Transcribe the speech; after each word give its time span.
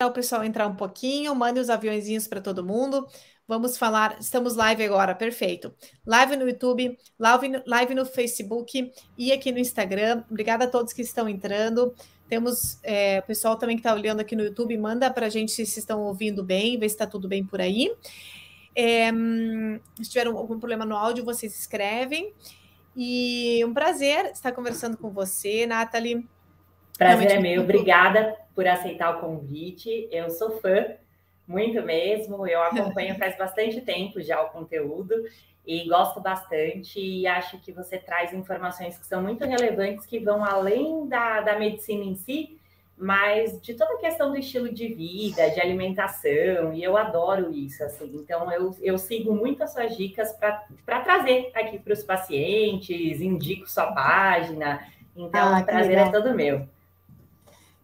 o 0.00 0.10
pessoal 0.10 0.42
entrar 0.42 0.66
um 0.66 0.74
pouquinho, 0.74 1.34
mande 1.34 1.60
os 1.60 1.68
aviãozinhos 1.68 2.26
para 2.26 2.40
todo 2.40 2.64
mundo. 2.64 3.06
Vamos 3.46 3.76
falar, 3.76 4.16
estamos 4.18 4.56
live 4.56 4.82
agora, 4.84 5.14
perfeito. 5.14 5.74
Live 6.06 6.36
no 6.36 6.48
YouTube, 6.48 6.96
live 7.18 7.48
no, 7.48 7.62
live 7.66 7.94
no 7.94 8.06
Facebook 8.06 8.90
e 9.18 9.32
aqui 9.32 9.52
no 9.52 9.58
Instagram. 9.58 10.24
Obrigada 10.30 10.64
a 10.64 10.68
todos 10.68 10.94
que 10.94 11.02
estão 11.02 11.28
entrando. 11.28 11.94
Temos 12.26 12.78
é, 12.82 13.20
pessoal 13.20 13.56
também 13.56 13.76
que 13.76 13.80
está 13.80 13.92
olhando 13.92 14.20
aqui 14.20 14.34
no 14.34 14.42
YouTube, 14.42 14.76
manda 14.78 15.10
para 15.10 15.26
a 15.26 15.28
gente 15.28 15.66
se 15.66 15.78
estão 15.78 16.00
ouvindo 16.00 16.42
bem, 16.42 16.78
ver 16.78 16.88
se 16.88 16.94
está 16.94 17.06
tudo 17.06 17.28
bem 17.28 17.44
por 17.44 17.60
aí. 17.60 17.94
É, 18.74 19.12
se 20.02 20.08
tiver 20.08 20.26
algum 20.26 20.58
problema 20.58 20.86
no 20.86 20.96
áudio, 20.96 21.22
vocês 21.22 21.54
escrevem. 21.58 22.32
E 22.96 23.62
um 23.66 23.74
prazer 23.74 24.26
estar 24.32 24.52
conversando 24.52 24.96
com 24.96 25.10
você, 25.10 25.66
Nathalie. 25.66 26.26
Prazer 26.96 27.28
Realmente 27.28 27.32
é 27.32 27.40
meu, 27.40 27.62
obrigada 27.62 28.36
por 28.54 28.66
aceitar 28.66 29.16
o 29.16 29.20
convite. 29.20 30.08
Eu 30.10 30.30
sou 30.30 30.60
fã, 30.60 30.86
muito 31.46 31.82
mesmo. 31.82 32.46
Eu 32.46 32.62
acompanho 32.62 33.16
faz 33.18 33.36
bastante 33.36 33.80
tempo 33.80 34.20
já 34.20 34.40
o 34.42 34.50
conteúdo 34.50 35.14
e 35.66 35.88
gosto 35.88 36.20
bastante. 36.20 37.00
E 37.00 37.26
acho 37.26 37.58
que 37.58 37.72
você 37.72 37.98
traz 37.98 38.32
informações 38.32 38.98
que 38.98 39.06
são 39.06 39.22
muito 39.22 39.44
relevantes, 39.44 40.06
que 40.06 40.18
vão 40.18 40.44
além 40.44 41.06
da, 41.06 41.40
da 41.40 41.58
medicina 41.58 42.04
em 42.04 42.14
si, 42.14 42.58
mas 42.96 43.60
de 43.60 43.74
toda 43.74 43.94
a 43.94 43.98
questão 43.98 44.30
do 44.30 44.36
estilo 44.36 44.72
de 44.72 44.88
vida, 44.88 45.50
de 45.50 45.60
alimentação, 45.60 46.72
e 46.72 46.84
eu 46.84 46.96
adoro 46.96 47.52
isso, 47.52 47.82
assim. 47.82 48.10
Então, 48.14 48.50
eu, 48.52 48.76
eu 48.80 48.98
sigo 48.98 49.34
muito 49.34 49.62
as 49.62 49.72
suas 49.72 49.96
dicas 49.96 50.32
para 50.34 51.00
trazer 51.00 51.50
aqui 51.54 51.78
para 51.78 51.92
os 51.92 52.04
pacientes, 52.04 53.20
indico 53.20 53.68
sua 53.68 53.90
página. 53.92 54.86
Então, 55.16 55.54
ah, 55.54 55.60
o 55.60 55.64
prazer 55.64 55.98
é 55.98 56.04
legal. 56.04 56.08
é 56.08 56.12
todo 56.12 56.34
meu. 56.34 56.68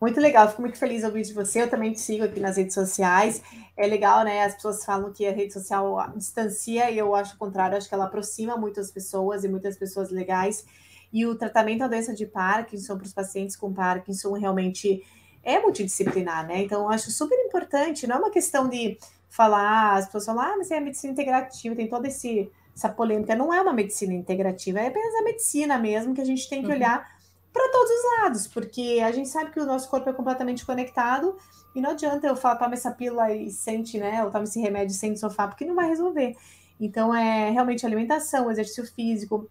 Muito 0.00 0.20
legal, 0.20 0.48
fico 0.48 0.62
muito 0.62 0.78
feliz 0.78 1.00
de 1.00 1.06
ouvir 1.06 1.22
de 1.22 1.32
você. 1.32 1.62
Eu 1.62 1.68
também 1.68 1.92
te 1.92 2.00
sigo 2.00 2.24
aqui 2.24 2.38
nas 2.38 2.56
redes 2.56 2.74
sociais. 2.74 3.42
É 3.76 3.86
legal, 3.86 4.22
né? 4.24 4.44
As 4.44 4.54
pessoas 4.54 4.84
falam 4.84 5.12
que 5.12 5.26
a 5.26 5.32
rede 5.32 5.52
social 5.52 6.12
distancia, 6.16 6.90
e 6.90 6.98
eu 6.98 7.14
acho 7.14 7.34
o 7.34 7.38
contrário, 7.38 7.76
acho 7.76 7.88
que 7.88 7.94
ela 7.94 8.04
aproxima 8.04 8.56
muitas 8.56 8.92
pessoas 8.92 9.42
e 9.42 9.48
muitas 9.48 9.76
pessoas 9.76 10.10
legais. 10.10 10.64
E 11.12 11.26
o 11.26 11.34
tratamento 11.34 11.80
da 11.80 11.88
doença 11.88 12.14
de 12.14 12.26
Parkinson 12.26 12.96
para 12.96 13.06
os 13.06 13.12
pacientes 13.12 13.56
com 13.56 13.72
Parkinson 13.72 14.32
realmente 14.34 15.02
é 15.42 15.58
multidisciplinar, 15.58 16.46
né? 16.46 16.62
Então, 16.62 16.82
eu 16.82 16.90
acho 16.90 17.10
super 17.10 17.36
importante, 17.46 18.06
não 18.06 18.16
é 18.16 18.18
uma 18.18 18.30
questão 18.30 18.68
de 18.68 18.98
falar, 19.28 19.94
as 19.94 20.06
pessoas 20.06 20.26
falam, 20.26 20.42
ah, 20.42 20.54
mas 20.58 20.70
é 20.70 20.78
a 20.78 20.80
medicina 20.80 21.12
integrativa, 21.12 21.74
tem 21.74 21.88
toda 21.88 22.06
esse, 22.08 22.50
essa 22.74 22.88
polêmica. 22.88 23.34
Não 23.34 23.52
é 23.52 23.60
uma 23.60 23.72
medicina 23.72 24.12
integrativa, 24.12 24.78
é 24.78 24.88
apenas 24.88 25.14
a 25.14 25.22
medicina 25.22 25.78
mesmo 25.78 26.14
que 26.14 26.20
a 26.20 26.24
gente 26.24 26.48
tem 26.48 26.62
que 26.62 26.68
uhum. 26.68 26.74
olhar 26.74 27.17
para 27.52 27.70
todos 27.70 27.90
os 27.90 28.18
lados, 28.18 28.46
porque 28.46 29.00
a 29.04 29.10
gente 29.10 29.28
sabe 29.28 29.50
que 29.50 29.60
o 29.60 29.66
nosso 29.66 29.88
corpo 29.88 30.08
é 30.08 30.12
completamente 30.12 30.64
conectado 30.64 31.36
e 31.74 31.80
não 31.80 31.90
adianta 31.90 32.26
eu 32.26 32.36
falar, 32.36 32.56
toma 32.56 32.74
essa 32.74 32.90
pílula 32.90 33.32
e 33.32 33.50
sente, 33.50 33.98
né? 33.98 34.24
Ou 34.24 34.30
toma 34.30 34.44
esse 34.44 34.60
remédio 34.60 34.94
e 34.94 34.96
sente 34.96 35.18
sofá, 35.18 35.46
porque 35.46 35.64
não 35.64 35.74
vai 35.74 35.88
resolver. 35.88 36.36
Então, 36.80 37.14
é 37.14 37.50
realmente 37.50 37.84
alimentação, 37.84 38.50
exercício 38.50 38.86
físico, 38.86 39.48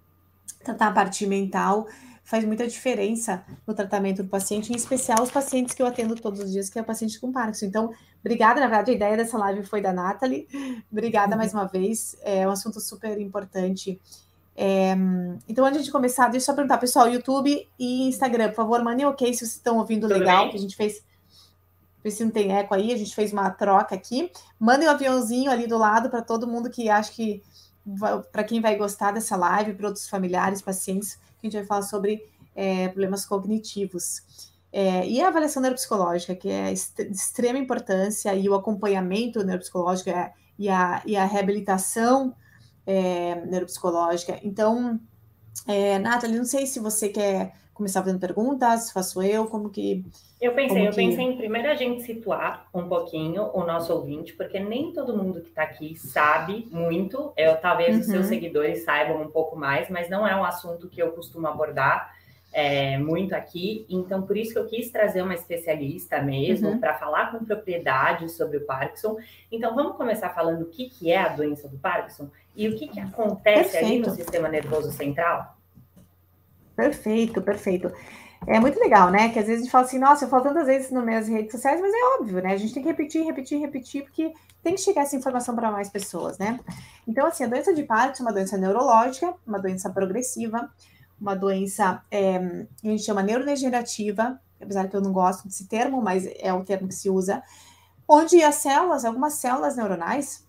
tratar 0.63 0.87
a 0.87 0.91
parte 0.91 1.25
mental 1.25 1.87
faz 2.27 2.43
muita 2.43 2.67
diferença 2.67 3.41
no 3.65 3.73
tratamento 3.73 4.21
do 4.21 4.27
paciente, 4.27 4.73
em 4.73 4.75
especial 4.75 5.23
os 5.23 5.31
pacientes 5.31 5.73
que 5.73 5.81
eu 5.81 5.87
atendo 5.87 6.13
todos 6.13 6.41
os 6.41 6.51
dias, 6.51 6.69
que 6.69 6.77
é 6.77 6.81
o 6.81 6.85
paciente 6.85 7.17
com 7.21 7.31
Parkinson. 7.31 7.67
Então, 7.67 7.93
obrigada, 8.19 8.59
na 8.59 8.67
verdade, 8.67 8.91
a 8.91 8.93
ideia 8.95 9.15
dessa 9.15 9.37
live 9.37 9.63
foi 9.63 9.79
da 9.79 9.93
Nathalie. 9.93 10.45
Obrigada 10.91 11.31
uhum. 11.31 11.37
mais 11.37 11.53
uma 11.53 11.65
vez, 11.65 12.17
é 12.21 12.45
um 12.45 12.51
assunto 12.51 12.81
super 12.81 13.17
importante. 13.17 13.97
É, 14.59 14.95
então, 15.47 15.63
antes 15.63 15.85
de 15.85 15.91
começar, 15.91 16.29
deixa 16.29 16.45
eu 16.45 16.45
só 16.47 16.53
perguntar, 16.55 16.79
pessoal, 16.79 17.07
YouTube 17.07 17.69
e 17.77 18.07
Instagram, 18.07 18.49
por 18.49 18.55
favor, 18.55 18.83
mandem 18.83 19.05
ok 19.05 19.31
se 19.31 19.39
vocês 19.39 19.51
estão 19.51 19.77
ouvindo 19.77 20.07
Tudo 20.07 20.17
legal, 20.17 20.43
bem? 20.43 20.51
que 20.51 20.57
a 20.57 20.59
gente 20.59 20.75
fez. 20.75 21.05
Ver 22.03 22.11
se 22.11 22.23
não 22.23 22.31
tem 22.31 22.51
eco 22.51 22.73
aí, 22.73 22.91
a 22.91 22.97
gente 22.97 23.13
fez 23.13 23.31
uma 23.31 23.51
troca 23.51 23.93
aqui. 23.93 24.31
Mandem 24.59 24.87
o 24.87 24.91
um 24.91 24.93
aviãozinho 24.95 25.51
ali 25.51 25.67
do 25.67 25.77
lado 25.77 26.09
para 26.09 26.21
todo 26.23 26.47
mundo 26.47 26.69
que 26.71 26.89
acha 26.89 27.11
que 27.11 27.43
para 28.31 28.43
quem 28.43 28.59
vai 28.59 28.75
gostar 28.75 29.11
dessa 29.11 29.35
live, 29.37 29.73
para 29.73 29.87
outros 29.87 30.09
familiares, 30.09 30.61
pacientes, 30.61 31.15
que 31.39 31.47
a 31.47 31.49
gente 31.49 31.57
vai 31.57 31.65
falar 31.65 31.83
sobre 31.83 32.21
é, 32.55 32.87
problemas 32.87 33.25
cognitivos. 33.25 34.21
É, 34.73 35.07
e 35.07 35.21
a 35.21 35.29
avaliação 35.29 35.61
neuropsicológica, 35.61 36.35
que 36.35 36.49
é 36.49 36.73
de 36.73 37.15
extrema 37.15 37.57
importância, 37.57 38.35
e 38.35 38.49
o 38.49 38.55
acompanhamento 38.55 39.43
neuropsicológico 39.43 40.09
é, 40.09 40.33
e, 40.59 40.67
a, 40.67 41.01
e 41.05 41.15
a 41.15 41.25
reabilitação 41.25 42.35
é, 42.87 43.35
neuropsicológica. 43.45 44.39
Então, 44.41 44.99
é, 45.67 45.99
Nathalie, 45.99 46.37
não 46.37 46.45
sei 46.45 46.65
se 46.65 46.79
você 46.79 47.09
quer 47.09 47.53
começar 47.73 48.01
fazendo 48.01 48.19
perguntas, 48.19 48.91
faço 48.91 49.21
eu, 49.21 49.45
como 49.45 49.69
que. 49.69 50.03
Eu 50.41 50.53
pensei, 50.53 50.87
eu 50.87 50.91
que... 50.91 50.95
pensei 50.95 51.25
em 51.25 51.37
primeiro 51.37 51.69
a 51.69 51.75
gente 51.75 52.01
situar 52.03 52.67
um 52.73 52.87
pouquinho 52.87 53.51
o 53.53 53.63
nosso 53.65 53.93
ouvinte, 53.93 54.33
porque 54.33 54.59
nem 54.59 54.93
todo 54.93 55.15
mundo 55.15 55.41
que 55.41 55.49
está 55.49 55.63
aqui 55.63 55.95
sabe 55.95 56.67
muito. 56.71 57.33
Eu, 57.37 57.57
talvez 57.57 57.95
uhum. 57.95 58.01
os 58.01 58.07
seus 58.07 58.25
seguidores 58.27 58.83
saibam 58.83 59.21
um 59.21 59.29
pouco 59.29 59.55
mais, 59.55 59.89
mas 59.89 60.09
não 60.09 60.25
é 60.25 60.35
um 60.35 60.43
assunto 60.43 60.89
que 60.89 61.01
eu 61.01 61.11
costumo 61.11 61.45
abordar 61.47 62.16
é, 62.51 62.97
muito 62.97 63.33
aqui. 63.33 63.85
Então, 63.89 64.21
por 64.21 64.37
isso 64.37 64.53
que 64.53 64.59
eu 64.59 64.67
quis 64.67 64.89
trazer 64.89 65.21
uma 65.21 65.33
especialista 65.33 66.21
mesmo 66.21 66.69
uhum. 66.69 66.79
para 66.79 66.95
falar 66.95 67.31
com 67.31 67.43
propriedade 67.43 68.29
sobre 68.31 68.57
o 68.57 68.65
Parkinson. 68.65 69.17
Então, 69.51 69.75
vamos 69.75 69.95
começar 69.95 70.29
falando 70.29 70.63
o 70.63 70.65
que, 70.67 70.89
que 70.89 71.11
é 71.11 71.19
a 71.19 71.29
doença 71.29 71.67
do 71.67 71.77
Parkinson 71.77 72.29
e 72.55 72.67
o 72.67 72.75
que, 72.75 72.87
que 72.87 72.99
acontece 72.99 73.71
Perfeito. 73.71 73.85
ali 73.85 73.99
no 73.99 74.09
sistema 74.11 74.47
nervoso 74.47 74.91
central. 74.91 75.55
Perfeito, 76.75 77.41
perfeito. 77.41 77.91
É 78.45 78.59
muito 78.59 78.79
legal, 78.79 79.09
né? 79.09 79.29
Que 79.29 79.39
às 79.39 79.47
vezes 79.47 79.61
a 79.61 79.63
gente 79.63 79.71
fala 79.71 79.85
assim, 79.85 79.97
nossa, 79.97 80.25
eu 80.25 80.29
falo 80.29 80.43
tantas 80.43 80.67
vezes 80.67 80.91
nas 80.91 81.03
minhas 81.03 81.27
redes 81.27 81.51
sociais, 81.51 81.81
mas 81.81 81.91
é 81.91 82.19
óbvio, 82.19 82.41
né? 82.41 82.53
A 82.53 82.57
gente 82.57 82.73
tem 82.73 82.83
que 82.83 82.89
repetir, 82.89 83.23
repetir, 83.23 83.59
repetir, 83.59 84.03
porque 84.03 84.31
tem 84.63 84.75
que 84.75 84.81
chegar 84.81 85.01
essa 85.01 85.15
informação 85.15 85.55
para 85.55 85.71
mais 85.71 85.89
pessoas, 85.89 86.37
né? 86.37 86.59
Então, 87.07 87.25
assim, 87.25 87.43
a 87.43 87.47
doença 87.47 87.73
de 87.73 87.83
Parkinson 87.83 88.23
é 88.23 88.25
uma 88.27 88.33
doença 88.33 88.57
neurológica, 88.57 89.33
uma 89.45 89.59
doença 89.59 89.89
progressiva, 89.89 90.69
uma 91.19 91.35
doença 91.35 92.01
é, 92.11 92.65
que 92.79 92.87
a 92.87 92.91
gente 92.91 93.03
chama 93.03 93.23
neurodegenerativa, 93.23 94.39
apesar 94.61 94.87
que 94.87 94.95
eu 94.95 95.01
não 95.01 95.11
gosto 95.11 95.47
desse 95.47 95.67
termo, 95.67 96.01
mas 96.01 96.27
é 96.39 96.53
o 96.53 96.63
termo 96.63 96.87
que 96.87 96.95
se 96.95 97.09
usa, 97.09 97.43
onde 98.07 98.41
as 98.43 98.55
células, 98.55 99.03
algumas 99.03 99.33
células 99.33 99.75
neuronais, 99.75 100.45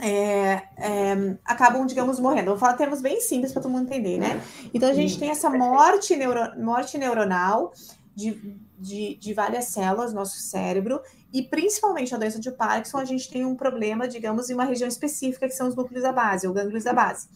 é, 0.00 0.62
é, 0.78 1.36
acabam, 1.44 1.84
digamos, 1.86 2.18
morrendo. 2.18 2.50
Vou 2.50 2.58
falar 2.58 2.74
termos 2.74 3.02
bem 3.02 3.20
simples 3.20 3.52
para 3.52 3.60
todo 3.60 3.72
mundo 3.72 3.84
entender, 3.84 4.18
né? 4.18 4.40
Então 4.72 4.88
a 4.88 4.94
gente 4.94 5.18
tem 5.18 5.30
essa 5.30 5.50
morte, 5.50 6.16
neuro, 6.16 6.40
morte 6.58 6.96
neuronal 6.96 7.72
de, 8.14 8.58
de, 8.78 9.16
de 9.16 9.34
várias 9.34 9.66
células 9.66 10.12
no 10.12 10.20
nosso 10.20 10.38
cérebro, 10.38 11.00
e 11.32 11.42
principalmente 11.42 12.14
a 12.14 12.18
doença 12.18 12.38
de 12.38 12.50
Parkinson, 12.50 12.98
a 12.98 13.04
gente 13.04 13.30
tem 13.30 13.44
um 13.44 13.54
problema, 13.54 14.06
digamos, 14.06 14.50
em 14.50 14.54
uma 14.54 14.64
região 14.64 14.88
específica, 14.88 15.46
que 15.46 15.54
são 15.54 15.68
os 15.68 15.74
núcleos 15.74 16.02
da 16.02 16.12
base, 16.12 16.46
ou 16.46 16.52
gânglios 16.52 16.84
da 16.84 16.92
base. 16.92 17.26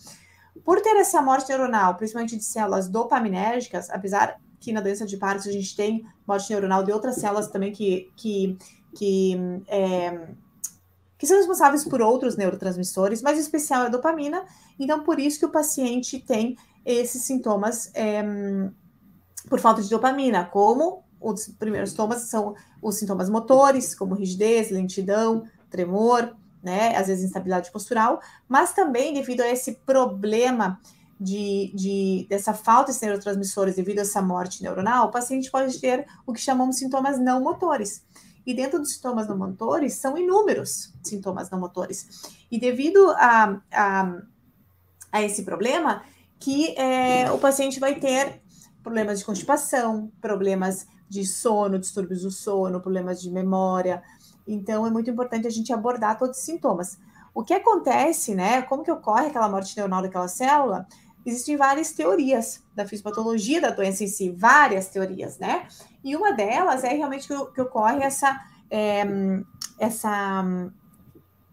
Por 0.66 0.80
ter 0.80 0.96
essa 0.96 1.22
morte 1.22 1.48
neuronal, 1.48 1.94
principalmente 1.94 2.36
de 2.36 2.42
células 2.42 2.88
dopaminérgicas, 2.88 3.88
apesar 3.88 4.36
que 4.58 4.72
na 4.72 4.80
doença 4.80 5.06
de 5.06 5.16
Parkinson 5.16 5.50
a 5.50 5.52
gente 5.52 5.76
tem 5.76 6.04
morte 6.26 6.50
neuronal 6.50 6.82
de 6.82 6.90
outras 6.90 7.14
células 7.14 7.46
também 7.46 7.70
que, 7.70 8.10
que, 8.16 8.58
que, 8.92 9.36
é, 9.68 10.26
que 11.16 11.24
são 11.24 11.36
responsáveis 11.36 11.84
por 11.84 12.02
outros 12.02 12.36
neurotransmissores, 12.36 13.22
mas 13.22 13.38
o 13.38 13.40
especial 13.42 13.84
é 13.84 13.86
a 13.86 13.90
dopamina, 13.90 14.44
então 14.76 15.04
por 15.04 15.20
isso 15.20 15.38
que 15.38 15.46
o 15.46 15.52
paciente 15.52 16.18
tem 16.18 16.56
esses 16.84 17.22
sintomas 17.22 17.92
é, 17.94 18.24
por 19.48 19.60
falta 19.60 19.80
de 19.80 19.88
dopamina, 19.88 20.46
como 20.46 21.04
os 21.20 21.46
primeiros 21.46 21.90
sintomas 21.90 22.22
são 22.22 22.56
os 22.82 22.96
sintomas 22.96 23.30
motores, 23.30 23.94
como 23.94 24.16
rigidez, 24.16 24.72
lentidão, 24.72 25.44
tremor, 25.70 26.34
né? 26.66 26.96
Às 26.96 27.06
vezes 27.06 27.24
instabilidade 27.24 27.70
postural, 27.70 28.20
mas 28.48 28.72
também 28.72 29.14
devido 29.14 29.40
a 29.40 29.48
esse 29.48 29.76
problema 29.86 30.80
de, 31.18 31.72
de, 31.72 32.26
dessa 32.28 32.52
falta 32.52 32.92
de 32.92 33.00
neurotransmissores 33.00 33.76
devido 33.76 34.00
a 34.00 34.02
essa 34.02 34.20
morte 34.20 34.64
neuronal, 34.64 35.06
o 35.06 35.12
paciente 35.12 35.48
pode 35.48 35.78
ter 35.80 36.04
o 36.26 36.32
que 36.32 36.40
chamamos 36.40 36.78
sintomas 36.78 37.20
não 37.20 37.40
motores. 37.40 38.04
E 38.44 38.52
dentro 38.52 38.80
dos 38.80 38.94
sintomas 38.94 39.28
não 39.28 39.38
motores, 39.38 39.94
são 39.94 40.18
inúmeros 40.18 40.92
sintomas 41.04 41.48
não 41.50 41.60
motores. 41.60 42.08
E 42.50 42.58
devido 42.58 43.10
a, 43.12 43.60
a, 43.72 44.18
a 45.12 45.22
esse 45.22 45.44
problema, 45.44 46.02
que 46.40 46.76
é, 46.76 47.30
o 47.30 47.38
paciente 47.38 47.78
vai 47.78 47.94
ter 47.94 48.42
problemas 48.82 49.20
de 49.20 49.24
constipação, 49.24 50.10
problemas 50.20 50.84
de 51.08 51.24
sono, 51.24 51.78
distúrbios 51.78 52.22
do 52.22 52.30
sono, 52.32 52.80
problemas 52.80 53.22
de 53.22 53.30
memória, 53.30 54.02
então, 54.46 54.86
é 54.86 54.90
muito 54.90 55.10
importante 55.10 55.46
a 55.46 55.50
gente 55.50 55.72
abordar 55.72 56.18
todos 56.18 56.38
os 56.38 56.44
sintomas. 56.44 56.98
O 57.34 57.42
que 57.42 57.52
acontece, 57.52 58.34
né? 58.34 58.62
Como 58.62 58.84
que 58.84 58.90
ocorre 58.90 59.26
aquela 59.26 59.48
morte 59.48 59.76
neuronal 59.76 60.02
daquela 60.02 60.28
célula? 60.28 60.86
Existem 61.24 61.56
várias 61.56 61.92
teorias 61.92 62.62
da 62.74 62.86
fisiopatologia 62.86 63.60
da 63.60 63.70
doença 63.70 64.04
em 64.04 64.08
si, 64.08 64.30
várias 64.30 64.88
teorias, 64.88 65.38
né? 65.38 65.66
E 66.04 66.14
uma 66.14 66.32
delas 66.32 66.84
é 66.84 66.94
realmente 66.94 67.26
que, 67.26 67.46
que 67.52 67.60
ocorre 67.60 68.02
essa, 68.02 68.40
é, 68.70 69.04
essa, 69.78 70.44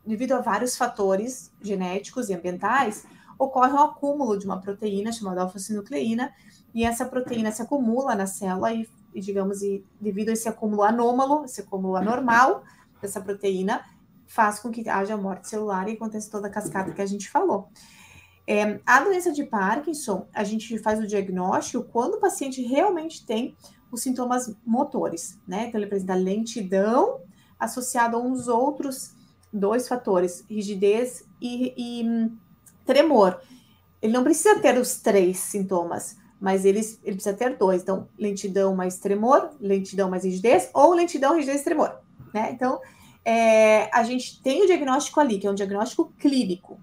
devido 0.05 0.33
a 0.33 0.41
vários 0.41 0.77
fatores 0.77 1.51
genéticos 1.59 2.29
e 2.29 2.35
ambientais, 2.35 3.05
ocorre 3.39 3.73
o 3.73 3.79
acúmulo 3.79 4.37
de 4.37 4.45
uma 4.45 4.61
proteína 4.61 5.11
chamada 5.11 5.41
alfa-sinucleína, 5.41 6.31
e 6.73 6.85
essa 6.85 7.05
proteína 7.05 7.51
se 7.51 7.63
acumula 7.63 8.15
na 8.15 8.27
célula 8.27 8.71
e 8.71 8.87
e 9.13 9.21
digamos, 9.21 9.61
e 9.61 9.85
devido 10.01 10.29
a 10.29 10.33
esse 10.33 10.49
acúmulo 10.49 10.83
anômalo, 10.83 11.45
esse 11.45 11.61
acúmulo 11.61 11.95
anormal 11.95 12.63
dessa 13.03 13.21
proteína, 13.21 13.85
faz 14.25 14.59
com 14.59 14.71
que 14.71 14.87
haja 14.89 15.15
morte 15.15 15.47
celular 15.47 15.87
e 15.87 15.93
aconteça 15.93 16.31
toda 16.31 16.47
a 16.47 16.51
cascata 16.51 16.91
que 16.91 17.01
a 17.01 17.05
gente 17.05 17.29
falou. 17.29 17.69
É, 18.47 18.79
a 18.85 18.99
doença 18.99 19.31
de 19.31 19.43
Parkinson, 19.43 20.27
a 20.33 20.43
gente 20.43 20.77
faz 20.79 20.99
o 20.99 21.07
diagnóstico 21.07 21.83
quando 21.85 22.15
o 22.15 22.19
paciente 22.19 22.61
realmente 22.61 23.25
tem 23.25 23.55
os 23.91 24.01
sintomas 24.01 24.53
motores, 24.65 25.39
né? 25.47 25.67
Então, 25.67 25.79
ele 25.79 25.85
apresenta 25.85 26.15
lentidão 26.15 27.21
associado 27.59 28.17
a 28.17 28.19
uns 28.19 28.47
outros 28.47 29.13
dois 29.51 29.87
fatores, 29.87 30.43
rigidez 30.49 31.23
e, 31.39 31.73
e 31.77 32.03
hum, 32.03 32.35
tremor. 32.85 33.39
Ele 34.01 34.11
não 34.11 34.23
precisa 34.23 34.59
ter 34.59 34.77
os 34.77 34.97
três 34.97 35.37
sintomas, 35.37 36.17
mas 36.41 36.65
ele, 36.65 36.79
ele 37.03 37.15
precisa 37.15 37.35
ter 37.35 37.55
dois. 37.55 37.83
Então, 37.83 38.09
lentidão 38.17 38.75
mais 38.75 38.97
tremor, 38.97 39.51
lentidão 39.61 40.09
mais 40.09 40.25
rigidez, 40.25 40.69
ou 40.73 40.93
lentidão, 40.93 41.35
rigidez 41.35 41.61
e 41.61 41.63
tremor, 41.63 42.01
né? 42.33 42.51
Então, 42.51 42.79
é, 43.23 43.89
a 43.93 44.03
gente 44.03 44.41
tem 44.41 44.63
o 44.63 44.65
diagnóstico 44.65 45.19
ali, 45.19 45.39
que 45.39 45.47
é 45.47 45.51
um 45.51 45.55
diagnóstico 45.55 46.11
clínico. 46.17 46.79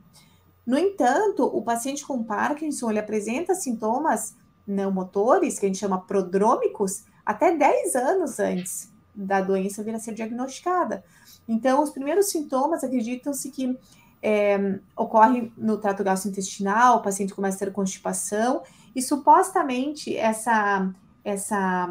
No 0.66 0.78
entanto, 0.78 1.44
o 1.44 1.62
paciente 1.62 2.06
com 2.06 2.22
Parkinson, 2.22 2.90
ele 2.90 2.98
apresenta 2.98 3.54
sintomas 3.54 4.36
não 4.66 4.90
motores, 4.92 5.58
que 5.58 5.66
a 5.66 5.68
gente 5.68 5.78
chama 5.78 6.00
prodrômicos, 6.00 7.04
até 7.26 7.56
10 7.56 7.94
anos 7.96 8.38
antes 8.38 8.90
da 9.14 9.40
doença 9.40 9.82
vir 9.82 9.94
a 9.94 9.98
ser 9.98 10.14
diagnosticada. 10.14 11.04
Então, 11.48 11.82
os 11.82 11.90
primeiros 11.90 12.30
sintomas 12.30 12.84
acreditam-se 12.84 13.50
que 13.50 13.76
é, 14.22 14.78
ocorrem 14.96 15.52
no 15.56 15.78
trato 15.78 16.04
gastrointestinal, 16.04 16.98
o 16.98 17.02
paciente 17.02 17.34
começa 17.34 17.56
a 17.56 17.66
ter 17.66 17.72
constipação, 17.72 18.62
e 18.94 19.02
supostamente 19.02 20.16
essa, 20.16 20.92
essa 21.24 21.88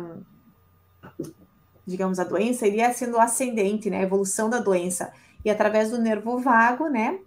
digamos, 1.90 2.20
a 2.20 2.24
doença 2.24 2.68
iria 2.68 2.94
sendo 2.94 3.20
ascendente, 3.20 3.90
né, 3.90 3.98
a 3.98 4.04
evolução 4.04 4.50
da 4.50 4.60
doença, 4.60 5.12
e 5.44 5.50
através 5.50 5.90
do 5.90 5.98
nervo 5.98 6.38
vago, 6.38 6.88
né, 6.88 7.20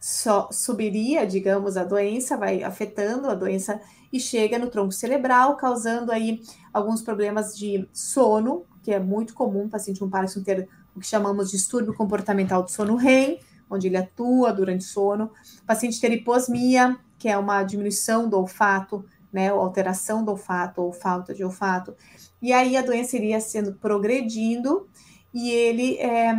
só 0.00 0.48
subiria, 0.50 1.26
digamos, 1.26 1.76
a 1.76 1.84
doença, 1.84 2.36
vai 2.36 2.62
afetando 2.62 3.28
a 3.28 3.34
doença 3.34 3.80
e 4.12 4.18
chega 4.18 4.58
no 4.58 4.68
tronco 4.68 4.92
cerebral, 4.92 5.56
causando 5.56 6.12
aí 6.12 6.42
alguns 6.72 7.02
problemas 7.02 7.56
de 7.56 7.88
sono, 7.92 8.64
que 8.82 8.92
é 8.92 9.00
muito 9.00 9.34
comum 9.34 9.64
o 9.64 9.68
paciente 9.68 10.00
com 10.00 10.08
Parkinson 10.08 10.42
ter 10.42 10.68
o 10.94 11.00
que 11.00 11.06
chamamos 11.06 11.50
de 11.50 11.56
distúrbio 11.56 11.94
comportamental 11.94 12.62
do 12.62 12.70
sono 12.70 12.96
REM, 12.96 13.40
onde 13.68 13.88
ele 13.88 13.96
atua 13.96 14.52
durante 14.52 14.82
o 14.82 14.88
sono. 14.88 15.30
O 15.62 15.66
paciente 15.66 16.00
ter 16.00 16.12
hiposmia, 16.12 16.96
que 17.18 17.28
é 17.28 17.36
uma 17.36 17.62
diminuição 17.64 18.28
do 18.28 18.38
olfato, 18.38 19.04
né, 19.36 19.50
alteração 19.50 20.24
do 20.24 20.30
olfato 20.30 20.80
ou 20.80 20.90
falta 20.90 21.34
de 21.34 21.44
olfato. 21.44 21.94
E 22.40 22.54
aí 22.54 22.74
a 22.74 22.80
doença 22.80 23.16
iria 23.16 23.38
sendo 23.38 23.74
progredindo 23.74 24.88
e 25.34 25.50
ele 25.50 25.98
é, 25.98 26.34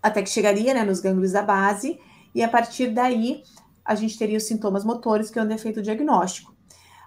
até 0.00 0.22
que 0.22 0.30
chegaria 0.30 0.72
né, 0.72 0.84
nos 0.84 1.00
gânglios 1.00 1.32
da 1.32 1.42
base, 1.42 1.98
e 2.32 2.44
a 2.44 2.48
partir 2.48 2.92
daí 2.94 3.42
a 3.84 3.96
gente 3.96 4.16
teria 4.16 4.36
os 4.36 4.44
sintomas 4.44 4.84
motores, 4.84 5.30
que 5.30 5.38
é 5.40 5.42
onde 5.42 5.54
é 5.54 5.58
feito 5.58 5.80
o 5.80 5.82
diagnóstico. 5.82 6.54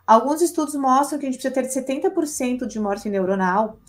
Alguns 0.05 0.41
estudos 0.41 0.75
mostram 0.75 1.17
que 1.17 1.25
a 1.25 1.31
gente 1.31 1.41
precisa 1.41 1.85
ter 1.85 2.09
70% 2.11 2.67
de 2.67 2.77
morte 2.77 3.07
neuronal 3.07 3.79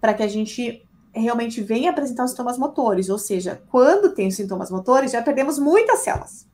para 0.00 0.14
que 0.14 0.22
a 0.22 0.28
gente 0.28 0.86
realmente 1.12 1.60
venha 1.60 1.90
apresentar 1.90 2.24
os 2.24 2.30
sintomas 2.30 2.56
motores, 2.56 3.08
ou 3.08 3.18
seja, 3.18 3.60
quando 3.68 4.14
tem 4.14 4.28
os 4.28 4.36
sintomas 4.36 4.70
motores, 4.70 5.10
já 5.10 5.20
perdemos 5.20 5.58
muitas 5.58 6.00
células, 6.00 6.46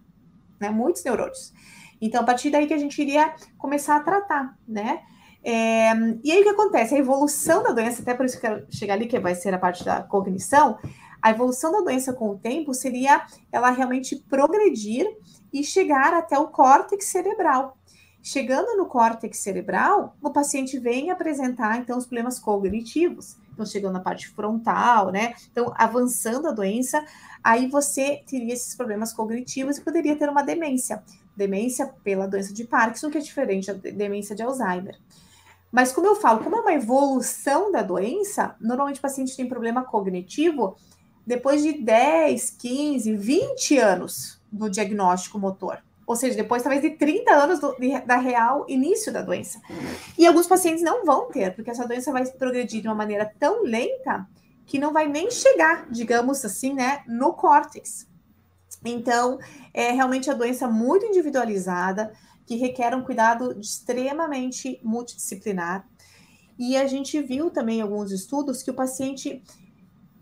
né, 0.59 0.71
muitos 0.71 1.05
neurônios. 1.05 1.53
Então, 2.01 2.21
a 2.21 2.25
partir 2.25 2.51
daí 2.51 2.67
que 2.67 2.75
a 2.75 2.79
gente 2.79 3.01
iria 3.01 3.35
começar 3.59 3.97
a 3.97 4.01
tratar, 4.01 4.57
né? 4.67 5.01
É, 5.43 5.93
e 6.23 6.33
aí 6.33 6.41
o 6.41 6.43
que 6.43 6.49
acontece? 6.51 6.95
A 6.95 6.99
evolução 6.99 7.63
da 7.63 7.71
doença, 7.71 8.03
até 8.03 8.15
por 8.15 8.27
isso 8.27 8.39
que 8.39 8.47
eu 8.47 8.51
quero 8.51 8.67
chegar 8.71 8.95
ali, 8.95 9.07
que 9.07 9.19
vai 9.19 9.35
ser 9.35 9.55
a 9.55 9.59
parte 9.59 9.85
da 9.85 10.03
cognição, 10.03 10.79
a 11.23 11.31
evolução 11.31 11.73
da 11.73 11.81
doença 11.81 12.13
com 12.13 12.31
o 12.31 12.39
tempo 12.39 12.73
seria 12.73 13.27
ela 13.53 13.71
realmente 13.71 14.17
progredir 14.17 15.07
e 15.53 15.63
chegar 15.63 16.15
até 16.15 16.39
o 16.39 16.49
córtex 16.49 17.07
cerebral. 17.07 17.77
Chegando 18.23 18.77
no 18.77 18.87
córtex 18.87 19.39
cerebral, 19.39 20.15
o 20.23 20.31
paciente 20.31 20.79
vem 20.79 21.11
apresentar 21.11 21.79
então 21.79 21.97
os 21.97 22.05
problemas 22.05 22.39
cognitivos. 22.39 23.37
Então, 23.53 23.65
chegando 23.65 23.95
na 23.95 24.01
parte 24.01 24.29
frontal, 24.29 25.11
né? 25.11 25.35
Então, 25.51 25.73
avançando 25.77 26.49
a 26.49 26.53
doença, 26.53 27.03
aí 27.43 27.67
você 27.67 28.23
teria 28.27 28.53
esses 28.53 28.75
problemas 28.77 29.13
cognitivos 29.13 29.79
e 29.79 29.83
poderia 29.83 30.17
ter 30.17 30.29
uma 30.29 30.43
demência. 30.43 31.03
Demência 31.37 31.87
pela 32.03 32.27
doença 32.27 32.53
de 32.53 32.65
Parkinson, 32.65 33.11
que 33.11 33.19
é 33.19 33.21
diferente 33.21 33.73
da 33.73 33.91
demência 33.91 34.35
de 34.35 34.43
Alzheimer. 34.43 34.99
Mas, 35.73 35.93
como 35.93 36.07
eu 36.07 36.17
falo, 36.17 36.43
como 36.43 36.57
é 36.57 36.61
uma 36.61 36.75
evolução 36.75 37.71
da 37.71 37.83
doença, 37.83 38.57
normalmente 38.61 38.99
o 38.99 39.03
paciente 39.03 39.37
tem 39.37 39.49
problema 39.49 39.85
cognitivo 39.85 40.77
depois 41.25 41.63
de 41.63 41.75
10, 41.75 42.51
15, 42.51 43.17
20 43.17 43.79
anos 43.79 44.43
do 44.51 44.69
diagnóstico 44.69 45.39
motor. 45.39 45.79
Ou 46.05 46.17
seja, 46.17 46.35
depois 46.35 46.63
talvez 46.63 46.83
de 46.83 46.91
30 46.91 47.31
anos 47.31 47.61
do, 47.61 47.77
de, 47.79 48.01
da 48.01 48.17
real 48.17 48.67
início 48.69 49.13
da 49.13 49.23
doença. 49.23 49.61
E 50.19 50.27
alguns 50.27 50.49
pacientes 50.49 50.83
não 50.83 51.05
vão 51.05 51.29
ter, 51.29 51.55
porque 51.55 51.71
essa 51.71 51.87
doença 51.87 52.11
vai 52.11 52.27
progredir 52.27 52.83
de 52.83 52.89
uma 52.89 52.97
maneira 52.97 53.33
tão 53.39 53.63
lenta 53.63 54.27
que 54.67 54.77
não 54.77 54.93
vai 54.93 55.07
nem 55.07 55.31
chegar, 55.31 55.89
digamos 55.89 56.45
assim, 56.45 56.75
né, 56.75 57.05
no 57.07 57.33
córtex. 57.33 58.09
Então, 58.85 59.39
é 59.75 59.91
realmente 59.91 60.31
a 60.31 60.35
doença 60.35 60.67
muito 60.69 61.07
individualizada, 61.07 62.13
que 62.47 62.57
requer 62.57 62.95
um 62.95 63.03
cuidado 63.03 63.59
extremamente 63.61 64.81
multidisciplinar. 64.83 65.87
E 66.59 66.77
a 66.77 66.87
gente 66.87 67.21
viu 67.23 67.51
também 67.51 67.79
em 67.79 67.83
alguns 67.83 68.11
estudos 68.11 68.63
que 68.63 68.71
o 68.71 68.75
paciente 68.75 69.43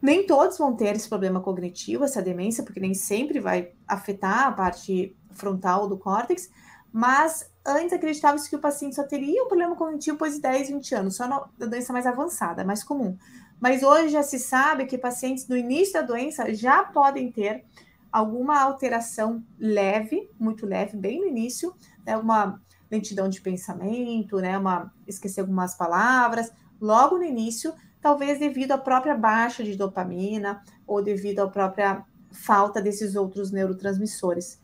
nem 0.01 0.27
todos 0.27 0.59
vão 0.59 0.77
ter 0.77 0.95
esse 0.95 1.09
problema 1.09 1.41
cognitivo, 1.41 2.05
essa 2.05 2.23
demência, 2.23 2.63
porque 2.63 2.81
nem 2.81 2.95
sempre 2.95 3.41
vai 3.41 3.73
afetar 3.87 4.47
a 4.47 4.53
parte 4.53 5.17
frontal 5.31 5.89
do 5.89 5.99
córtex, 5.99 6.49
mas 6.93 7.51
antes 7.67 7.93
acreditava-se 7.93 8.49
que 8.49 8.57
o 8.57 8.61
paciente 8.61 8.95
só 8.95 9.03
teria 9.03 9.43
um 9.43 9.49
problema 9.49 9.77
cognitivo 9.77 10.17
depois 10.17 10.35
de 10.35 10.41
10, 10.41 10.69
20 10.71 10.95
anos, 10.95 11.17
só 11.17 11.27
na 11.27 11.67
doença 11.67 11.93
mais 11.93 12.07
avançada, 12.07 12.65
mais 12.65 12.85
comum. 12.85 13.17
Mas 13.61 13.83
hoje 13.83 14.11
já 14.11 14.23
se 14.23 14.39
sabe 14.39 14.87
que 14.87 14.97
pacientes 14.97 15.49
no 15.49 15.57
início 15.57 15.95
da 15.95 16.03
doença 16.03 16.55
já 16.55 16.85
podem 16.85 17.31
ter 17.33 17.65
alguma 18.13 18.61
alteração 18.61 19.43
leve, 19.59 20.31
muito 20.39 20.67
leve, 20.67 20.97
bem 20.97 21.21
no 21.21 21.27
início, 21.27 21.75
né, 22.05 22.17
uma 22.17 22.61
lentidão 22.91 23.29
de 23.29 23.41
pensamento, 23.41 24.39
né, 24.39 24.57
uma 24.57 24.93
esquecer 25.07 25.41
algumas 25.41 25.75
palavras, 25.75 26.53
logo 26.81 27.19
no 27.19 27.25
início, 27.25 27.75
talvez 28.01 28.39
devido 28.39 28.73
à 28.73 28.79
própria 28.79 29.15
baixa 29.15 29.63
de 29.63 29.77
dopamina 29.77 30.63
ou 30.87 31.03
devido 31.03 31.41
à 31.41 31.49
própria 31.49 32.05
falta 32.31 32.81
desses 32.81 33.15
outros 33.15 33.51
neurotransmissores. 33.51 34.61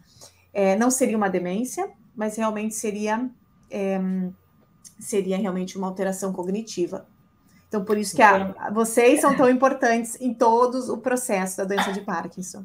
É, 0.52 0.76
não 0.76 0.90
seria 0.90 1.16
uma 1.16 1.28
demência, 1.28 1.90
mas 2.14 2.36
realmente 2.36 2.74
seria 2.74 3.28
é, 3.70 4.00
seria 4.98 5.36
realmente 5.36 5.76
uma 5.76 5.86
alteração 5.86 6.32
cognitiva. 6.32 7.06
Então, 7.68 7.84
por 7.84 7.98
isso 7.98 8.14
que 8.14 8.22
a, 8.22 8.70
vocês 8.72 9.20
são 9.20 9.36
tão 9.36 9.50
importantes 9.50 10.20
em 10.20 10.32
todos 10.32 10.88
o 10.88 10.98
processo 10.98 11.56
da 11.56 11.64
doença 11.64 11.92
de 11.92 12.00
Parkinson. 12.02 12.64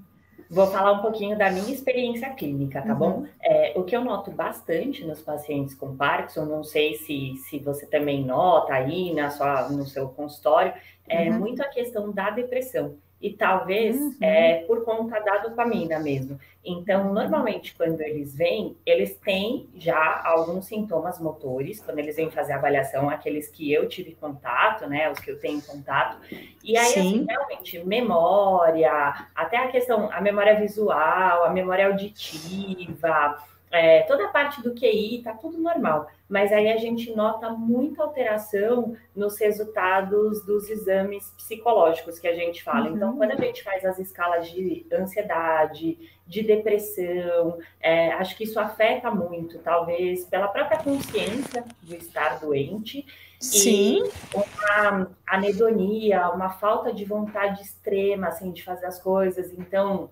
Vou 0.49 0.65
falar 0.67 0.93
um 0.93 0.99
pouquinho 0.99 1.37
da 1.37 1.51
minha 1.51 1.71
experiência 1.71 2.29
clínica, 2.31 2.81
tá 2.81 2.93
uhum. 2.93 2.97
bom? 2.97 3.25
É, 3.39 3.73
o 3.75 3.83
que 3.83 3.95
eu 3.95 4.03
noto 4.03 4.31
bastante 4.31 5.05
nos 5.05 5.21
pacientes 5.21 5.75
com 5.75 5.95
Parkinson, 5.95 6.45
não 6.45 6.63
sei 6.63 6.95
se, 6.95 7.35
se 7.37 7.59
você 7.59 7.85
também 7.85 8.25
nota 8.25 8.73
aí 8.73 9.13
na 9.13 9.29
sua, 9.29 9.69
no 9.69 9.85
seu 9.85 10.09
consultório, 10.09 10.73
é 11.07 11.29
uhum. 11.29 11.39
muito 11.39 11.61
a 11.61 11.67
questão 11.67 12.11
da 12.11 12.31
depressão 12.31 12.95
e 13.21 13.33
talvez 13.33 13.97
uhum. 13.97 14.15
é, 14.21 14.63
por 14.65 14.83
conta 14.85 15.19
da 15.19 15.37
dopamina 15.39 15.99
mesmo. 15.99 16.39
Então, 16.63 17.13
normalmente, 17.13 17.73
quando 17.75 18.01
eles 18.01 18.35
vêm, 18.35 18.77
eles 18.85 19.17
têm 19.17 19.69
já 19.75 20.21
alguns 20.25 20.65
sintomas 20.65 21.19
motores, 21.19 21.81
quando 21.81 21.99
eles 21.99 22.15
vêm 22.15 22.29
fazer 22.29 22.53
a 22.53 22.57
avaliação, 22.57 23.09
aqueles 23.09 23.49
que 23.49 23.71
eu 23.71 23.87
tive 23.87 24.13
contato, 24.15 24.87
né, 24.87 25.09
os 25.09 25.19
que 25.19 25.31
eu 25.31 25.39
tenho 25.39 25.61
contato, 25.61 26.17
e 26.63 26.77
aí, 26.77 26.85
assim, 26.85 27.25
realmente, 27.27 27.83
memória, 27.85 29.27
até 29.35 29.57
a 29.57 29.67
questão, 29.69 30.09
a 30.11 30.21
memória 30.21 30.55
visual, 30.59 31.43
a 31.43 31.49
memória 31.49 31.87
auditiva, 31.87 33.37
é, 33.71 34.01
toda 34.03 34.25
a 34.25 34.29
parte 34.29 34.61
do 34.61 34.73
QI, 34.73 35.21
tá 35.23 35.33
tudo 35.33 35.57
normal 35.57 36.09
mas 36.29 36.53
aí 36.53 36.71
a 36.71 36.77
gente 36.77 37.11
nota 37.15 37.49
muita 37.49 38.03
alteração 38.03 38.95
nos 39.15 39.39
resultados 39.39 40.45
dos 40.45 40.69
exames 40.69 41.33
psicológicos 41.35 42.19
que 42.19 42.27
a 42.27 42.35
gente 42.35 42.63
fala. 42.63 42.87
Uhum. 42.87 42.95
Então, 42.95 43.17
quando 43.17 43.31
a 43.31 43.35
gente 43.35 43.63
faz 43.63 43.83
as 43.83 43.97
escalas 43.97 44.47
de 44.51 44.85
ansiedade, 44.93 45.97
de 46.27 46.43
depressão, 46.43 47.57
é, 47.81 48.13
acho 48.13 48.37
que 48.37 48.43
isso 48.43 48.59
afeta 48.59 49.09
muito, 49.09 49.57
talvez 49.57 50.23
pela 50.25 50.47
própria 50.47 50.77
consciência 50.77 51.65
de 51.81 51.95
estar 51.95 52.39
doente. 52.39 53.03
Sim. 53.39 54.03
E 54.03 54.37
uma 54.37 55.09
anedonia, 55.25 56.29
uma 56.29 56.49
falta 56.49 56.93
de 56.93 57.05
vontade 57.05 57.63
extrema, 57.63 58.27
assim, 58.27 58.51
de 58.51 58.63
fazer 58.63 58.85
as 58.85 59.01
coisas. 59.01 59.51
Então, 59.57 60.11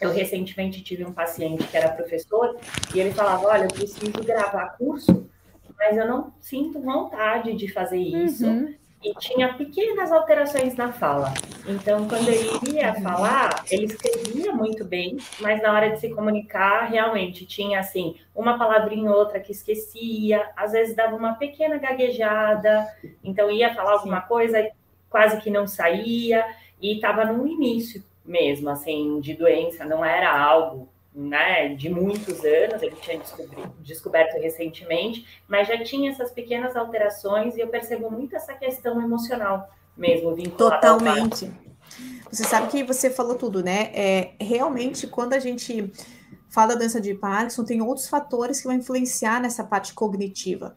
eu 0.00 0.12
recentemente 0.12 0.82
tive 0.82 1.04
um 1.04 1.12
paciente 1.12 1.66
que 1.66 1.76
era 1.76 1.88
professor 1.88 2.56
e 2.94 3.00
ele 3.00 3.12
falava: 3.12 3.46
Olha, 3.46 3.64
eu 3.64 3.68
preciso 3.68 4.22
gravar 4.22 4.76
curso 4.76 5.28
mas 5.76 5.96
eu 5.96 6.06
não 6.06 6.32
sinto 6.40 6.80
vontade 6.80 7.52
de 7.54 7.68
fazer 7.68 7.98
isso. 7.98 8.46
Uhum 8.46 8.74
e 9.04 9.12
tinha 9.18 9.52
pequenas 9.52 10.10
alterações 10.10 10.74
na 10.76 10.90
fala. 10.90 11.34
Então, 11.68 12.08
quando 12.08 12.26
ele 12.26 12.74
ia 12.74 12.94
falar, 12.94 13.62
ele 13.70 13.84
escrevia 13.84 14.50
muito 14.50 14.82
bem, 14.82 15.18
mas 15.40 15.62
na 15.62 15.74
hora 15.74 15.90
de 15.90 16.00
se 16.00 16.08
comunicar, 16.08 16.88
realmente 16.88 17.44
tinha 17.44 17.80
assim, 17.80 18.16
uma 18.34 18.56
palavrinha 18.58 19.10
ou 19.10 19.18
outra 19.18 19.40
que 19.40 19.52
esquecia, 19.52 20.50
às 20.56 20.72
vezes 20.72 20.96
dava 20.96 21.14
uma 21.14 21.34
pequena 21.34 21.76
gaguejada, 21.76 22.88
então 23.22 23.50
ia 23.50 23.74
falar 23.74 23.92
alguma 23.92 24.22
coisa, 24.22 24.70
quase 25.10 25.38
que 25.42 25.50
não 25.50 25.66
saía, 25.66 26.42
e 26.80 26.94
estava 26.94 27.26
no 27.26 27.46
início 27.46 28.02
mesmo, 28.24 28.70
assim, 28.70 29.20
de 29.20 29.34
doença, 29.34 29.84
não 29.84 30.04
era 30.04 30.36
algo 30.36 30.88
né, 31.14 31.68
de 31.74 31.88
muitos 31.88 32.44
anos, 32.44 32.82
ele 32.82 32.96
tinha 32.96 33.20
descoberto 33.80 34.34
recentemente, 34.40 35.24
mas 35.46 35.68
já 35.68 35.82
tinha 35.82 36.10
essas 36.10 36.32
pequenas 36.32 36.74
alterações 36.74 37.56
e 37.56 37.60
eu 37.60 37.68
percebo 37.68 38.10
muito 38.10 38.34
essa 38.34 38.54
questão 38.54 39.00
emocional 39.00 39.68
mesmo 39.96 40.34
vinculada 40.34 40.80
Totalmente. 40.80 41.50
Você 42.30 42.42
sabe 42.42 42.68
que 42.68 42.82
você 42.82 43.10
falou 43.10 43.36
tudo, 43.36 43.62
né? 43.62 43.90
É, 43.94 44.32
realmente, 44.40 45.06
quando 45.06 45.34
a 45.34 45.38
gente 45.38 45.92
fala 46.50 46.72
da 46.72 46.80
doença 46.80 47.00
de 47.00 47.14
Parkinson, 47.14 47.64
tem 47.64 47.80
outros 47.80 48.08
fatores 48.08 48.60
que 48.60 48.66
vão 48.66 48.76
influenciar 48.76 49.40
nessa 49.40 49.62
parte 49.62 49.94
cognitiva. 49.94 50.76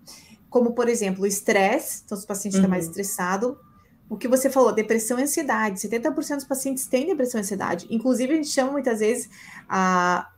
Como, 0.50 0.74
por 0.74 0.88
exemplo, 0.88 1.24
o 1.24 1.28
estresse, 1.28 2.04
então, 2.06 2.18
se 2.18 2.26
o 2.26 2.28
paciente 2.28 2.56
está 2.56 2.66
uhum. 2.66 2.72
mais 2.72 2.86
estressado, 2.86 3.60
o 4.10 4.18
que 4.18 4.28
você 4.28 4.50
falou, 4.50 4.72
depressão 4.72 5.20
e 5.20 5.24
ansiedade. 5.24 5.80
70% 5.80 6.36
dos 6.36 6.46
pacientes 6.46 6.88
têm 6.88 7.08
depressão 7.08 7.40
e 7.40 7.42
ansiedade. 7.42 7.88
Inclusive, 7.90 8.34
a 8.34 8.36
gente 8.36 8.50
chama 8.50 8.72
muitas 8.72 9.00
vezes 9.00 9.30
a, 9.68 10.30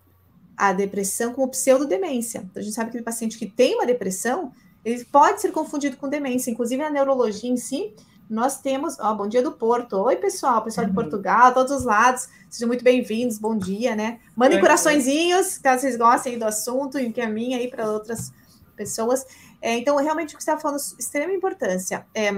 a 0.57 0.73
depressão 0.73 1.33
como 1.33 1.49
pseudodemência. 1.49 2.39
Então, 2.39 2.61
a 2.61 2.63
gente 2.63 2.73
sabe 2.73 2.91
que 2.91 2.97
o 2.97 3.03
paciente 3.03 3.37
que 3.37 3.45
tem 3.45 3.75
uma 3.75 3.85
depressão, 3.85 4.51
ele 4.83 5.05
pode 5.05 5.41
ser 5.41 5.51
confundido 5.51 5.97
com 5.97 6.09
demência. 6.09 6.49
Inclusive, 6.49 6.81
a 6.81 6.89
neurologia 6.89 7.49
em 7.49 7.57
si, 7.57 7.93
nós 8.27 8.59
temos. 8.59 8.99
Ó, 8.99 9.13
bom 9.13 9.27
dia 9.27 9.43
do 9.43 9.51
Porto. 9.51 9.97
Oi, 9.97 10.15
pessoal, 10.15 10.63
pessoal 10.63 10.85
de 10.85 10.91
uhum. 10.91 10.95
Portugal, 10.95 11.53
todos 11.53 11.71
os 11.71 11.83
lados. 11.83 12.27
Sejam 12.49 12.67
muito 12.67 12.83
bem-vindos, 12.83 13.37
bom 13.37 13.55
dia, 13.55 13.95
né? 13.95 14.19
Mandem 14.35 14.57
é, 14.57 14.61
coraçõezinhos, 14.61 15.59
caso 15.59 15.81
vocês 15.81 15.95
gostem 15.95 16.39
do 16.39 16.45
assunto, 16.45 16.97
e 16.97 17.05
encaminhem 17.05 17.59
aí 17.59 17.67
para 17.67 17.91
outras 17.91 18.31
pessoas. 18.75 19.25
É, 19.61 19.77
então, 19.77 19.95
realmente, 19.97 20.33
o 20.33 20.37
que 20.37 20.43
você 20.43 20.51
está 20.51 20.59
falando, 20.59 20.79
extrema 20.97 21.33
importância. 21.33 22.07
É, 22.15 22.31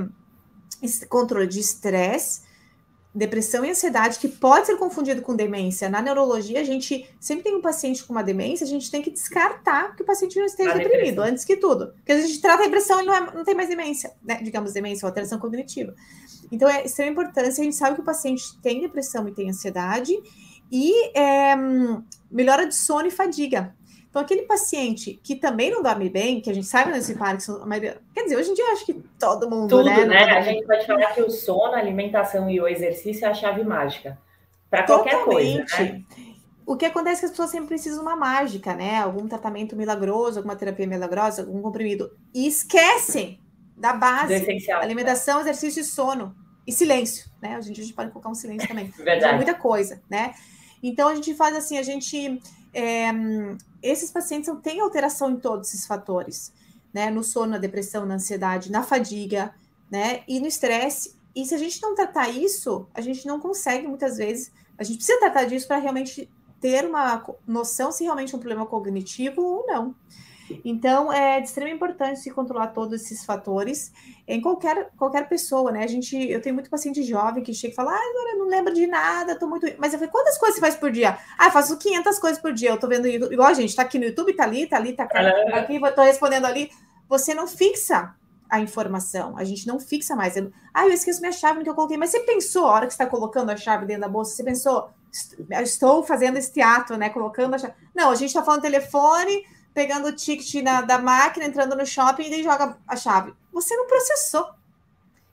controle 1.09 1.47
de 1.47 1.59
estresse, 1.59 2.41
depressão 3.13 3.65
e 3.65 3.69
ansiedade, 3.69 4.19
que 4.19 4.27
pode 4.27 4.67
ser 4.67 4.77
confundido 4.77 5.21
com 5.21 5.35
demência. 5.35 5.89
Na 5.89 6.01
neurologia, 6.01 6.61
a 6.61 6.63
gente 6.63 7.09
sempre 7.19 7.43
tem 7.43 7.55
um 7.55 7.61
paciente 7.61 8.03
com 8.03 8.13
uma 8.13 8.23
demência, 8.23 8.63
a 8.63 8.67
gente 8.67 8.89
tem 8.89 9.01
que 9.01 9.11
descartar 9.11 9.95
que 9.95 10.01
o 10.01 10.05
paciente 10.05 10.37
não 10.39 10.45
esteja 10.45 10.73
deprimido, 10.73 11.21
antes 11.21 11.43
que 11.43 11.57
tudo. 11.57 11.87
Porque 11.93 12.13
a 12.13 12.21
gente 12.21 12.39
trata 12.39 12.63
a 12.63 12.65
depressão 12.65 13.01
e 13.01 13.05
não, 13.05 13.13
é, 13.13 13.33
não 13.33 13.43
tem 13.43 13.53
mais 13.53 13.67
demência, 13.67 14.13
né? 14.23 14.39
digamos, 14.41 14.71
demência 14.71 15.05
ou 15.05 15.09
alteração 15.09 15.39
cognitiva. 15.39 15.93
Então, 16.51 16.69
é 16.69 16.85
extrema 16.85 17.11
importância, 17.11 17.61
a 17.61 17.65
gente 17.65 17.75
sabe 17.75 17.95
que 17.95 18.01
o 18.01 18.05
paciente 18.05 18.57
tem 18.61 18.81
depressão 18.81 19.27
e 19.27 19.33
tem 19.33 19.49
ansiedade, 19.49 20.13
e 20.71 21.17
é, 21.17 21.53
melhora 22.29 22.65
de 22.65 22.75
sono 22.75 23.07
e 23.07 23.11
fadiga. 23.11 23.75
Então, 24.11 24.21
aquele 24.21 24.41
paciente 24.41 25.17
que 25.23 25.37
também 25.37 25.71
não 25.71 25.81
dorme 25.81 26.09
bem, 26.09 26.41
que 26.41 26.49
a 26.49 26.53
gente 26.53 26.67
sabe 26.67 26.91
nesse 26.91 27.15
Parkinson, 27.15 27.65
maioria, 27.65 27.97
quer 28.13 28.23
dizer, 28.23 28.35
hoje 28.35 28.51
em 28.51 28.53
dia 28.53 28.65
eu 28.65 28.73
acho 28.73 28.85
que 28.85 28.93
todo 29.17 29.49
mundo. 29.49 29.69
Tudo, 29.69 29.85
né? 29.85 30.05
né? 30.05 30.37
A 30.37 30.41
gente 30.41 30.67
pode 30.67 30.85
falar 30.85 31.13
que 31.13 31.21
o 31.21 31.29
sono, 31.29 31.73
a 31.73 31.77
alimentação 31.77 32.49
e 32.49 32.59
o 32.59 32.67
exercício 32.67 33.25
é 33.25 33.29
a 33.29 33.33
chave 33.33 33.63
mágica 33.63 34.19
para 34.69 34.83
qualquer 34.83 35.23
coisa. 35.23 35.63
Né? 35.79 36.03
O 36.65 36.75
que 36.75 36.85
acontece 36.85 37.19
é 37.19 37.19
que 37.21 37.25
as 37.25 37.31
pessoas 37.31 37.51
sempre 37.51 37.69
precisam 37.69 37.99
de 37.99 38.05
uma 38.05 38.17
mágica, 38.17 38.75
né? 38.75 38.97
Algum 38.97 39.29
tratamento 39.29 39.77
milagroso, 39.77 40.39
alguma 40.39 40.57
terapia 40.57 40.85
milagrosa, 40.85 41.43
algum 41.43 41.61
comprimido. 41.61 42.11
E 42.33 42.45
esquecem 42.45 43.39
da 43.77 43.93
base. 43.93 44.33
essencial. 44.33 44.81
Alimentação, 44.81 45.39
exercício 45.39 45.79
e 45.79 45.85
sono. 45.85 46.35
E 46.67 46.71
silêncio, 46.73 47.31
né? 47.41 47.57
Hoje 47.57 47.69
em 47.69 47.73
dia 47.73 47.83
a 47.83 47.87
gente 47.87 47.95
pode 47.95 48.11
colocar 48.11 48.29
um 48.29 48.35
silêncio 48.35 48.67
também. 48.67 48.87
Verdade. 48.97 49.33
É 49.33 49.35
muita 49.37 49.53
coisa, 49.53 50.01
né? 50.09 50.33
Então 50.83 51.07
a 51.07 51.15
gente 51.15 51.33
faz 51.33 51.55
assim, 51.55 51.77
a 51.77 51.83
gente 51.83 52.41
é, 52.73 53.11
esses 53.81 54.11
pacientes 54.11 54.47
não 54.47 54.59
têm 54.59 54.79
alteração 54.79 55.31
em 55.31 55.39
todos 55.39 55.69
esses 55.69 55.85
fatores, 55.85 56.53
né? 56.93 57.09
No 57.09 57.23
sono, 57.23 57.51
na 57.53 57.57
depressão, 57.57 58.05
na 58.05 58.15
ansiedade, 58.15 58.71
na 58.71 58.83
fadiga, 58.83 59.53
né? 59.89 60.23
E 60.27 60.39
no 60.39 60.47
estresse. 60.47 61.15
E 61.35 61.45
se 61.45 61.55
a 61.55 61.57
gente 61.57 61.81
não 61.81 61.95
tratar 61.95 62.29
isso, 62.29 62.87
a 62.93 63.01
gente 63.01 63.25
não 63.25 63.39
consegue 63.39 63.87
muitas 63.87 64.17
vezes. 64.17 64.51
A 64.77 64.83
gente 64.83 64.97
precisa 64.97 65.19
tratar 65.19 65.45
disso 65.45 65.67
para 65.67 65.77
realmente 65.77 66.29
ter 66.59 66.85
uma 66.85 67.23
noção 67.47 67.91
se 67.91 68.03
realmente 68.03 68.33
é 68.33 68.37
um 68.37 68.39
problema 68.39 68.65
cognitivo 68.65 69.41
ou 69.41 69.65
não. 69.67 69.95
Então, 70.65 71.11
é 71.11 71.39
de 71.39 71.47
extrema 71.47 71.69
importância 71.69 72.15
se 72.15 72.31
controlar 72.31 72.67
todos 72.67 73.01
esses 73.01 73.23
fatores 73.23 73.91
em 74.27 74.41
qualquer, 74.41 74.89
qualquer 74.97 75.27
pessoa, 75.29 75.71
né? 75.71 75.83
A 75.83 75.87
gente, 75.87 76.15
eu 76.15 76.41
tenho 76.41 76.55
muito 76.55 76.69
paciente 76.69 77.03
jovem 77.03 77.43
que 77.43 77.53
chega 77.53 77.73
e 77.73 77.75
fala, 77.75 77.91
ah, 77.91 77.95
agora 77.95 78.37
não 78.37 78.47
lembro 78.47 78.73
de 78.73 78.87
nada, 78.87 79.37
tô 79.37 79.47
muito. 79.47 79.67
Mas 79.77 79.93
eu 79.93 79.99
falei, 79.99 80.11
quantas 80.11 80.37
coisas 80.37 80.55
você 80.55 80.61
faz 80.61 80.75
por 80.75 80.91
dia? 80.91 81.17
Ah, 81.37 81.47
eu 81.47 81.51
faço 81.51 81.77
500 81.77 82.19
coisas 82.19 82.41
por 82.41 82.53
dia. 82.53 82.69
Eu 82.69 82.79
tô 82.79 82.87
vendo 82.87 83.07
igual 83.07 83.49
a 83.49 83.53
gente, 83.53 83.75
tá 83.75 83.81
aqui 83.81 83.99
no 83.99 84.05
YouTube, 84.05 84.33
tá 84.33 84.43
ali, 84.43 84.67
tá 84.67 84.77
ali, 84.77 84.93
tá 84.93 85.03
aqui, 85.03 85.79
tô 85.95 86.01
respondendo 86.01 86.45
ali. 86.45 86.71
Você 87.07 87.33
não 87.33 87.47
fixa 87.47 88.15
a 88.49 88.59
informação, 88.59 89.37
a 89.37 89.45
gente 89.45 89.65
não 89.65 89.79
fixa 89.79 90.15
mais. 90.15 90.35
Eu, 90.35 90.51
ah, 90.73 90.85
eu 90.85 90.91
esqueço 90.91 91.21
minha 91.21 91.31
chave 91.31 91.63
que 91.63 91.69
eu 91.69 91.75
coloquei. 91.75 91.97
Mas 91.97 92.09
você 92.09 92.19
pensou, 92.19 92.65
a 92.65 92.71
hora 92.71 92.87
que 92.87 92.93
você 92.93 93.01
está 93.01 93.05
colocando 93.05 93.49
a 93.49 93.55
chave 93.55 93.85
dentro 93.85 94.01
da 94.01 94.09
bolsa, 94.09 94.35
você 94.35 94.43
pensou, 94.43 94.89
estou 95.61 96.03
fazendo 96.03 96.37
esse 96.37 96.51
teatro, 96.51 96.97
né? 96.97 97.09
Colocando 97.09 97.55
a 97.55 97.57
chave. 97.57 97.73
Não, 97.95 98.11
a 98.11 98.15
gente 98.15 98.29
está 98.29 98.43
falando 98.43 98.61
telefone 98.61 99.45
pegando 99.73 100.07
o 100.07 100.15
ticket 100.15 100.63
na, 100.63 100.81
da 100.81 100.97
máquina, 100.97 101.45
entrando 101.45 101.75
no 101.75 101.85
shopping 101.85 102.23
e 102.23 102.29
daí 102.29 102.43
joga 102.43 102.77
a 102.87 102.95
chave. 102.95 103.33
Você 103.51 103.75
não 103.75 103.87
processou. 103.87 104.49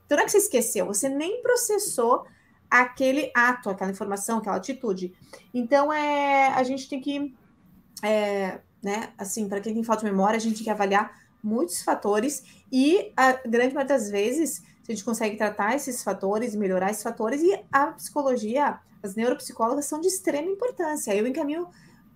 Então 0.05 0.17
não 0.17 0.23
é 0.23 0.25
que 0.25 0.31
você 0.31 0.39
esqueceu, 0.39 0.85
você 0.85 1.07
nem 1.07 1.41
processou 1.41 2.25
aquele 2.69 3.31
ato, 3.35 3.69
aquela 3.69 3.91
informação, 3.91 4.39
aquela 4.39 4.55
atitude. 4.55 5.13
Então 5.53 5.91
é, 5.91 6.47
a 6.49 6.63
gente 6.63 6.89
tem 6.89 6.99
que, 6.99 7.35
é, 8.03 8.59
né, 8.81 9.13
assim, 9.17 9.47
para 9.47 9.59
quem 9.59 9.73
tem 9.73 9.83
falta 9.83 10.03
de 10.03 10.11
memória, 10.11 10.37
a 10.37 10.39
gente 10.39 10.55
tem 10.55 10.63
que 10.63 10.69
avaliar 10.69 11.19
muitos 11.43 11.81
fatores 11.81 12.43
e 12.71 13.11
a 13.15 13.33
grande 13.33 13.73
maioria 13.73 13.95
das 13.95 14.09
vezes 14.09 14.63
a 14.87 14.91
gente 14.91 15.03
consegue 15.03 15.37
tratar 15.37 15.75
esses 15.75 16.03
fatores, 16.03 16.55
melhorar 16.55 16.89
esses 16.89 17.03
fatores 17.03 17.41
e 17.43 17.53
a 17.71 17.87
psicologia, 17.87 18.79
as 19.03 19.15
neuropsicólogas 19.15 19.85
são 19.85 20.01
de 20.01 20.07
extrema 20.07 20.49
importância. 20.49 21.15
Eu 21.15 21.27
encaminho 21.27 21.67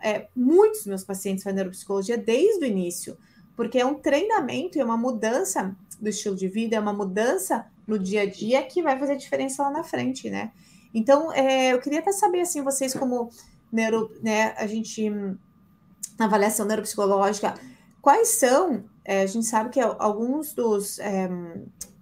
é, 0.03 0.27
muitos 0.35 0.85
meus 0.85 1.03
pacientes 1.03 1.43
fazem 1.43 1.55
neuropsicologia 1.55 2.17
desde 2.17 2.65
o 2.65 2.67
início, 2.67 3.17
porque 3.55 3.79
é 3.79 3.85
um 3.85 3.95
treinamento 3.95 4.77
e 4.77 4.81
é 4.81 4.85
uma 4.85 4.97
mudança 4.97 5.73
do 5.99 6.09
estilo 6.09 6.35
de 6.35 6.47
vida, 6.47 6.75
é 6.75 6.79
uma 6.79 6.91
mudança 6.91 7.65
no 7.87 7.97
dia 7.97 8.23
a 8.23 8.25
dia 8.25 8.61
que 8.63 8.83
vai 8.83 8.99
fazer 8.99 9.15
diferença 9.15 9.63
lá 9.63 9.71
na 9.71 9.83
frente, 9.83 10.29
né? 10.29 10.51
Então, 10.93 11.31
é, 11.31 11.73
eu 11.73 11.79
queria 11.79 11.99
até 11.99 12.11
saber, 12.11 12.41
assim, 12.41 12.61
vocês 12.61 12.93
como 12.93 13.29
neuro, 13.71 14.11
né, 14.21 14.53
a 14.57 14.67
gente, 14.67 15.09
na 16.19 16.25
avaliação 16.25 16.65
neuropsicológica, 16.65 17.55
quais 18.01 18.27
são, 18.27 18.83
é, 19.05 19.23
a 19.23 19.25
gente 19.25 19.45
sabe 19.45 19.69
que 19.69 19.79
alguns 19.79 20.53
dos, 20.53 20.99
é, 20.99 21.29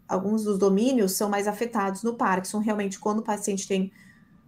alguns 0.08 0.44
dos 0.44 0.58
domínios 0.58 1.14
são 1.14 1.30
mais 1.30 1.48
afetados 1.48 2.04
no 2.04 2.16
Parkinson, 2.16 2.60
realmente, 2.60 3.00
quando 3.00 3.20
o 3.20 3.24
paciente 3.24 3.68
tem 3.68 3.92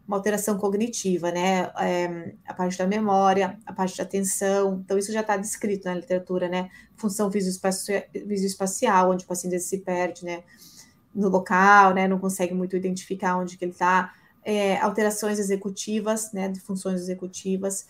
uma 0.07 0.17
alteração 0.17 0.57
cognitiva, 0.57 1.31
né? 1.31 1.72
É, 1.79 2.33
a 2.45 2.53
parte 2.53 2.77
da 2.77 2.86
memória, 2.86 3.57
a 3.65 3.72
parte 3.72 3.98
da 3.98 4.03
atenção. 4.03 4.81
Então, 4.83 4.98
isso 4.98 5.12
já 5.13 5.22
está 5.22 5.38
descrito 5.38 5.86
na 5.86 5.95
literatura, 5.95 6.50
né? 6.50 6.69
Função 6.95 7.29
visoespacial, 7.29 9.12
onde 9.12 9.24
o 9.24 9.27
paciente 9.27 9.60
se 9.60 9.77
perde, 9.79 10.25
né? 10.25 10.43
No 11.15 11.29
local, 11.29 11.93
né? 11.93 12.07
Não 12.07 12.19
consegue 12.19 12.53
muito 12.53 12.75
identificar 12.75 13.38
onde 13.38 13.57
que 13.57 13.63
ele 13.63 13.72
está. 13.72 14.13
É, 14.43 14.77
alterações 14.79 15.39
executivas, 15.39 16.33
né? 16.33 16.50
De 16.50 16.60
funções 16.60 17.00
executivas. 17.00 17.88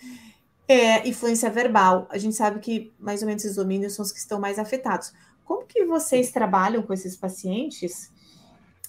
É, 0.67 1.07
influência 1.07 1.49
verbal. 1.49 2.07
A 2.11 2.19
gente 2.19 2.35
sabe 2.35 2.59
que 2.59 2.93
mais 2.99 3.21
ou 3.21 3.27
menos 3.27 3.43
esses 3.43 3.57
domínios 3.57 3.93
são 3.93 4.05
os 4.05 4.11
que 4.11 4.19
estão 4.19 4.39
mais 4.39 4.59
afetados. 4.59 5.11
Como 5.43 5.65
que 5.65 5.83
vocês 5.83 6.31
trabalham 6.31 6.83
com 6.83 6.93
esses 6.93 7.17
pacientes? 7.17 8.11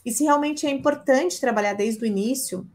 E 0.05 0.13
se 0.13 0.25
realmente 0.25 0.67
é 0.67 0.71
importante 0.71 1.41
trabalhar 1.41 1.73
desde 1.73 2.05
o 2.05 2.07
início 2.07 2.69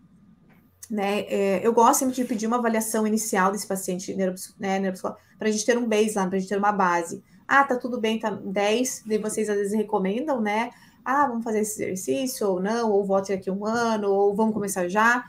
né? 0.89 1.21
É, 1.21 1.65
eu 1.65 1.71
gosto 1.71 1.99
sempre 1.99 2.15
de 2.15 2.23
pedir 2.25 2.47
uma 2.47 2.57
avaliação 2.57 3.05
inicial 3.05 3.51
desse 3.51 3.67
paciente 3.67 4.13
né, 4.15 4.91
para 5.37 5.47
a 5.47 5.51
gente 5.51 5.65
ter 5.65 5.77
um 5.77 5.87
baseline, 5.87 6.29
para 6.29 6.37
a 6.37 6.39
gente 6.39 6.49
ter 6.49 6.57
uma 6.57 6.71
base. 6.71 7.23
Ah, 7.47 7.63
tá 7.63 7.75
tudo 7.75 7.99
bem, 7.99 8.19
tá 8.19 8.29
10, 8.29 9.03
daí 9.05 9.17
vocês 9.17 9.49
às 9.49 9.57
vezes 9.57 9.73
recomendam, 9.73 10.41
né? 10.41 10.71
Ah, 11.03 11.27
vamos 11.27 11.43
fazer 11.43 11.59
esse 11.59 11.81
exercício, 11.81 12.47
ou 12.47 12.59
não, 12.59 12.91
ou 12.91 13.03
volte 13.03 13.33
daqui 13.33 13.49
um 13.49 13.65
ano, 13.65 14.09
ou 14.09 14.35
vamos 14.35 14.53
começar 14.53 14.87
já. 14.87 15.25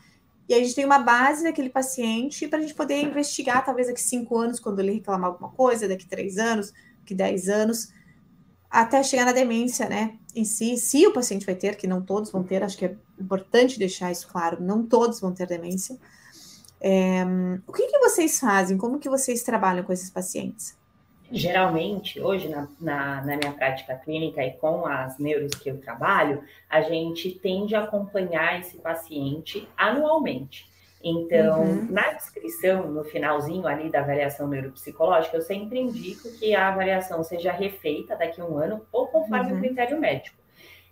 E 0.48 0.54
a 0.54 0.58
gente 0.58 0.74
tem 0.74 0.84
uma 0.84 0.98
base 0.98 1.44
daquele 1.44 1.70
paciente 1.70 2.48
para 2.48 2.58
a 2.58 2.62
gente 2.62 2.74
poder 2.74 3.00
investigar, 3.02 3.64
talvez 3.64 3.86
daqui 3.86 4.00
cinco 4.00 4.36
anos, 4.36 4.58
quando 4.58 4.80
ele 4.80 4.92
reclamar 4.92 5.30
alguma 5.30 5.50
coisa, 5.50 5.88
daqui 5.88 6.06
três 6.06 6.38
anos, 6.38 6.72
daqui 7.00 7.14
dez 7.14 7.48
anos, 7.48 7.92
até 8.70 9.02
chegar 9.02 9.24
na 9.24 9.32
demência, 9.32 9.88
né? 9.88 10.18
Em 10.34 10.44
si, 10.44 10.76
se 10.76 11.06
o 11.06 11.12
paciente 11.12 11.44
vai 11.44 11.54
ter, 11.54 11.76
que 11.76 11.86
não 11.86 12.00
todos 12.00 12.30
vão 12.30 12.42
ter, 12.42 12.62
acho 12.62 12.78
que 12.78 12.86
é 12.86 12.94
importante 13.18 13.78
deixar 13.78 14.12
isso 14.12 14.28
claro, 14.28 14.62
não 14.62 14.86
todos 14.86 15.20
vão 15.20 15.32
ter 15.32 15.46
demência. 15.46 15.98
É, 16.80 17.24
o 17.66 17.72
que, 17.72 17.88
que 17.88 17.98
vocês 17.98 18.38
fazem? 18.38 18.78
Como 18.78 18.98
que 18.98 19.08
vocês 19.08 19.42
trabalham 19.42 19.84
com 19.84 19.92
esses 19.92 20.10
pacientes? 20.10 20.78
geralmente, 21.30 22.20
hoje, 22.20 22.48
na, 22.48 22.68
na, 22.80 23.22
na, 23.22 23.36
minha 23.36 23.52
prática 23.52 23.94
clínica 23.94 24.44
e 24.44 24.52
com 24.52 24.86
as 24.86 25.18
neuros 25.18 25.54
que 25.54 25.70
eu 25.70 25.78
trabalho, 25.78 26.42
a 26.68 26.82
gente 26.82 27.30
tende 27.30 27.74
a 27.74 27.84
acompanhar 27.84 28.58
esse 28.58 28.76
paciente 28.78 29.68
anualmente. 29.76 30.68
Então, 31.02 31.62
uhum. 31.62 31.86
na 31.90 32.12
descrição, 32.12 32.90
no 32.90 33.02
finalzinho 33.04 33.66
ali 33.66 33.90
da 33.90 34.00
avaliação 34.00 34.46
neuropsicológica, 34.46 35.36
eu 35.36 35.42
sempre 35.42 35.80
indico 35.80 36.30
que 36.38 36.54
a 36.54 36.68
avaliação 36.68 37.24
seja 37.24 37.50
refeita 37.52 38.14
daqui 38.14 38.40
a 38.40 38.44
um 38.44 38.58
ano 38.58 38.86
ou 38.92 39.06
conforme 39.06 39.52
uhum. 39.52 39.58
o 39.58 39.60
critério 39.60 39.98
médico. 39.98 40.36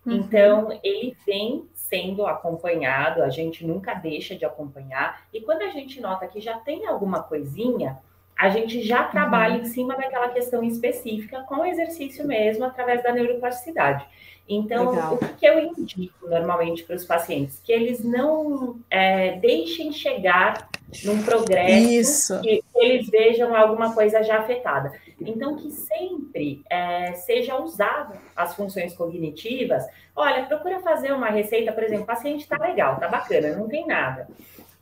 Uhum. 0.06 0.14
Então, 0.14 0.80
ele 0.82 1.14
vem 1.26 1.68
sendo 1.74 2.26
acompanhado, 2.26 3.22
a 3.22 3.28
gente 3.28 3.66
nunca 3.66 3.92
deixa 3.94 4.34
de 4.34 4.44
acompanhar, 4.44 5.26
e 5.32 5.40
quando 5.40 5.62
a 5.62 5.68
gente 5.68 6.00
nota 6.00 6.26
que 6.26 6.40
já 6.40 6.58
tem 6.58 6.86
alguma 6.86 7.22
coisinha, 7.22 7.98
a 8.38 8.48
gente 8.50 8.80
já 8.82 9.02
trabalha 9.02 9.56
uhum. 9.56 9.62
em 9.62 9.64
cima 9.64 9.96
daquela 9.96 10.28
questão 10.28 10.62
específica 10.62 11.42
com 11.42 11.56
o 11.56 11.66
exercício 11.66 12.24
mesmo, 12.24 12.64
através 12.64 13.02
da 13.02 13.12
neuroplasticidade. 13.12 14.06
Então, 14.48 14.92
Legal. 14.92 15.14
o 15.14 15.18
que 15.18 15.44
eu 15.44 15.58
indico 15.58 16.28
normalmente 16.28 16.84
para 16.84 16.96
os 16.96 17.04
pacientes? 17.04 17.60
Que 17.60 17.72
eles 17.72 18.02
não 18.02 18.78
é, 18.88 19.32
deixem 19.38 19.92
chegar 19.92 20.68
num 21.04 21.22
progresso 21.22 22.34
Isso. 22.34 22.40
que 22.40 22.62
eles 22.76 23.10
vejam 23.10 23.54
alguma 23.54 23.92
coisa 23.92 24.22
já 24.22 24.38
afetada. 24.38 24.92
Então, 25.20 25.56
que 25.56 25.70
sempre 25.70 26.62
é, 26.70 27.12
seja 27.12 27.56
usado 27.60 28.16
as 28.34 28.54
funções 28.54 28.94
cognitivas. 28.94 29.84
Olha, 30.16 30.46
procura 30.46 30.80
fazer 30.80 31.12
uma 31.12 31.28
receita, 31.28 31.72
por 31.72 31.82
exemplo, 31.82 32.04
o 32.04 32.06
paciente 32.06 32.42
está 32.42 32.56
legal, 32.56 32.94
está 32.94 33.08
bacana, 33.08 33.54
não 33.54 33.68
tem 33.68 33.86
nada. 33.86 34.28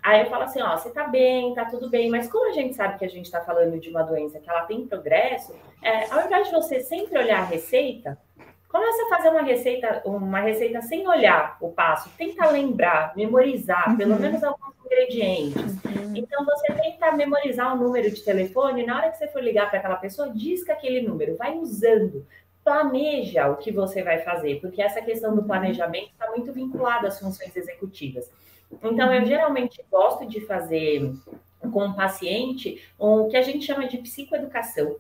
Aí 0.07 0.21
eu 0.21 0.27
falo 0.27 0.45
assim, 0.45 0.63
ó, 0.63 0.77
você 0.77 0.89
tá 0.91 1.09
bem, 1.09 1.53
tá 1.53 1.65
tudo 1.65 1.91
bem, 1.91 2.09
mas 2.09 2.31
como 2.31 2.49
a 2.49 2.53
gente 2.53 2.77
sabe 2.77 2.97
que 2.97 3.05
a 3.05 3.09
gente 3.09 3.25
está 3.25 3.41
falando 3.41 3.77
de 3.81 3.91
uma 3.91 4.05
doença 4.05 4.39
que 4.39 4.49
ela 4.49 4.63
tem 4.63 4.87
progresso, 4.87 5.53
é, 5.83 6.09
ao 6.13 6.25
invés 6.25 6.47
de 6.47 6.55
você 6.55 6.79
sempre 6.79 7.19
olhar 7.19 7.41
a 7.41 7.45
receita, 7.45 8.17
começa 8.69 9.03
a 9.03 9.09
fazer 9.17 9.31
uma 9.31 9.43
receita, 9.43 10.03
uma 10.05 10.39
receita 10.39 10.81
sem 10.83 11.09
olhar 11.09 11.57
o 11.61 11.71
passo, 11.71 12.09
tenta 12.17 12.49
lembrar, 12.49 13.17
memorizar, 13.17 13.91
uhum. 13.91 13.97
pelo 13.97 14.15
menos 14.21 14.45
alguns 14.45 14.77
ingredientes. 14.85 15.61
Uhum. 15.85 16.13
Então 16.15 16.45
você 16.45 16.73
tenta 16.73 17.11
memorizar 17.11 17.75
o 17.75 17.77
número 17.77 18.09
de 18.09 18.23
telefone, 18.23 18.87
na 18.87 18.99
hora 18.99 19.11
que 19.11 19.19
você 19.19 19.27
for 19.27 19.43
ligar 19.43 19.69
para 19.69 19.81
aquela 19.81 19.97
pessoa, 19.97 20.31
disca 20.31 20.73
aquele 20.73 21.01
número, 21.01 21.35
vai 21.35 21.53
usando, 21.57 22.25
planeja 22.63 23.49
o 23.49 23.57
que 23.57 23.73
você 23.73 24.05
vai 24.05 24.21
fazer, 24.21 24.61
porque 24.61 24.81
essa 24.81 25.03
questão 25.03 25.35
do 25.35 25.43
planejamento 25.43 26.11
está 26.13 26.31
muito 26.31 26.53
vinculada 26.53 27.09
às 27.09 27.19
funções 27.19 27.57
executivas. 27.57 28.31
Então, 28.83 29.13
eu 29.13 29.25
geralmente 29.25 29.85
gosto 29.91 30.27
de 30.27 30.41
fazer 30.41 31.13
com 31.73 31.89
o 31.89 31.95
paciente 31.95 32.83
o 32.99 33.29
que 33.29 33.37
a 33.37 33.43
gente 33.43 33.65
chama 33.65 33.87
de 33.87 33.99
psicoeducação. 33.99 34.97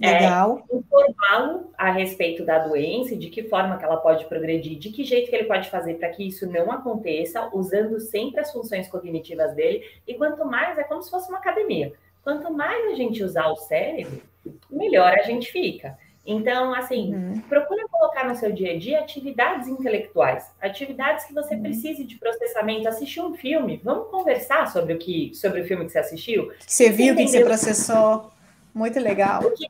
É, 0.00 0.14
Legal. 0.14 0.64
É, 0.70 0.76
informá-lo 0.76 1.70
a 1.78 1.90
respeito 1.90 2.44
da 2.44 2.58
doença, 2.58 3.14
de 3.14 3.28
que 3.28 3.44
forma 3.44 3.76
que 3.76 3.84
ela 3.84 3.98
pode 3.98 4.24
progredir, 4.24 4.78
de 4.78 4.90
que 4.90 5.04
jeito 5.04 5.30
que 5.30 5.36
ele 5.36 5.44
pode 5.44 5.70
fazer 5.70 5.94
para 5.94 6.08
que 6.08 6.26
isso 6.26 6.46
não 6.50 6.72
aconteça, 6.72 7.50
usando 7.52 8.00
sempre 8.00 8.40
as 8.40 8.50
funções 8.50 8.88
cognitivas 8.88 9.54
dele. 9.54 9.84
E 10.06 10.14
quanto 10.14 10.44
mais, 10.44 10.78
é 10.78 10.82
como 10.82 11.02
se 11.02 11.10
fosse 11.10 11.28
uma 11.28 11.38
academia. 11.38 11.92
Quanto 12.24 12.52
mais 12.52 12.92
a 12.92 12.94
gente 12.94 13.22
usar 13.22 13.48
o 13.48 13.56
cérebro, 13.56 14.22
melhor 14.70 15.12
a 15.12 15.22
gente 15.22 15.52
fica. 15.52 15.96
Então, 16.24 16.72
assim, 16.72 17.14
uhum. 17.14 17.40
procura 17.48 17.86
colocar 17.88 18.28
no 18.28 18.36
seu 18.36 18.52
dia 18.52 18.72
a 18.74 18.78
dia 18.78 19.00
atividades 19.00 19.66
intelectuais, 19.66 20.48
atividades 20.60 21.24
que 21.24 21.34
você 21.34 21.56
uhum. 21.56 21.62
precise 21.62 22.04
de 22.04 22.16
processamento. 22.16 22.88
Assistir 22.88 23.20
um 23.20 23.34
filme, 23.34 23.80
vamos 23.82 24.08
conversar 24.08 24.70
sobre 24.70 24.94
o 24.94 24.98
que, 24.98 25.32
sobre 25.34 25.60
o 25.60 25.64
filme 25.64 25.84
que 25.84 25.92
você 25.92 25.98
assistiu. 25.98 26.50
Que 26.50 26.72
você 26.72 26.90
viu, 26.90 27.16
que 27.16 27.26
você 27.26 27.44
processou. 27.44 28.30
Muito 28.72 29.00
legal. 29.00 29.42
O 29.42 29.50
que, 29.50 29.66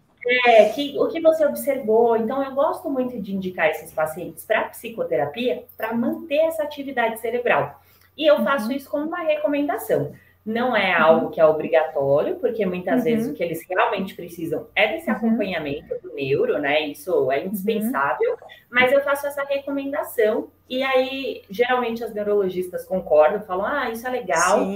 é, 0.47 0.68
que, 0.68 0.99
o 0.99 1.09
que 1.09 1.21
você 1.21 1.44
observou. 1.47 2.16
Então, 2.16 2.42
eu 2.42 2.54
gosto 2.54 2.90
muito 2.90 3.21
de 3.21 3.35
indicar 3.35 3.71
esses 3.71 3.90
pacientes 3.90 4.44
para 4.44 4.64
psicoterapia 4.64 5.64
para 5.76 5.94
manter 5.94 6.37
essa 6.37 6.62
atividade 6.62 7.18
cerebral. 7.21 7.80
E 8.16 8.26
eu 8.26 8.44
faço 8.44 8.66
uhum. 8.66 8.73
isso 8.73 8.90
como 8.90 9.06
uma 9.06 9.23
recomendação. 9.23 10.12
Não 10.44 10.76
é 10.76 10.96
uhum. 10.96 11.04
algo 11.04 11.30
que 11.30 11.40
é 11.40 11.46
obrigatório, 11.46 12.37
porque 12.37 12.67
muitas 12.67 12.99
uhum. 12.99 13.04
vezes 13.04 13.30
o 13.30 13.34
que 13.34 13.43
eles 13.43 13.64
realmente 13.69 14.14
precisam 14.14 14.67
é 14.75 14.88
desse 14.88 15.08
uhum. 15.08 15.17
acompanhamento 15.17 15.95
do 16.02 16.12
neuro, 16.14 16.58
né? 16.58 16.80
Isso 16.88 17.30
é 17.30 17.38
uhum. 17.38 17.47
indispensável, 17.47 18.36
mas 18.69 18.93
eu 18.93 19.02
faço 19.02 19.26
essa 19.26 19.45
recomendação, 19.45 20.49
e 20.69 20.82
aí 20.82 21.43
geralmente 21.49 22.02
as 22.02 22.12
neurologistas 22.12 22.84
concordam, 22.84 23.40
falam: 23.43 23.67
ah, 23.67 23.90
isso 23.90 24.06
é 24.06 24.10
legal. 24.10 24.67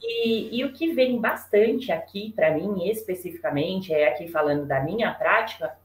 E, 0.00 0.60
e, 0.60 0.64
o 0.64 0.72
que 0.72 0.92
vem 0.92 1.20
bastante 1.20 1.90
aqui 1.90 2.32
para 2.34 2.52
mim, 2.52 2.88
especificamente, 2.88 3.92
é 3.92 4.08
aqui 4.08 4.28
falando 4.28 4.64
da 4.64 4.80
minha 4.80 5.12
prática, 5.12 5.76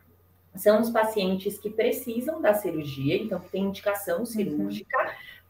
são 0.56 0.80
os 0.80 0.92
pacientes 0.92 1.58
que 1.58 1.70
precisam 1.70 2.40
da 2.40 2.54
cirurgia, 2.54 3.18
então 3.18 3.40
que 3.40 3.50
tem 3.50 3.64
indicação 3.64 4.20
uhum. 4.20 4.26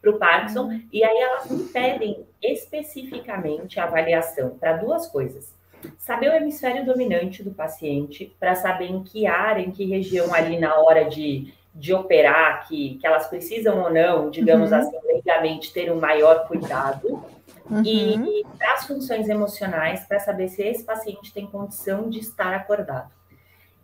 Para 0.04 0.10
o 0.10 0.18
Parkinson, 0.18 0.80
e 0.92 1.02
aí 1.02 1.16
elas 1.16 1.50
me 1.50 1.64
pedem 1.64 2.26
especificamente 2.42 3.80
a 3.80 3.84
avaliação 3.84 4.50
para 4.50 4.74
duas 4.74 5.06
coisas. 5.06 5.54
Saber 5.98 6.30
o 6.30 6.34
hemisfério 6.34 6.84
dominante 6.84 7.42
do 7.42 7.50
paciente, 7.50 8.34
para 8.38 8.54
saber 8.54 8.86
em 8.86 9.02
que 9.02 9.26
área, 9.26 9.62
em 9.62 9.70
que 9.70 9.84
região 9.84 10.32
ali 10.34 10.58
na 10.58 10.74
hora 10.76 11.04
de, 11.04 11.52
de 11.74 11.92
operar, 11.92 12.66
que, 12.68 12.96
que 12.96 13.06
elas 13.06 13.26
precisam 13.28 13.82
ou 13.82 13.92
não, 13.92 14.30
digamos 14.30 14.72
uhum. 14.72 14.78
assim, 14.78 14.96
legalmente, 15.06 15.72
ter 15.72 15.90
um 15.90 16.00
maior 16.00 16.46
cuidado. 16.46 17.24
Uhum. 17.70 17.82
E, 17.82 18.40
e 18.40 18.44
para 18.58 18.74
as 18.74 18.86
funções 18.86 19.28
emocionais, 19.28 20.04
para 20.06 20.18
saber 20.20 20.48
se 20.48 20.62
esse 20.62 20.84
paciente 20.84 21.32
tem 21.32 21.46
condição 21.46 22.08
de 22.08 22.18
estar 22.18 22.54
acordado. 22.54 23.10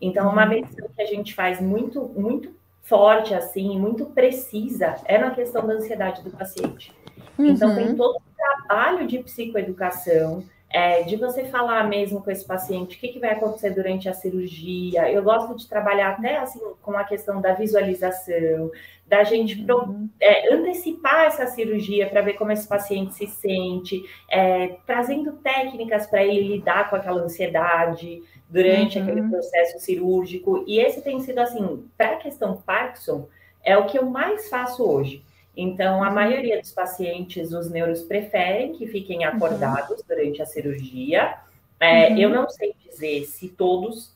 Então, 0.01 0.31
uma 0.31 0.45
uhum. 0.45 0.49
medição 0.49 0.89
que 0.95 1.03
a 1.03 1.07
gente 1.07 1.35
faz 1.35 1.61
muito, 1.61 2.03
muito 2.17 2.60
forte, 2.91 3.33
assim, 3.33 3.79
muito 3.79 4.05
precisa, 4.07 4.97
é 5.05 5.17
na 5.17 5.31
questão 5.31 5.65
da 5.65 5.75
ansiedade 5.75 6.23
do 6.25 6.31
paciente. 6.31 6.93
Uhum. 7.39 7.47
Então, 7.47 7.75
tem 7.77 7.91
uhum. 7.91 7.97
todo 7.97 8.17
o 8.17 8.23
trabalho 8.37 9.07
de 9.07 9.21
psicoeducação, 9.21 10.43
é, 10.73 11.03
de 11.03 11.17
você 11.17 11.45
falar 11.45 11.89
mesmo 11.89 12.23
com 12.23 12.31
esse 12.31 12.45
paciente 12.45 12.97
o 12.97 13.01
que, 13.01 13.09
que 13.09 13.19
vai 13.19 13.33
acontecer 13.33 13.71
durante 13.71 14.09
a 14.09 14.15
cirurgia. 14.15 15.11
Eu 15.11 15.23
gosto 15.23 15.57
de 15.57 15.69
trabalhar 15.69 16.11
até 16.11 16.37
assim 16.39 16.61
com 16.81 16.93
a 16.93 17.03
questão 17.03 17.41
da 17.41 17.53
visualização, 17.55 18.71
da 19.05 19.25
gente 19.25 19.61
uhum. 19.69 20.09
é, 20.21 20.55
antecipar 20.55 21.25
essa 21.25 21.47
cirurgia 21.49 22.09
para 22.09 22.23
ver 22.23 22.35
como 22.35 22.53
esse 22.53 22.69
paciente 22.69 23.15
se 23.15 23.27
sente, 23.27 24.01
é, 24.31 24.77
trazendo 24.87 25.33
técnicas 25.33 26.07
para 26.07 26.25
ele 26.25 26.57
lidar 26.57 26.89
com 26.89 26.95
aquela 26.95 27.21
ansiedade 27.21 28.23
durante 28.49 28.97
uhum. 28.97 29.05
aquele 29.05 29.29
processo 29.29 29.81
cirúrgico. 29.81 30.65
E 30.69 30.79
esse 30.79 31.03
tem 31.03 31.19
sido 31.19 31.41
assim, 31.41 31.85
para 31.99 32.13
a 32.13 32.17
questão 32.17 32.63
Parkinson, 32.63 33.27
é 33.65 33.77
o 33.77 33.87
que 33.87 33.99
eu 33.99 34.07
mais 34.07 34.49
faço 34.49 34.89
hoje. 34.89 35.25
Então, 35.61 36.03
a 36.03 36.09
uhum. 36.09 36.15
maioria 36.15 36.59
dos 36.59 36.73
pacientes, 36.73 37.53
os 37.53 37.71
neuros 37.71 38.03
preferem 38.03 38.73
que 38.73 38.87
fiquem 38.87 39.19
uhum. 39.19 39.35
acordados 39.35 39.99
uhum. 39.99 40.05
durante 40.09 40.41
a 40.41 40.47
cirurgia. 40.47 41.35
É, 41.79 42.09
uhum. 42.09 42.19
Eu 42.19 42.31
não 42.31 42.49
sei 42.49 42.75
dizer 42.89 43.25
se 43.27 43.49
todos 43.49 44.15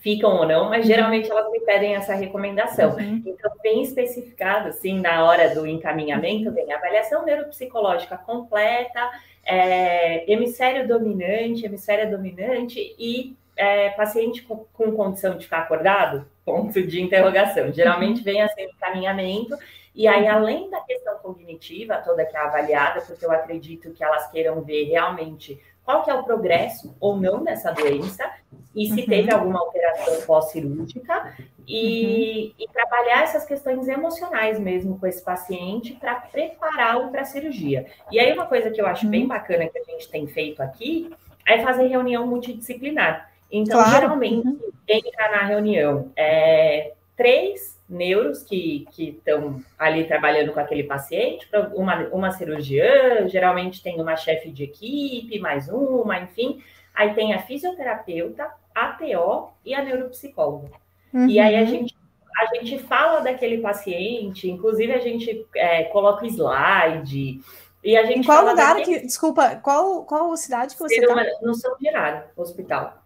ficam 0.00 0.36
ou 0.36 0.46
não, 0.46 0.68
mas 0.68 0.82
uhum. 0.82 0.86
geralmente 0.86 1.30
elas 1.30 1.50
me 1.50 1.60
pedem 1.60 1.94
essa 1.94 2.14
recomendação. 2.14 2.96
Uhum. 2.96 3.22
Então, 3.24 3.50
bem 3.62 3.82
especificado, 3.82 4.68
assim, 4.68 5.00
na 5.00 5.24
hora 5.24 5.54
do 5.54 5.66
encaminhamento, 5.66 6.52
vem 6.52 6.70
avaliação 6.70 7.24
neuropsicológica 7.24 8.18
completa, 8.18 9.10
é, 9.44 10.30
hemisfério 10.30 10.86
dominante, 10.86 11.64
hemisfério 11.64 12.10
dominante 12.10 12.94
e 12.98 13.34
é, 13.56 13.88
paciente 13.90 14.42
com, 14.42 14.66
com, 14.74 14.92
condição 14.92 15.36
de 15.36 15.44
ficar 15.44 15.60
acordado? 15.60 16.26
Ponto 16.44 16.80
de 16.86 17.00
interrogação. 17.00 17.72
Geralmente 17.72 18.22
vem 18.22 18.42
assim, 18.42 18.64
encaminhamento 18.64 19.56
e 19.98 20.06
aí, 20.06 20.28
além 20.28 20.70
da 20.70 20.80
questão 20.82 21.18
cognitiva 21.18 21.96
toda 21.96 22.24
que 22.24 22.36
é 22.36 22.38
avaliada, 22.38 23.00
porque 23.00 23.26
eu 23.26 23.32
acredito 23.32 23.90
que 23.90 24.04
elas 24.04 24.30
queiram 24.30 24.62
ver 24.62 24.84
realmente 24.84 25.60
qual 25.84 26.04
que 26.04 26.10
é 26.10 26.14
o 26.14 26.22
progresso 26.22 26.94
ou 27.00 27.16
não 27.16 27.42
dessa 27.42 27.72
doença 27.72 28.30
e 28.76 28.86
se 28.86 29.00
uhum. 29.00 29.06
teve 29.06 29.32
alguma 29.32 29.58
alteração 29.58 30.20
pós-cirúrgica 30.24 31.34
e, 31.66 32.52
uhum. 32.56 32.64
e, 32.64 32.68
trabalhar 32.72 33.24
essas 33.24 33.44
questões 33.44 33.88
emocionais 33.88 34.60
mesmo 34.60 35.00
com 35.00 35.06
esse 35.08 35.20
paciente 35.20 35.94
para 35.94 36.14
prepará-lo 36.14 37.10
para 37.10 37.22
a 37.22 37.24
cirurgia. 37.24 37.86
E 38.12 38.20
aí 38.20 38.32
uma 38.32 38.46
coisa 38.46 38.70
que 38.70 38.80
eu 38.80 38.86
acho 38.86 39.04
uhum. 39.04 39.10
bem 39.10 39.26
bacana 39.26 39.68
que 39.68 39.78
a 39.80 39.82
gente 39.82 40.08
tem 40.08 40.28
feito 40.28 40.62
aqui 40.62 41.10
é 41.44 41.60
fazer 41.60 41.88
reunião 41.88 42.24
multidisciplinar. 42.24 43.32
Então, 43.50 43.82
claro. 43.82 43.90
geralmente, 43.90 44.46
uhum. 44.46 44.60
entra 44.86 45.28
na 45.32 45.42
reunião 45.44 46.12
é, 46.14 46.92
três 47.16 47.77
neuros 47.88 48.42
que 48.42 48.86
estão 48.98 49.62
ali 49.78 50.04
trabalhando 50.04 50.52
com 50.52 50.60
aquele 50.60 50.84
paciente, 50.84 51.48
uma, 51.74 52.08
uma 52.08 52.30
cirurgiã, 52.32 53.26
geralmente 53.28 53.82
tem 53.82 54.00
uma 54.00 54.16
chefe 54.16 54.50
de 54.50 54.64
equipe, 54.64 55.38
mais 55.38 55.68
uma, 55.68 56.18
enfim. 56.18 56.62
Aí 56.94 57.14
tem 57.14 57.32
a 57.32 57.40
fisioterapeuta, 57.40 58.50
a 58.74 58.88
TO 58.88 59.50
e 59.64 59.74
a 59.74 59.82
neuropsicóloga. 59.82 60.70
Uhum. 61.14 61.28
E 61.28 61.38
aí 61.38 61.56
a 61.56 61.60
uhum. 61.60 61.66
gente, 61.66 61.96
a 62.38 62.54
gente 62.54 62.78
fala 62.80 63.20
daquele 63.20 63.58
paciente, 63.58 64.50
inclusive 64.50 64.92
a 64.92 64.98
gente 64.98 65.46
é, 65.56 65.84
coloca 65.84 66.26
slide. 66.26 67.40
E 67.82 67.96
a 67.96 68.04
gente 68.04 68.20
em 68.20 68.24
qual 68.24 68.44
lugar 68.44 68.74
daquele... 68.74 69.00
que. 69.00 69.06
Desculpa, 69.06 69.56
qual, 69.56 70.04
qual 70.04 70.36
cidade 70.36 70.74
que 70.74 70.80
você 70.80 70.96
está? 70.96 71.24
No 71.40 71.54
São 71.54 71.76
Gerardo, 71.80 72.28
hospital. 72.36 73.02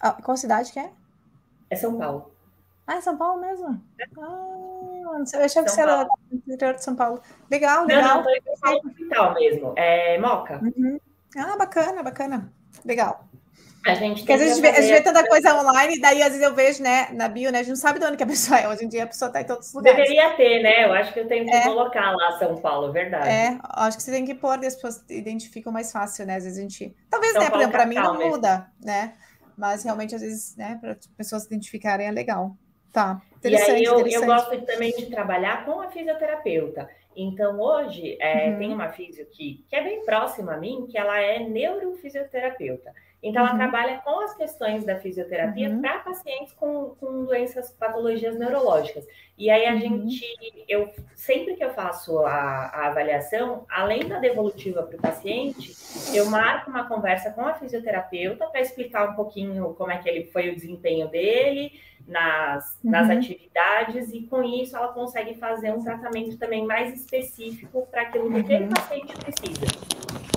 Ah, 0.00 0.12
qual 0.22 0.36
cidade 0.36 0.72
que 0.72 0.80
é? 0.80 0.90
É 1.70 1.76
São 1.76 1.96
Paulo. 1.96 2.31
Ah, 2.86 2.96
é 2.96 3.00
São 3.00 3.16
Paulo 3.16 3.40
mesmo? 3.40 3.80
Ah, 4.18 5.22
eu 5.34 5.44
achava 5.44 5.66
que 5.66 5.72
você 5.72 5.80
era 5.80 6.04
do 6.04 6.52
interior 6.52 6.74
de 6.74 6.84
São 6.84 6.96
Paulo. 6.96 7.20
Legal, 7.50 7.84
legal. 7.86 8.02
Não, 8.02 8.22
não, 8.22 8.32
estou 8.32 8.72
em 8.72 8.76
Hospital 8.86 9.34
mesmo. 9.34 9.74
É 9.76 10.18
Moca. 10.18 10.60
Uhum. 10.62 10.98
Ah, 11.36 11.56
bacana, 11.56 12.02
bacana. 12.02 12.52
Legal. 12.84 13.28
A 13.84 13.94
gente 13.94 14.20
Porque 14.20 14.32
às 14.32 14.40
vezes 14.40 14.62
a 14.62 14.80
gente 14.80 14.90
vê 14.90 15.00
tanta 15.00 15.26
coisa 15.26 15.60
online, 15.60 15.96
e 15.96 16.00
daí 16.00 16.22
às 16.22 16.28
vezes 16.28 16.42
eu 16.42 16.54
vejo, 16.54 16.82
né, 16.82 17.08
na 17.12 17.28
bio, 17.28 17.50
né, 17.50 17.58
a 17.58 17.62
gente 17.62 17.70
não 17.70 17.76
sabe 17.76 17.98
de 17.98 18.06
onde 18.06 18.16
que 18.16 18.22
a 18.22 18.26
pessoa 18.26 18.60
é. 18.60 18.68
Hoje 18.68 18.84
em 18.84 18.88
dia 18.88 19.02
a 19.02 19.06
pessoa 19.08 19.28
está 19.28 19.40
em 19.40 19.44
todos 19.44 19.68
os 19.68 19.74
lugares. 19.74 19.98
Deveria 19.98 20.30
ter, 20.36 20.62
né? 20.62 20.84
Eu 20.84 20.92
acho 20.92 21.12
que 21.12 21.18
eu 21.18 21.26
tenho 21.26 21.44
que 21.44 21.50
é. 21.50 21.64
colocar 21.64 22.12
lá 22.12 22.38
São 22.38 22.56
Paulo, 22.58 22.92
verdade. 22.92 23.28
É, 23.28 23.58
acho 23.62 23.96
que 23.96 24.02
você 24.02 24.12
tem 24.12 24.24
que 24.24 24.34
pôr, 24.34 24.64
as 24.64 24.74
pessoas 24.76 25.04
identificam 25.10 25.72
mais 25.72 25.90
fácil, 25.90 26.24
né? 26.26 26.36
Às 26.36 26.44
vezes 26.44 26.58
a 26.58 26.62
gente. 26.62 26.96
Talvez, 27.10 27.32
São 27.32 27.42
né, 27.42 27.50
Paulo, 27.50 27.70
para 27.70 27.86
mim 27.86 27.96
não 27.96 28.16
mesmo. 28.16 28.30
muda, 28.30 28.70
né? 28.80 29.14
Mas 29.56 29.82
realmente, 29.82 30.14
às 30.14 30.20
vezes, 30.20 30.56
né, 30.56 30.78
para 30.80 30.92
as 30.92 31.06
pessoas 31.08 31.42
se 31.42 31.48
identificarem 31.48 32.06
é 32.06 32.10
legal. 32.12 32.56
Tá. 32.92 33.22
E 33.42 33.56
aí 33.56 33.82
eu, 33.82 34.06
eu 34.06 34.26
gosto 34.26 34.60
também 34.62 34.94
de 34.94 35.06
trabalhar 35.06 35.64
com 35.64 35.80
a 35.80 35.90
fisioterapeuta. 35.90 36.88
Então, 37.16 37.60
hoje, 37.60 38.16
é, 38.20 38.50
uhum. 38.50 38.58
tem 38.58 38.72
uma 38.72 38.88
fisio 38.88 39.26
que, 39.26 39.64
que 39.68 39.76
é 39.76 39.82
bem 39.82 40.04
próxima 40.04 40.54
a 40.54 40.56
mim, 40.56 40.86
que 40.88 40.96
ela 40.96 41.18
é 41.18 41.40
neurofisioterapeuta. 41.40 42.92
Então, 43.22 43.42
uhum. 43.42 43.48
ela 43.48 43.56
trabalha 43.56 43.98
com 43.98 44.20
as 44.20 44.34
questões 44.34 44.84
da 44.84 44.96
fisioterapia 44.96 45.68
uhum. 45.68 45.80
para 45.80 46.00
pacientes 46.00 46.52
com, 46.54 46.96
com 46.98 47.24
doenças, 47.24 47.70
patologias 47.70 48.36
neurológicas. 48.36 49.06
E 49.38 49.48
aí, 49.48 49.66
a 49.66 49.72
uhum. 49.72 49.78
gente, 50.08 50.26
eu 50.68 50.90
sempre 51.14 51.54
que 51.54 51.64
eu 51.64 51.70
faço 51.70 52.18
a, 52.20 52.32
a 52.32 52.86
avaliação, 52.88 53.64
além 53.70 54.08
da 54.08 54.18
devolutiva 54.18 54.82
para 54.82 54.96
o 54.96 55.00
paciente, 55.00 55.72
eu 56.14 56.26
marco 56.26 56.68
uma 56.68 56.88
conversa 56.88 57.30
com 57.30 57.42
a 57.42 57.54
fisioterapeuta 57.54 58.46
para 58.46 58.60
explicar 58.60 59.10
um 59.10 59.14
pouquinho 59.14 59.72
como 59.74 59.92
é 59.92 59.98
que 59.98 60.08
ele 60.08 60.24
foi 60.24 60.50
o 60.50 60.54
desempenho 60.54 61.08
dele 61.08 61.72
nas, 62.06 62.76
nas 62.82 63.08
uhum. 63.08 63.18
atividades, 63.18 64.12
e 64.12 64.22
com 64.22 64.42
isso 64.42 64.76
ela 64.76 64.88
consegue 64.88 65.34
fazer 65.34 65.72
um 65.72 65.80
tratamento 65.80 66.36
também 66.36 66.66
mais 66.66 66.92
específico 66.92 67.86
para 67.88 68.02
aquilo 68.02 68.32
que 68.32 68.40
aquele 68.40 68.64
uhum. 68.64 68.70
paciente 68.70 69.16
precisa. 69.16 69.66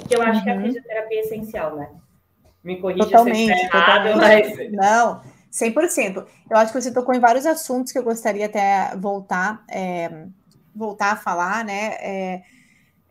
Que 0.07 0.15
eu 0.15 0.21
acho 0.21 0.43
que 0.43 0.49
a 0.51 0.61
fisioterapia 0.61 1.17
é 1.17 1.21
essencial, 1.21 1.75
né? 1.75 1.89
Me 2.65 2.81
corrija 2.81 3.05
totalmente, 3.05 3.53
se 3.53 3.63
eu 3.63 3.65
errado, 3.65 4.13
totalmente. 4.13 4.57
mas... 4.57 4.71
Não, 4.71 5.21
100%. 5.53 6.25
Eu 6.49 6.57
acho 6.57 6.73
que 6.73 6.81
você 6.81 6.91
tocou 6.91 7.13
em 7.13 7.19
vários 7.19 7.45
assuntos 7.45 7.91
que 7.91 7.99
eu 7.99 8.03
gostaria 8.03 8.47
até 8.47 8.95
voltar, 8.97 9.63
é, 9.69 10.25
voltar 10.75 11.11
a 11.11 11.15
falar, 11.15 11.63
né? 11.63 11.95
É, 11.99 12.43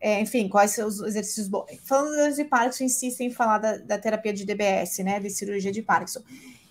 é, 0.01 0.21
enfim, 0.21 0.49
quais 0.49 0.73
são 0.73 0.89
os 0.89 1.01
exercícios 1.01 1.47
bons. 1.47 1.67
Falando 1.85 2.35
de 2.35 2.45
Parkinson 2.45 2.85
em 2.85 2.89
si, 2.89 3.11
sem 3.13 3.31
falar 3.31 3.59
da, 3.59 3.79
da, 3.79 3.97
terapia 3.97 4.33
de 4.33 4.45
DBS, 4.45 4.99
né? 4.99 5.21
De 5.21 5.31
cirurgia 5.31 5.71
de 5.71 5.81
Parkinson. 5.81 6.21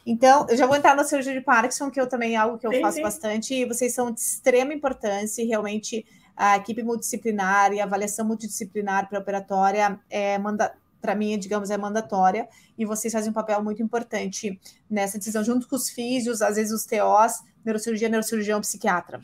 Então, 0.05 0.45
eu 0.49 0.57
já 0.57 0.67
vou 0.67 0.75
entrar 0.75 0.93
na 0.93 1.05
cirurgia 1.05 1.33
de 1.33 1.41
Parkinson, 1.41 1.89
que 1.89 1.99
eu 1.99 2.07
também 2.07 2.33
é 2.33 2.37
algo 2.37 2.57
que 2.57 2.67
eu 2.67 2.71
sim, 2.73 2.81
faço 2.81 2.97
sim. 2.97 3.01
bastante, 3.01 3.53
e 3.55 3.65
vocês 3.65 3.93
são 3.93 4.11
de 4.11 4.19
extrema 4.19 4.73
importância, 4.73 5.41
e 5.41 5.45
realmente 5.45 6.05
a 6.35 6.57
equipe 6.57 6.83
multidisciplinar 6.83 7.71
e 7.71 7.79
a 7.79 7.85
avaliação 7.85 8.25
multidisciplinar 8.25 9.07
pré-operatória 9.07 9.99
é, 10.09 10.37
manda, 10.37 10.73
para 11.03 11.13
mim, 11.15 11.37
digamos, 11.37 11.69
é 11.69 11.77
mandatória, 11.77 12.47
e 12.77 12.85
vocês 12.85 13.11
fazem 13.11 13.29
um 13.29 13.33
papel 13.33 13.61
muito 13.61 13.83
importante 13.83 14.57
nessa 14.89 15.17
decisão, 15.17 15.43
junto 15.43 15.67
com 15.67 15.75
os 15.75 15.89
físios, 15.89 16.41
às 16.41 16.55
vezes 16.55 16.71
os 16.71 16.85
TOs, 16.85 17.43
neurocirurgia, 17.65 18.07
neurocirurgião, 18.07 18.61
psiquiatra. 18.61 19.19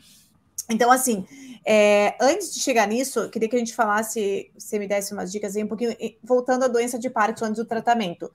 Então, 0.68 0.92
assim, 0.92 1.26
é, 1.64 2.14
antes 2.20 2.52
de 2.52 2.60
chegar 2.60 2.86
nisso, 2.86 3.30
queria 3.30 3.48
que 3.48 3.56
a 3.56 3.58
gente 3.58 3.74
falasse, 3.74 4.52
você 4.56 4.78
me 4.78 4.86
desse 4.86 5.14
umas 5.14 5.32
dicas 5.32 5.56
aí, 5.56 5.64
um 5.64 5.68
pouquinho, 5.68 5.96
voltando 6.22 6.66
à 6.66 6.68
doença 6.68 6.98
de 6.98 7.08
Parkinson 7.08 7.46
antes 7.46 7.56
do 7.56 7.64
tratamento. 7.64 8.30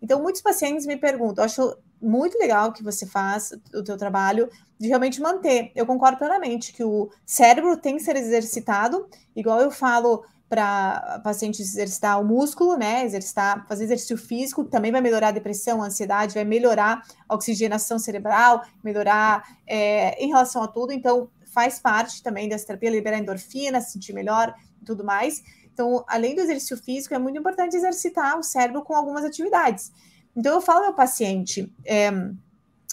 Então, 0.00 0.22
muitos 0.22 0.40
pacientes 0.40 0.86
me 0.86 0.96
perguntam, 0.96 1.44
acho 1.44 1.76
muito 2.00 2.38
legal 2.38 2.72
que 2.72 2.82
você 2.82 3.04
faz 3.04 3.52
o 3.74 3.82
teu 3.82 3.98
trabalho 3.98 4.48
de 4.78 4.88
realmente 4.88 5.20
manter. 5.20 5.70
Eu 5.74 5.84
concordo 5.84 6.16
plenamente 6.16 6.72
que 6.72 6.82
o 6.82 7.10
cérebro 7.26 7.76
tem 7.76 7.98
que 7.98 8.02
ser 8.02 8.16
exercitado, 8.16 9.06
igual 9.34 9.60
eu 9.60 9.70
falo 9.70 10.24
para 10.48 11.20
pacientes 11.24 11.60
exercitar 11.60 12.20
o 12.20 12.24
músculo, 12.24 12.76
né? 12.76 13.04
Exercitar, 13.04 13.66
fazer 13.66 13.84
exercício 13.84 14.16
físico, 14.16 14.64
também 14.64 14.92
vai 14.92 15.00
melhorar 15.00 15.28
a 15.28 15.32
depressão, 15.32 15.82
a 15.82 15.86
ansiedade, 15.86 16.34
vai 16.34 16.44
melhorar 16.44 17.02
a 17.28 17.34
oxigenação 17.34 17.98
cerebral, 17.98 18.62
melhorar 18.82 19.58
é, 19.66 20.22
em 20.22 20.28
relação 20.28 20.62
a 20.62 20.68
tudo. 20.68 20.92
Então, 20.92 21.28
faz 21.46 21.80
parte 21.80 22.22
também 22.22 22.48
dessa 22.48 22.66
terapia, 22.66 22.90
liberar 22.90 23.18
endorfina, 23.18 23.80
se 23.80 23.92
sentir 23.92 24.12
melhor 24.12 24.54
e 24.80 24.84
tudo 24.84 25.04
mais. 25.04 25.42
Então, 25.72 26.04
além 26.08 26.34
do 26.34 26.40
exercício 26.40 26.76
físico, 26.76 27.14
é 27.14 27.18
muito 27.18 27.38
importante 27.38 27.76
exercitar 27.76 28.38
o 28.38 28.42
cérebro 28.42 28.82
com 28.82 28.94
algumas 28.94 29.24
atividades. 29.24 29.92
Então, 30.36 30.54
eu 30.54 30.60
falo 30.60 30.84
ao 30.84 30.94
paciente, 30.94 31.72
é, 31.84 32.10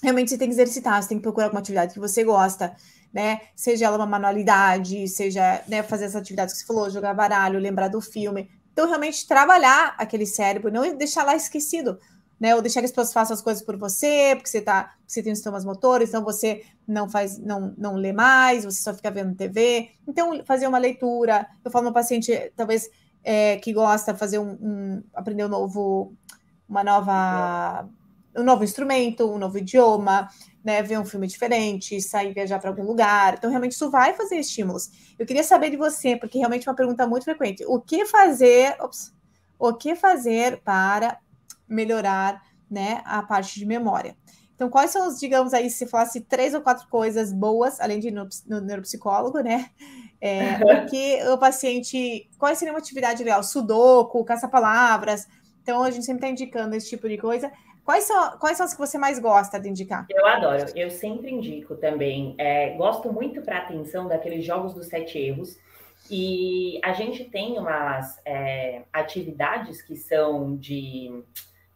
realmente 0.02 0.30
você 0.30 0.38
tem 0.38 0.48
que 0.48 0.54
exercitar, 0.54 1.02
você 1.02 1.10
tem 1.10 1.18
que 1.18 1.24
procurar 1.24 1.46
alguma 1.46 1.60
atividade 1.60 1.94
que 1.94 2.00
você 2.00 2.24
gosta 2.24 2.76
né? 3.14 3.42
Seja 3.56 3.86
ela 3.86 3.98
uma 3.98 4.08
manualidade, 4.08 5.08
seja 5.08 5.62
né, 5.68 5.84
fazer 5.84 6.06
as 6.06 6.16
atividades 6.16 6.54
que 6.54 6.62
você 6.62 6.66
falou, 6.66 6.90
jogar 6.90 7.14
baralho, 7.14 7.60
lembrar 7.60 7.88
do 7.88 8.02
filme. 8.02 8.50
Então, 8.72 8.88
realmente 8.88 9.28
trabalhar 9.28 9.94
aquele 10.00 10.26
cérebro, 10.26 10.72
não 10.72 10.98
deixar 10.98 11.24
lá 11.24 11.36
esquecido, 11.36 12.00
né? 12.40 12.56
Ou 12.56 12.62
deixar 12.62 12.80
que 12.80 12.86
as 12.86 12.92
pessoas 12.92 13.14
façam 13.14 13.36
as 13.36 13.42
coisas 13.42 13.64
por 13.64 13.78
você, 13.78 14.34
porque 14.36 14.50
você 14.50 14.62
tá, 14.62 14.96
você 15.06 15.22
tem 15.22 15.36
sintomas 15.36 15.64
motores, 15.64 16.10
então 16.10 16.24
você 16.24 16.64
não 16.88 17.08
faz, 17.08 17.38
não, 17.38 17.74
não 17.78 17.96
lê 17.96 18.12
mais, 18.12 18.66
você 18.66 18.82
só 18.82 18.94
fica 18.96 19.12
vendo 19.12 19.36
TV. 19.36 19.92
Então, 20.08 20.44
fazer 20.44 20.68
uma 20.68 20.80
leitura. 20.80 21.48
Eu 21.64 21.70
falo 21.70 21.86
uma 21.86 21.94
paciente, 21.94 22.52
talvez, 22.56 22.90
é, 23.24 23.58
que 23.58 23.72
gosta 23.72 24.12
de 24.12 24.20
fazer 24.20 24.40
um, 24.40 24.58
um, 24.60 25.04
aprender 25.14 25.46
um 25.46 25.50
novo, 25.50 26.14
uma 26.68 26.84
nova, 26.84 27.88
um 28.36 28.44
novo 28.44 28.64
instrumento, 28.64 29.30
um 29.30 29.38
novo 29.38 29.58
idioma 29.58 30.30
né, 30.64 30.82
ver 30.82 30.98
um 30.98 31.06
filme 31.06 31.28
diferente, 31.28 32.00
sair 32.02 32.34
viajar 32.34 32.60
para 32.60 32.70
algum 32.70 32.84
lugar. 32.84 33.36
Então, 33.38 33.50
realmente, 33.50 33.74
isso 33.74 33.92
vai 33.92 34.14
fazer 34.14 34.38
estímulos. 34.38 34.90
Eu 35.20 35.26
queria 35.26 35.44
saber 35.44 35.70
de 35.70 35.78
você, 35.78 36.16
porque 36.16 36.38
realmente 36.38 36.68
é 36.68 36.72
uma 36.72 36.78
pergunta 36.78 37.06
muito 37.06 37.26
frequente. 37.26 37.66
O 37.68 37.82
que 37.82 38.06
fazer, 38.06 38.76
ops, 38.80 39.14
o 39.60 39.74
que 39.74 39.96
fazer 39.96 40.62
para 40.62 41.20
melhorar 41.68 42.42
né, 42.72 43.02
a 43.06 43.22
parte 43.22 43.60
de 43.60 43.66
memória? 43.66 44.16
Então, 44.56 44.70
quais 44.70 44.92
são 44.92 45.08
os, 45.08 45.20
digamos 45.20 45.54
aí, 45.54 45.70
se 45.70 45.86
falasse 45.86 46.22
três 46.22 46.54
ou 46.54 46.62
quatro 46.62 46.88
coisas 46.88 47.34
boas, 47.34 47.82
além 47.82 48.00
de 48.00 48.10
no, 48.12 48.28
no 48.48 48.62
neuropsicólogo, 48.62 49.40
né? 49.40 49.70
É, 50.22 50.54
o 50.64 50.86
que 50.86 51.22
o 51.28 51.38
paciente. 51.38 52.30
Qual 52.38 52.56
seria 52.56 52.72
uma 52.72 52.80
atividade 52.80 53.24
legal? 53.24 53.44
Sudoku, 53.44 54.24
caça-palavras. 54.24 55.28
Então, 55.62 55.84
a 55.84 55.92
gente 55.92 56.06
sempre 56.06 56.26
está 56.26 56.30
indicando 56.30 56.76
esse 56.76 56.88
tipo 56.88 57.10
de 57.10 57.18
coisa. 57.18 57.52
Quais 57.86 58.06
são, 58.06 58.38
quais 58.38 58.58
são 58.58 58.66
as 58.66 58.74
que 58.74 58.80
você 58.80 58.98
mais 58.98 59.20
gosta 59.20 59.60
de 59.60 59.68
indicar? 59.70 60.06
Eu 60.10 60.26
adoro, 60.26 60.66
eu 60.76 60.90
sempre 60.90 61.32
indico 61.32 61.76
também. 61.76 62.34
É, 62.38 62.70
gosto 62.78 63.12
muito 63.12 63.42
para 63.42 63.58
atenção 63.58 64.08
daqueles 64.08 64.46
jogos 64.46 64.74
dos 64.74 64.88
sete 64.88 65.18
erros. 65.18 65.60
E 66.10 66.80
a 66.84 66.94
gente 66.94 67.26
tem 67.26 67.58
umas 67.58 68.20
é, 68.26 68.84
atividades 68.92 69.82
que 69.82 69.96
são 69.96 70.56
de, 70.56 71.24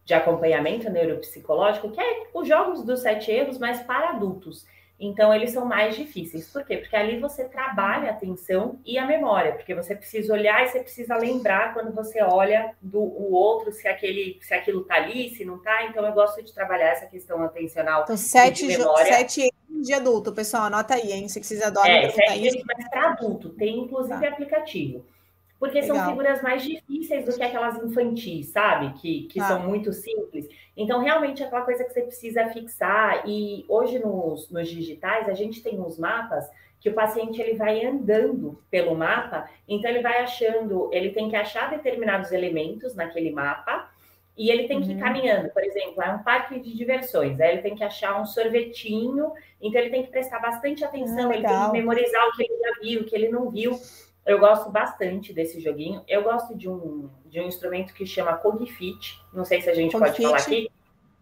de 0.06 0.14
acompanhamento 0.14 0.90
neuropsicológico, 0.90 1.92
que 1.92 2.00
é 2.00 2.28
os 2.34 2.48
jogos 2.48 2.84
dos 2.84 3.02
sete 3.02 3.32
erros, 3.32 3.58
mas 3.58 3.82
para 3.82 4.12
adultos. 4.12 4.66
Então, 5.00 5.32
eles 5.32 5.52
são 5.52 5.64
mais 5.64 5.96
difíceis. 5.96 6.48
Por 6.52 6.66
quê? 6.66 6.78
Porque 6.78 6.96
ali 6.96 7.20
você 7.20 7.46
trabalha 7.46 8.10
a 8.10 8.14
atenção 8.14 8.80
e 8.84 8.98
a 8.98 9.06
memória, 9.06 9.54
porque 9.54 9.76
você 9.76 9.96
precisa 9.96 10.34
olhar 10.34 10.64
e 10.64 10.70
você 10.70 10.80
precisa 10.80 11.16
lembrar 11.16 11.74
quando 11.74 11.94
você 11.94 12.22
olha 12.22 12.74
do 12.82 13.00
o 13.00 13.32
outro, 13.32 13.72
se, 13.72 13.88
aquele, 13.88 14.40
se 14.42 14.56
aquilo 14.56 14.82
está 14.82 14.96
ali, 14.96 15.30
se 15.36 15.46
não 15.46 15.58
está. 15.58 15.86
Então, 15.86 16.04
eu 16.04 16.14
gosto 16.14 16.42
de 16.42 16.52
trabalhar 16.52 16.90
essa 16.90 17.06
questão 17.06 17.44
atencional 17.44 18.04
então, 18.04 18.18
sete, 18.18 18.68
de 18.68 18.78
memória. 18.78 19.06
Sete 19.06 19.54
de 19.70 19.94
adulto, 19.94 20.34
pessoal, 20.34 20.64
anota 20.64 20.96
aí, 20.96 21.12
hein? 21.12 21.28
Se 21.28 21.44
vocês 21.44 21.62
adoram. 21.62 21.90
É, 21.90 22.10
sete 22.10 22.64
mas 22.66 22.90
para 22.90 23.12
adulto. 23.12 23.50
Tem, 23.50 23.78
inclusive, 23.80 24.20
tá. 24.20 24.30
aplicativo. 24.30 25.06
Porque 25.60 25.82
Legal. 25.82 25.98
são 25.98 26.10
figuras 26.10 26.42
mais 26.42 26.64
difíceis 26.64 27.26
do 27.26 27.36
que 27.36 27.44
aquelas 27.44 27.78
infantis, 27.84 28.48
sabe? 28.48 28.94
Que, 28.94 29.24
que 29.24 29.40
ah. 29.40 29.48
são 29.48 29.60
muito 29.60 29.92
simples. 29.92 30.48
Então, 30.78 31.02
realmente, 31.02 31.42
é 31.42 31.48
aquela 31.48 31.66
coisa 31.66 31.84
que 31.84 31.92
você 31.92 32.04
precisa 32.04 32.48
fixar. 32.50 33.28
E 33.28 33.66
hoje, 33.68 33.98
nos, 33.98 34.50
nos 34.52 34.70
digitais, 34.70 35.28
a 35.28 35.34
gente 35.34 35.64
tem 35.64 35.80
uns 35.80 35.98
mapas 35.98 36.48
que 36.80 36.90
o 36.90 36.94
paciente 36.94 37.42
ele 37.42 37.56
vai 37.56 37.84
andando 37.86 38.62
pelo 38.70 38.96
mapa, 38.96 39.50
então 39.68 39.90
ele 39.90 40.02
vai 40.02 40.22
achando, 40.22 40.90
ele 40.94 41.10
tem 41.10 41.30
que 41.30 41.36
achar 41.36 41.70
determinados 41.70 42.32
elementos 42.32 42.96
naquele 42.96 43.32
mapa 43.32 43.90
e 44.38 44.52
ele 44.52 44.68
tem 44.68 44.80
que 44.80 44.92
ir 44.92 44.94
uhum. 44.94 45.00
caminhando. 45.00 45.50
Por 45.50 45.64
exemplo, 45.64 46.02
é 46.04 46.14
um 46.14 46.22
parque 46.22 46.60
de 46.60 46.76
diversões, 46.76 47.40
aí 47.42 47.54
ele 47.54 47.62
tem 47.64 47.76
que 47.76 47.84
achar 47.84 48.22
um 48.22 48.26
sorvetinho, 48.26 49.32
então 49.60 49.82
ele 49.82 49.90
tem 49.90 50.04
que 50.04 50.12
prestar 50.12 50.40
bastante 50.40 50.86
atenção, 50.86 51.32
ah, 51.32 51.36
ele 51.36 51.48
tem 51.48 51.66
que 51.66 51.72
memorizar 51.72 52.28
o 52.28 52.32
que 52.34 52.44
ele 52.44 52.58
já 52.60 52.80
viu, 52.80 53.02
o 53.02 53.06
que 53.06 53.16
ele 53.16 53.30
não 53.30 53.50
viu. 53.50 53.72
Eu 54.28 54.40
gosto 54.40 54.70
bastante 54.70 55.32
desse 55.32 55.62
joguinho. 55.62 56.04
Eu 56.06 56.22
gosto 56.22 56.54
de 56.54 56.70
um, 56.70 57.10
de 57.28 57.40
um 57.40 57.48
instrumento 57.48 57.94
que 57.94 58.06
chama 58.06 58.34
Cogfit. 58.34 59.22
Não 59.34 59.46
sei 59.46 59.62
se 59.62 59.70
a 59.70 59.74
gente 59.74 59.98
pode 59.98 60.22
falar 60.22 60.38
aqui. 60.38 60.70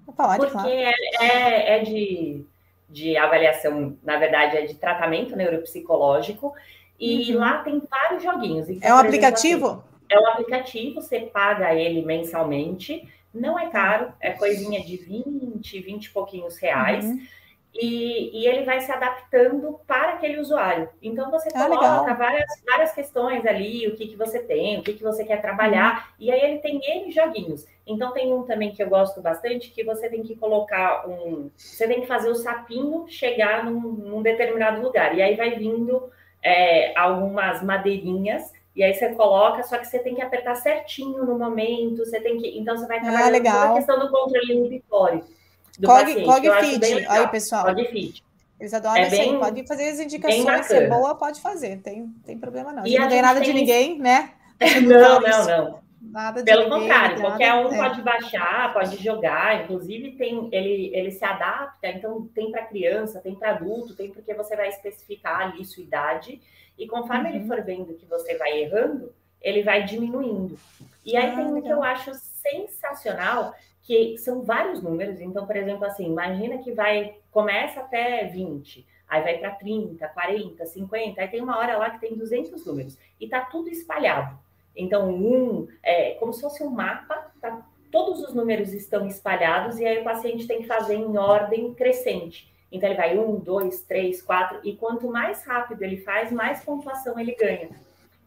Pode, 0.05 0.37
porque 0.39 0.51
claro. 0.51 0.69
é, 0.69 0.93
é, 1.21 1.77
é 1.77 1.83
de, 1.83 2.43
de 2.89 3.15
avaliação, 3.15 3.95
na 4.03 4.17
verdade, 4.17 4.57
é 4.57 4.65
de 4.65 4.73
tratamento 4.73 5.35
neuropsicológico. 5.35 6.55
E 6.99 7.31
uhum. 7.31 7.39
lá 7.39 7.59
tem 7.59 7.79
vários 7.79 8.23
joguinhos. 8.23 8.69
Então, 8.69 8.89
é 8.89 8.93
um 8.93 8.97
aplicativo? 8.97 9.67
Assim, 9.67 9.81
é 10.09 10.19
um 10.19 10.27
aplicativo, 10.27 10.95
você 10.95 11.19
paga 11.19 11.75
ele 11.75 12.03
mensalmente. 12.03 13.07
Não 13.31 13.59
é 13.59 13.69
caro, 13.69 14.13
é 14.19 14.31
coisinha 14.31 14.83
de 14.83 14.97
20, 14.97 15.79
20 15.79 16.05
e 16.05 16.09
pouquinhos 16.09 16.57
reais. 16.57 17.05
Uhum. 17.05 17.21
E, 17.77 18.31
e, 18.33 18.47
ele 18.47 18.63
vai 18.63 18.79
se 18.79 18.91
adaptando 18.91 19.79
para 19.85 20.13
aquele 20.13 20.39
usuário. 20.39 20.87
Então 21.01 21.29
você 21.29 21.49
ah, 21.53 21.67
coloca 21.67 22.13
várias, 22.13 22.45
várias 22.65 22.93
questões 22.93 23.45
ali, 23.45 23.85
o 23.87 23.95
que, 23.95 24.07
que 24.07 24.15
você 24.15 24.39
tem, 24.39 24.79
o 24.79 24.83
que, 24.83 24.93
que 24.93 25.03
você 25.03 25.25
quer 25.25 25.41
trabalhar, 25.41 26.07
uhum. 26.07 26.13
e 26.19 26.31
aí 26.31 26.39
ele 26.39 26.59
tem 26.59 26.79
N 26.81 27.11
joguinhos. 27.11 27.65
Então 27.85 28.13
tem 28.13 28.33
um 28.33 28.43
também 28.43 28.71
que 28.71 28.81
eu 28.81 28.89
gosto 28.89 29.21
bastante, 29.21 29.71
que 29.71 29.83
você 29.83 30.09
tem 30.09 30.23
que 30.23 30.35
colocar 30.35 31.07
um. 31.07 31.51
Você 31.55 31.85
tem 31.85 32.01
que 32.01 32.07
fazer 32.07 32.29
o 32.29 32.35
sapinho 32.35 33.05
chegar 33.09 33.65
num, 33.65 33.79
num 33.79 34.21
determinado 34.21 34.81
lugar. 34.81 35.15
E 35.15 35.21
aí 35.21 35.35
vai 35.35 35.51
vindo 35.51 36.09
é, 36.41 36.97
algumas 36.97 37.61
madeirinhas. 37.61 38.53
E 38.75 38.83
aí 38.83 38.93
você 38.93 39.13
coloca, 39.13 39.63
só 39.63 39.77
que 39.77 39.85
você 39.85 39.99
tem 39.99 40.15
que 40.15 40.21
apertar 40.21 40.55
certinho 40.55 41.23
no 41.23 41.37
momento, 41.37 42.05
você 42.05 42.19
tem 42.19 42.37
que. 42.37 42.57
Então 42.57 42.75
você 42.75 42.87
vai 42.87 42.97
ah, 42.97 43.01
trabalhando 43.01 43.47
ah, 43.47 43.71
a 43.71 43.73
questão 43.75 43.99
do 43.99 44.09
controle 44.09 44.53
inibitório 44.53 45.23
do 45.79 45.87
Cog, 45.87 46.01
paciente. 46.01 46.25
Cog 46.25 46.65
Fit, 46.65 47.07
aí 47.07 47.27
pessoal. 47.27 47.65
Cog 47.65 47.85
Fit. 47.85 48.23
Eles 48.59 48.73
adoram 48.73 48.95
é 48.95 49.09
bem, 49.09 49.37
pode 49.37 49.67
fazer 49.67 49.89
as 49.89 49.99
indicações, 49.99 50.65
se 50.65 50.75
é 50.75 50.87
boa, 50.87 51.13
pode 51.15 51.41
fazer, 51.41 51.77
tem, 51.81 52.07
tem 52.25 52.37
problema 52.37 52.71
não. 52.71 52.87
E 52.87 52.97
não 52.97 53.09
tem 53.09 53.21
nada 53.21 53.41
de 53.41 53.51
ninguém, 53.51 53.99
né? 53.99 54.31
Não, 54.87 55.19
não, 55.19 55.45
não. 55.45 55.79
Nada 56.01 56.41
de 56.41 56.45
Pelo 56.45 56.63
ninguém, 56.63 56.79
contrário, 56.79 57.19
qualquer 57.19 57.53
um 57.55 57.73
é. 57.73 57.77
pode 57.77 58.01
baixar, 58.01 58.73
pode 58.73 59.03
jogar, 59.03 59.63
inclusive 59.63 60.11
tem 60.11 60.47
ele, 60.49 60.95
ele 60.95 61.11
se 61.11 61.25
adapta, 61.25 61.89
então 61.89 62.25
tem 62.33 62.51
para 62.51 62.65
criança, 62.65 63.19
tem 63.19 63.35
para 63.35 63.51
adulto, 63.51 63.93
tem 63.93 64.09
porque 64.11 64.33
você 64.33 64.55
vai 64.55 64.69
especificar 64.69 65.41
ali 65.41 65.65
sua 65.65 65.83
idade, 65.83 66.39
e 66.77 66.87
conforme 66.87 67.29
uhum. 67.29 67.35
ele 67.35 67.47
for 67.47 67.61
vendo 67.63 67.95
que 67.95 68.05
você 68.05 68.37
vai 68.37 68.61
errando, 68.61 69.13
ele 69.41 69.61
vai 69.61 69.83
diminuindo. 69.83 70.57
E 71.05 71.17
aí 71.17 71.31
ah, 71.31 71.35
tem 71.35 71.45
um 71.45 71.61
que 71.61 71.67
eu 71.67 71.83
acho 71.83 72.11
sensacional, 72.13 73.53
que 73.85 74.17
são 74.17 74.41
vários 74.41 74.81
números. 74.81 75.21
Então, 75.21 75.45
por 75.45 75.55
exemplo, 75.55 75.85
assim, 75.85 76.07
imagina 76.07 76.57
que 76.57 76.71
vai 76.71 77.15
começa 77.31 77.81
até 77.81 78.25
20, 78.25 78.85
aí 79.07 79.21
vai 79.21 79.37
para 79.37 79.51
30, 79.51 80.07
40, 80.07 80.65
50, 80.65 81.21
aí 81.21 81.27
tem 81.27 81.41
uma 81.41 81.57
hora 81.57 81.77
lá 81.77 81.91
que 81.91 81.99
tem 81.99 82.15
200 82.15 82.65
números 82.65 82.97
e 83.19 83.27
tá 83.27 83.41
tudo 83.41 83.69
espalhado. 83.69 84.37
Então, 84.75 85.09
um 85.09 85.67
é 85.83 86.15
como 86.15 86.33
se 86.33 86.41
fosse 86.41 86.63
um 86.63 86.69
mapa, 86.69 87.31
tá, 87.39 87.63
todos 87.91 88.21
os 88.23 88.33
números 88.33 88.73
estão 88.73 89.05
espalhados 89.05 89.79
e 89.79 89.85
aí 89.85 89.99
o 89.99 90.03
paciente 90.03 90.47
tem 90.47 90.61
que 90.61 90.67
fazer 90.67 90.95
em 90.95 91.17
ordem 91.17 91.73
crescente. 91.73 92.51
Então, 92.71 92.89
ele 92.89 92.97
vai 92.97 93.17
um, 93.17 93.35
dois, 93.35 93.81
três, 93.83 94.21
quatro, 94.21 94.59
e 94.63 94.75
quanto 94.75 95.07
mais 95.07 95.45
rápido 95.45 95.83
ele 95.83 95.97
faz, 95.97 96.31
mais 96.31 96.63
pontuação 96.63 97.19
ele 97.19 97.35
ganha. 97.35 97.69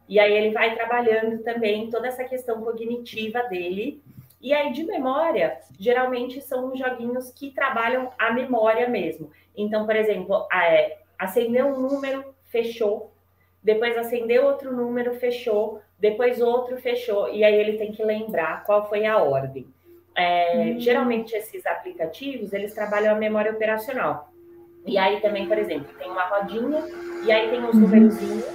E 0.09 0.21
aí 0.21 0.33
ele 0.33 0.55
vai 0.55 0.75
trabalhando 0.75 1.43
também 1.43 1.91
toda 1.91 2.07
essa 2.07 2.25
questão 2.25 2.63
cognitiva 2.63 3.43
dele 3.43 4.01
e 4.41 4.55
aí, 4.55 4.73
de 4.73 4.85
memória, 4.85 5.59
geralmente 5.79 6.41
são 6.41 6.75
joguinhos 6.77 7.31
que 7.33 7.51
trabalham 7.51 8.13
a 8.19 8.33
memória 8.33 8.89
mesmo. 8.89 9.31
Então, 9.57 9.85
por 9.85 9.97
exemplo, 9.97 10.47
é, 10.53 10.99
acender 11.19 11.65
um 11.65 11.81
número, 11.81 12.35
fechou. 12.47 13.13
Depois 13.63 13.99
acender 13.99 14.43
outro 14.43 14.75
número, 14.75 15.15
fechou. 15.15 15.81
Depois 15.99 16.41
outro, 16.41 16.77
fechou. 16.77 17.29
E 17.29 17.43
aí 17.43 17.55
ele 17.55 17.77
tem 17.77 17.91
que 17.91 18.05
lembrar 18.05 18.65
qual 18.65 18.89
foi 18.89 19.05
a 19.07 19.19
ordem. 19.19 19.67
É, 20.15 20.73
hum. 20.75 20.81
Geralmente, 20.81 21.35
esses 21.35 21.67
aplicativos, 21.67 22.53
eles 22.53 22.73
trabalham 22.73 23.15
a 23.15 23.19
memória 23.19 23.51
operacional. 23.51 24.33
E 24.87 24.97
aí 24.97 25.21
também, 25.21 25.47
por 25.47 25.59
exemplo, 25.59 25.89
tem 25.99 26.11
uma 26.11 26.23
rodinha, 26.23 26.83
e 27.25 27.31
aí 27.31 27.51
tem 27.51 27.63
uns 27.63 27.75
uhum. 27.75 27.81
númerozinhos, 27.81 28.47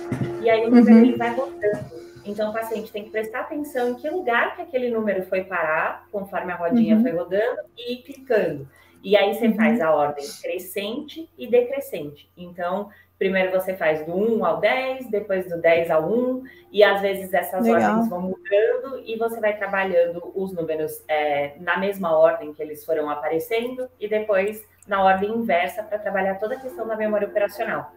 e 0.42 0.50
aí 0.50 0.66
o 0.66 0.72
número 0.72 0.96
uhum. 0.96 1.04
ele 1.04 1.16
vai 1.16 1.36
rodando. 1.36 1.93
Então, 2.26 2.50
o 2.50 2.54
paciente 2.54 2.92
tem 2.92 3.04
que 3.04 3.10
prestar 3.10 3.42
atenção 3.42 3.90
em 3.90 3.96
que 3.96 4.10
lugar 4.10 4.56
que 4.56 4.62
aquele 4.62 4.90
número 4.90 5.24
foi 5.24 5.44
parar, 5.44 6.08
conforme 6.12 6.52
a 6.52 6.56
rodinha 6.56 6.96
uhum. 6.96 7.02
foi 7.02 7.12
rodando, 7.12 7.62
e 7.78 7.98
clicando. 7.98 8.68
E 9.04 9.18
aí 9.18 9.34
você 9.34 9.48
uhum. 9.48 9.56
faz 9.56 9.82
a 9.82 9.94
ordem 9.94 10.26
crescente 10.42 11.30
e 11.38 11.46
decrescente. 11.46 12.32
Então, 12.38 12.90
primeiro 13.20 13.52
você 13.52 13.76
faz 13.76 14.06
do 14.06 14.16
1 14.16 14.46
ao 14.46 14.60
10, 14.62 15.10
depois 15.10 15.50
do 15.50 15.60
10 15.60 15.92
ao 15.92 16.10
1, 16.10 16.44
e 16.72 16.84
às 16.84 17.02
vezes 17.02 17.34
essas 17.34 17.66
Legal. 17.66 17.92
ordens 17.92 18.10
vão 18.10 18.22
mudando 18.22 19.04
e 19.06 19.18
você 19.18 19.40
vai 19.42 19.58
trabalhando 19.58 20.32
os 20.34 20.54
números 20.54 21.04
é, 21.08 21.54
na 21.60 21.78
mesma 21.78 22.18
ordem 22.18 22.54
que 22.54 22.62
eles 22.62 22.86
foram 22.86 23.10
aparecendo, 23.10 23.90
e 24.00 24.08
depois 24.08 24.66
na 24.88 25.04
ordem 25.04 25.32
inversa 25.32 25.84
para 25.84 26.00
trabalhar 26.00 26.36
toda 26.36 26.56
a 26.56 26.60
questão 26.60 26.88
da 26.88 26.96
memória 26.96 27.28
operacional. 27.28 27.92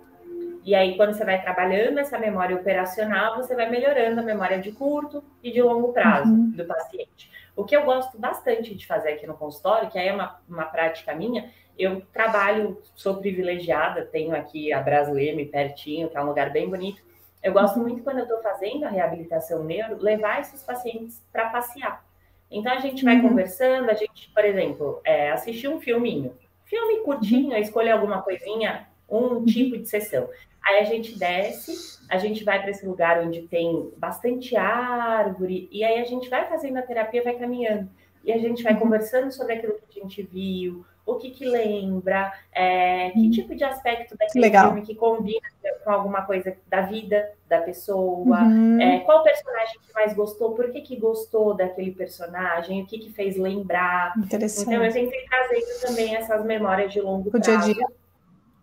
E 0.67 0.75
aí, 0.75 0.97
quando 0.97 1.15
você 1.15 1.25
vai 1.25 1.41
trabalhando 1.41 1.99
essa 1.99 2.19
memória 2.19 2.57
operacional, 2.57 3.37
você 3.37 3.55
vai 3.55 3.71
melhorando 3.71 4.19
a 4.19 4.25
memória 4.25 4.59
de 4.59 4.73
curto 4.73 5.23
e 5.41 5.53
de 5.53 5.63
longo 5.63 5.93
prazo 5.93 6.33
uhum. 6.33 6.51
do 6.51 6.65
paciente. 6.65 7.31
O 7.55 7.65
que 7.65 7.77
eu 7.77 7.85
gosto 7.85 8.19
bastante 8.19 8.75
de 8.75 8.85
fazer 8.85 9.11
aqui 9.11 9.29
no 9.29 9.35
consultório, 9.35 9.89
que 9.89 9.97
aí 9.97 10.09
é 10.09 10.13
uma, 10.13 10.41
uma 10.49 10.65
prática 10.65 11.15
minha, 11.15 11.53
eu 11.79 12.01
trabalho, 12.13 12.83
sou 12.97 13.19
privilegiada, 13.19 14.05
tenho 14.07 14.35
aqui 14.35 14.73
a 14.73 14.81
Brasleme 14.81 15.47
pertinho, 15.47 16.11
que 16.11 16.17
é 16.17 16.21
um 16.21 16.27
lugar 16.27 16.51
bem 16.51 16.69
bonito. 16.69 17.01
Eu 17.41 17.53
gosto 17.53 17.79
muito, 17.79 18.03
quando 18.03 18.19
eu 18.19 18.25
estou 18.25 18.43
fazendo 18.43 18.87
a 18.87 18.89
reabilitação 18.89 19.63
neuro, 19.63 20.03
levar 20.03 20.41
esses 20.41 20.65
pacientes 20.65 21.25
para 21.33 21.49
passear. 21.49 22.05
Então, 22.51 22.73
a 22.73 22.79
gente 22.79 23.05
vai 23.05 23.15
uhum. 23.15 23.29
conversando, 23.29 23.89
a 23.89 23.95
gente, 23.95 24.33
por 24.35 24.45
exemplo, 24.45 25.01
é, 25.05 25.31
assistir 25.31 25.69
um 25.69 25.79
filminho. 25.79 26.37
Filme 26.65 27.05
curtinho, 27.05 27.57
escolher 27.57 27.93
alguma 27.93 28.21
coisinha, 28.21 28.89
um 29.09 29.19
uhum. 29.19 29.45
tipo 29.45 29.77
de 29.77 29.89
sessão. 29.89 30.29
Aí 30.65 30.81
a 30.81 30.85
gente 30.85 31.17
desce, 31.17 32.01
a 32.09 32.19
gente 32.19 32.43
vai 32.43 32.61
para 32.61 32.71
esse 32.71 32.85
lugar 32.85 33.23
onde 33.23 33.43
tem 33.43 33.91
bastante 33.97 34.57
árvore, 34.57 35.69
e 35.71 35.85
aí 35.85 36.01
a 36.01 36.05
gente 36.05 36.29
vai 36.29 36.49
fazendo 36.49 36.77
a 36.79 36.83
terapia, 36.83 37.23
vai 37.23 37.35
caminhando. 37.35 37.89
E 38.25 38.33
a 38.33 38.39
gente 38.39 38.65
vai 38.65 38.73
uhum. 38.73 38.81
conversando 38.81 39.31
sobre 39.31 39.55
aquilo 39.55 39.75
que 39.89 40.01
a 40.01 40.03
gente 40.03 40.23
viu, 40.23 40.85
o 41.07 41.15
que 41.15 41.31
que 41.31 41.45
lembra, 41.45 42.33
é, 42.53 43.11
que 43.11 43.21
uhum. 43.21 43.31
tipo 43.31 43.55
de 43.55 43.63
aspecto 43.63 44.17
daquele 44.19 44.45
Legal. 44.45 44.67
filme 44.67 44.83
que 44.83 44.97
combina 44.97 45.49
com 45.85 45.91
alguma 45.93 46.23
coisa 46.23 46.57
da 46.67 46.81
vida 46.81 47.31
da 47.49 47.61
pessoa, 47.61 48.43
uhum. 48.43 48.81
é, 48.81 48.99
qual 49.01 49.23
personagem 49.23 49.79
que 49.87 49.95
mais 49.95 50.13
gostou, 50.15 50.53
por 50.53 50.73
que 50.73 50.81
que 50.81 50.97
gostou 50.97 51.55
daquele 51.55 51.93
personagem, 51.93 52.83
o 52.83 52.87
que 52.87 52.99
que 52.99 53.13
fez 53.13 53.37
lembrar. 53.37 54.15
Então 54.19 54.83
eu 54.85 54.91
sempre 54.91 55.25
trazendo 55.31 55.81
também 55.81 56.17
essas 56.17 56.45
memórias 56.45 56.93
de 56.93 57.01
longo 57.01 57.31
prazo. 57.31 57.53
O 57.53 57.61
dia 57.61 57.71
a 57.71 57.73
dia 57.73 57.87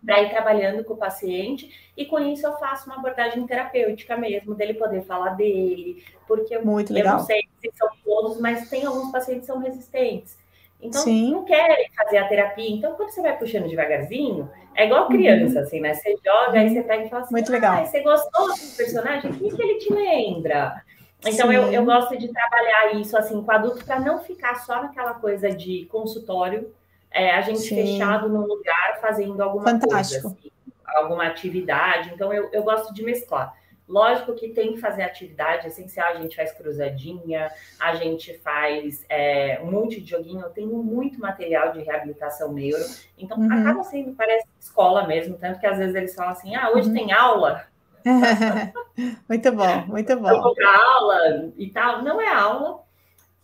para 0.06 0.22
ir 0.22 0.30
trabalhando 0.30 0.84
com 0.84 0.94
o 0.94 0.98
paciente, 0.98 1.92
e 1.96 2.06
com 2.06 2.20
isso 2.20 2.46
eu 2.46 2.58
faço 2.58 2.88
uma 2.88 2.98
abordagem 2.98 3.46
terapêutica 3.46 4.18
mesmo, 4.18 4.54
dele 4.54 4.74
poder 4.74 5.02
falar 5.04 5.32
dele, 5.32 6.04
porque 6.28 6.58
Muito 6.60 6.92
eu 6.92 6.96
legal. 6.96 7.18
não 7.18 7.26
sei 7.26 7.42
se 7.62 7.72
são 7.76 7.90
todos, 8.04 8.40
mas 8.40 8.70
tem 8.70 8.86
alguns 8.86 9.12
pacientes 9.12 9.48
que 9.48 9.54
são 9.54 9.60
resistentes. 9.60 10.38
Então, 10.82 11.02
Sim. 11.02 11.32
não 11.32 11.46
querem 11.46 11.90
fazer 11.96 12.18
a 12.18 12.28
terapia. 12.28 12.70
Então, 12.70 12.94
quando 12.96 13.10
você 13.10 13.22
vai 13.22 13.38
puxando 13.38 13.70
devagarzinho, 13.70 14.52
é 14.76 14.86
igual 14.86 15.08
criança, 15.08 15.60
uhum. 15.60 15.66
assim, 15.66 15.80
né? 15.80 15.94
Você 15.94 16.14
joga, 16.24 16.52
uhum. 16.52 16.60
aí 16.60 16.74
você 16.74 16.84
pega 16.84 17.06
e 17.06 17.10
fala 17.10 17.24
assim, 17.24 17.34
Muito 17.34 17.52
legal. 17.52 17.78
Ah, 17.78 17.86
você 17.86 18.02
gostou 18.02 18.50
desse 18.50 18.76
personagem? 18.76 19.32
O 19.32 19.34
que, 19.34 19.56
que 19.56 19.62
ele 19.64 19.80
te 19.80 19.94
lembra? 19.94 20.84
Então, 21.26 21.54
eu, 21.54 21.72
eu 21.72 21.86
gosto 21.86 22.18
de 22.18 22.28
trabalhar 22.28 22.96
isso, 22.96 23.18
assim, 23.18 23.42
com 23.42 23.50
adulto, 23.50 23.86
para 23.86 23.98
não 23.98 24.20
ficar 24.20 24.56
só 24.56 24.82
naquela 24.82 25.14
coisa 25.14 25.50
de 25.52 25.86
consultório, 25.86 26.70
é, 27.14 27.32
a 27.32 27.42
gente 27.42 27.60
Sim. 27.60 27.76
fechado 27.76 28.28
num 28.28 28.46
lugar 28.46 29.00
fazendo 29.00 29.42
alguma 29.42 29.70
Fantástico. 29.70 30.24
coisa, 30.24 30.38
assim, 30.40 30.52
alguma 30.86 31.26
atividade. 31.26 32.12
Então, 32.14 32.34
eu, 32.34 32.50
eu 32.52 32.64
gosto 32.64 32.94
de 32.94 33.04
mesclar. 33.04 33.54
Lógico 33.88 34.34
que 34.34 34.50
tem 34.50 34.74
que 34.74 34.80
fazer 34.80 35.04
atividade 35.04 35.68
essencial, 35.68 36.14
a 36.14 36.22
gente 36.22 36.36
faz 36.36 36.54
cruzadinha, 36.54 37.52
a 37.80 37.96
gente 37.96 38.38
faz 38.40 39.06
é, 39.10 39.60
um 39.62 39.70
monte 39.70 40.00
de 40.00 40.10
joguinho, 40.10 40.42
eu 40.42 40.50
tenho 40.50 40.72
muito 40.72 41.20
material 41.20 41.74
de 41.74 41.82
reabilitação 41.82 42.54
neuro, 42.54 42.84
então 43.18 43.38
uhum. 43.38 43.52
acaba 43.52 43.84
sendo, 43.84 44.14
parece 44.14 44.48
escola 44.58 45.06
mesmo, 45.06 45.38
tanto 45.38 45.60
que 45.60 45.68
às 45.68 45.78
vezes 45.78 45.96
eles 45.96 46.16
falam 46.16 46.32
assim, 46.32 46.56
ah, 46.56 46.72
hoje 46.72 46.88
uhum. 46.88 46.94
tem 46.94 47.12
aula. 47.12 47.66
muito 49.28 49.52
bom, 49.52 49.86
muito 49.88 50.16
bom. 50.18 50.30
Eu 50.30 50.42
vou 50.42 50.56
aula 50.66 51.52
e 51.58 51.70
tal, 51.70 52.02
não 52.02 52.22
é 52.22 52.34
aula, 52.34 52.84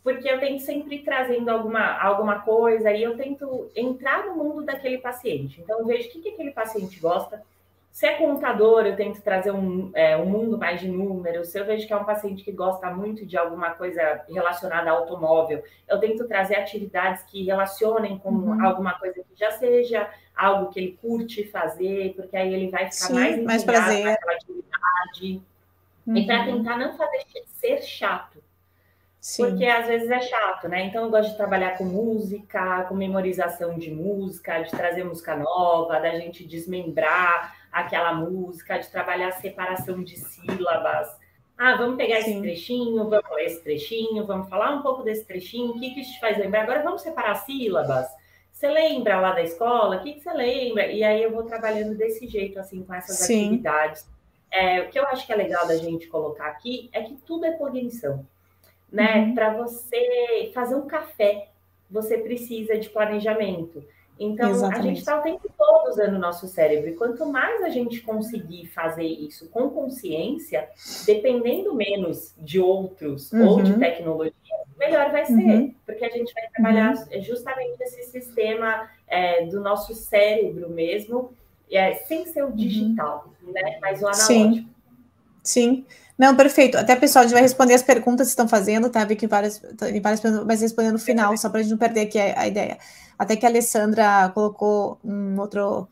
porque 0.04 0.30
eu 0.30 0.40
tento 0.40 0.62
sempre 0.62 1.00
trazendo 1.00 1.50
alguma, 1.50 1.98
alguma 2.00 2.40
coisa 2.40 2.92
e 2.92 3.04
eu 3.04 3.18
tento 3.18 3.70
entrar 3.76 4.26
no 4.26 4.36
mundo 4.36 4.64
daquele 4.64 4.98
paciente. 4.98 5.62
Então, 5.62 5.80
eu 5.80 5.86
vejo 5.86 6.08
o 6.08 6.12
que, 6.12 6.22
que 6.22 6.30
aquele 6.30 6.52
paciente 6.52 7.00
gosta. 7.00 7.44
Se 7.92 8.06
é 8.06 8.14
contador, 8.14 8.86
eu 8.86 8.96
tento 8.96 9.22
trazer 9.22 9.52
um, 9.52 9.92
é, 9.94 10.16
um 10.16 10.26
mundo 10.26 10.58
mais 10.58 10.80
de 10.80 10.88
números. 10.88 11.50
Se 11.50 11.60
eu 11.60 11.66
vejo 11.66 11.86
que 11.86 11.92
é 11.92 11.98
um 11.98 12.06
paciente 12.06 12.44
que 12.44 12.52
gosta 12.52 12.90
muito 12.92 13.26
de 13.26 13.38
alguma 13.38 13.72
coisa 13.72 14.22
relacionada 14.30 14.90
ao 14.90 15.00
automóvel, 15.00 15.62
eu 15.88 16.00
tento 16.00 16.28
trazer 16.28 16.56
atividades 16.56 17.24
que 17.24 17.44
relacionem 17.44 18.18
com 18.20 18.30
uhum. 18.30 18.66
alguma 18.66 18.94
coisa 18.98 19.16
que 19.16 19.38
já 19.38 19.52
seja 19.52 20.10
algo 20.36 20.72
que 20.72 20.80
ele 20.80 20.98
curte 21.02 21.44
fazer, 21.46 22.14
porque 22.16 22.38
aí 22.38 22.54
ele 22.54 22.70
vai 22.70 22.86
ficar 22.86 23.08
Sim, 23.08 23.44
mais 23.44 23.66
prazer 23.66 24.06
naquela 24.06 24.34
atividade. 24.34 25.42
Uhum. 26.08 26.16
E 26.16 26.26
para 26.26 26.46
tentar 26.46 26.78
não 26.78 26.96
fazer 26.96 27.26
ser 27.48 27.82
chato. 27.82 28.42
Sim. 29.20 29.50
Porque 29.50 29.66
às 29.66 29.88
vezes 29.88 30.10
é 30.10 30.22
chato, 30.22 30.70
né? 30.70 30.86
Então 30.86 31.04
eu 31.04 31.10
gosto 31.10 31.32
de 31.32 31.38
trabalhar 31.38 31.78
com 31.78 31.84
música, 31.84 32.84
com 32.86 32.96
memorização 32.96 33.78
de 33.78 33.92
música, 33.92 34.62
de 34.62 34.72
trazer 34.72 35.04
música 35.04 35.36
nova, 35.36 36.00
da 36.00 36.18
gente 36.18 36.46
desmembrar 36.46 37.56
aquela 37.72 38.14
música, 38.14 38.78
de 38.78 38.90
trabalhar 38.90 39.28
a 39.30 39.34
separação 39.34 40.02
de 40.04 40.18
sílabas. 40.18 41.10
Ah, 41.58 41.76
vamos 41.76 41.98
pegar 41.98 42.22
Sim. 42.22 42.32
esse 42.32 42.42
trechinho, 42.42 43.10
vamos 43.10 43.32
ler 43.32 43.46
esse 43.46 43.62
trechinho, 43.62 44.26
vamos 44.26 44.48
falar 44.48 44.72
um 44.72 44.82
pouco 44.82 45.04
desse 45.04 45.26
trechinho, 45.26 45.72
o 45.72 45.80
que, 45.80 45.94
que 45.94 46.00
isso 46.00 46.14
te 46.14 46.20
faz 46.22 46.38
lembrar? 46.38 46.62
Agora 46.62 46.82
vamos 46.82 47.02
separar 47.02 47.36
sílabas. 47.36 48.08
você 48.54 48.70
lembra 48.70 49.20
lá 49.20 49.34
da 49.34 49.44
escola? 49.44 49.98
O 49.98 50.02
que, 50.02 50.14
que 50.14 50.22
você 50.22 50.32
lembra? 50.32 50.88
E 50.88 51.04
aí 51.04 51.22
eu 51.22 51.32
vou 51.32 51.44
trabalhando 51.44 51.98
desse 51.98 52.26
jeito, 52.28 52.58
assim, 52.58 52.82
com 52.84 52.94
essas 52.94 53.18
Sim. 53.18 53.48
atividades. 53.48 54.08
É, 54.50 54.82
o 54.82 54.90
que 54.90 54.98
eu 54.98 55.06
acho 55.08 55.26
que 55.26 55.34
é 55.34 55.36
legal 55.36 55.68
da 55.68 55.76
gente 55.76 56.08
colocar 56.08 56.48
aqui 56.48 56.90
é 56.94 57.04
que 57.04 57.16
tudo 57.16 57.46
é 57.46 57.52
cognição. 57.52 58.26
Né? 58.92 59.20
Uhum. 59.20 59.36
Para 59.36 59.54
você 59.54 60.52
fazer 60.54 60.76
um 60.76 60.88
café, 60.88 61.50
você 61.90 62.18
precisa 62.18 62.78
de 62.78 62.90
planejamento. 62.90 63.84
Então, 64.20 64.52
Exatamente. 64.52 64.80
a 64.80 64.84
gente 64.84 64.98
está 64.98 65.18
o 65.18 65.22
tempo 65.22 65.50
todo 65.58 65.90
usando 65.90 66.16
o 66.16 66.20
nosso 66.20 66.46
cérebro. 66.48 66.90
E 66.90 66.96
quanto 66.96 67.26
mais 67.26 67.64
a 67.64 67.70
gente 67.70 68.02
conseguir 68.02 68.68
fazer 68.68 69.06
isso 69.06 69.48
com 69.50 69.70
consciência, 69.70 70.68
dependendo 71.06 71.74
menos 71.74 72.34
de 72.38 72.60
outros 72.60 73.32
uhum. 73.32 73.48
ou 73.48 73.64
de 73.64 73.80
tecnologia, 73.80 74.34
melhor 74.78 75.10
vai 75.12 75.26
ser. 75.26 75.34
Uhum. 75.34 75.74
Porque 75.86 76.04
a 76.04 76.10
gente 76.10 76.34
vai 76.34 76.50
trabalhar 76.50 76.96
uhum. 76.96 77.22
justamente 77.22 77.82
esse 77.82 78.04
sistema 78.12 78.90
é, 79.08 79.46
do 79.46 79.62
nosso 79.62 79.96
cérebro 79.96 80.70
mesmo, 80.70 81.32
é, 81.72 81.94
sem 81.94 82.26
ser 82.26 82.44
o 82.44 82.48
uhum. 82.48 82.56
digital, 82.56 83.34
né? 83.42 83.80
Mas 83.82 84.02
o 84.02 84.08
analógico. 84.08 84.26
Sim. 84.26 84.70
Sim. 85.42 85.86
Não, 86.20 86.36
perfeito. 86.36 86.78
Até, 86.78 86.98
pessoal, 86.98 87.24
a 87.24 87.28
gente 87.28 87.34
vai 87.34 87.42
responder 87.42 87.74
as 87.74 87.82
perguntas 87.82 88.28
que 88.28 88.32
estão 88.32 88.46
fazendo, 88.46 88.90
tá? 88.90 89.06
Vi 89.06 89.16
que 89.16 89.26
várias, 89.26 89.62
várias 90.02 90.20
perguntas, 90.20 90.46
mas 90.46 90.60
respondendo 90.60 90.92
no 90.94 91.00
final, 91.00 91.38
só 91.38 91.50
para 91.50 91.62
a 91.62 91.64
gente 91.64 91.72
não 91.72 91.78
perder 91.78 92.02
aqui 92.02 92.20
a, 92.20 92.42
a, 92.42 92.46
ideia. 92.46 92.78
Até 93.18 93.38
que 93.38 93.46
a 93.46 93.50
Alessandra 93.50 94.30
colocou 94.34 95.00
um 95.02 95.40
outro, 95.40 95.88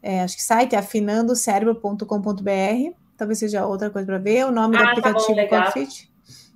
é, 0.00 0.22
acho 0.22 0.36
que 0.36 0.42
site, 0.44 0.76
é 0.76 0.78
afinandocérebro.com.br, 0.78 2.92
talvez 3.16 3.40
seja 3.40 3.66
outra 3.66 3.90
coisa 3.90 4.06
para 4.06 4.18
ver, 4.18 4.46
o 4.46 4.52
nome 4.52 4.76
ah, 4.76 4.82
do 4.82 4.88
aplicativo 4.90 5.34
tá 5.34 5.58
bom, 5.58 5.64
Confit, 5.64 6.12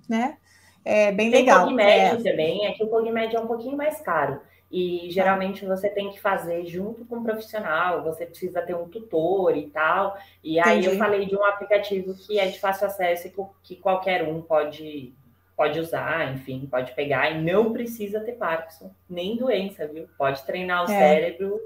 né? 0.09 0.37
É 0.85 1.11
bem 1.11 1.33
tem 1.33 1.40
legal. 1.40 1.66
Tem 1.66 1.75
o 1.75 1.81
é. 1.81 2.14
também, 2.14 2.64
é 2.64 2.70
que 2.75 2.85
o 2.85 2.87
Cogmed 2.87 3.35
é 3.35 3.40
um 3.40 3.49
pouquinho 3.49 3.77
mais 3.77 4.01
caro. 4.01 4.40
E 4.71 5.11
geralmente 5.11 5.67
você 5.67 5.89
tem 5.89 6.11
que 6.11 6.21
fazer 6.21 6.65
junto 6.65 7.05
com 7.05 7.17
um 7.17 7.25
profissional, 7.25 8.05
você 8.05 8.25
precisa 8.25 8.63
ter 8.63 8.75
um 8.75 8.89
tutor 8.89 9.57
e 9.57 9.67
tal. 9.67 10.17
E 10.45 10.61
aí 10.61 10.79
Entendi. 10.79 10.95
eu 10.95 10.99
falei 10.99 11.27
de 11.27 11.37
um 11.37 11.45
aplicativo 11.45 12.15
que 12.15 12.39
é 12.39 12.47
de 12.47 12.61
fácil 12.61 12.87
acesso 12.87 13.27
e 13.27 13.33
que 13.65 13.77
qualquer 13.77 14.23
um 14.23 14.41
pode, 14.41 15.13
pode 15.57 15.81
usar, 15.81 16.33
enfim, 16.33 16.69
pode 16.71 16.93
pegar 16.93 17.31
e 17.31 17.43
não 17.43 17.73
precisa 17.73 18.21
ter 18.21 18.33
Parkinson, 18.33 18.93
nem 19.09 19.37
doença, 19.37 19.89
viu? 19.89 20.09
Pode 20.17 20.43
treinar 20.45 20.83
o 20.83 20.93
é. 20.93 20.99
cérebro 20.99 21.61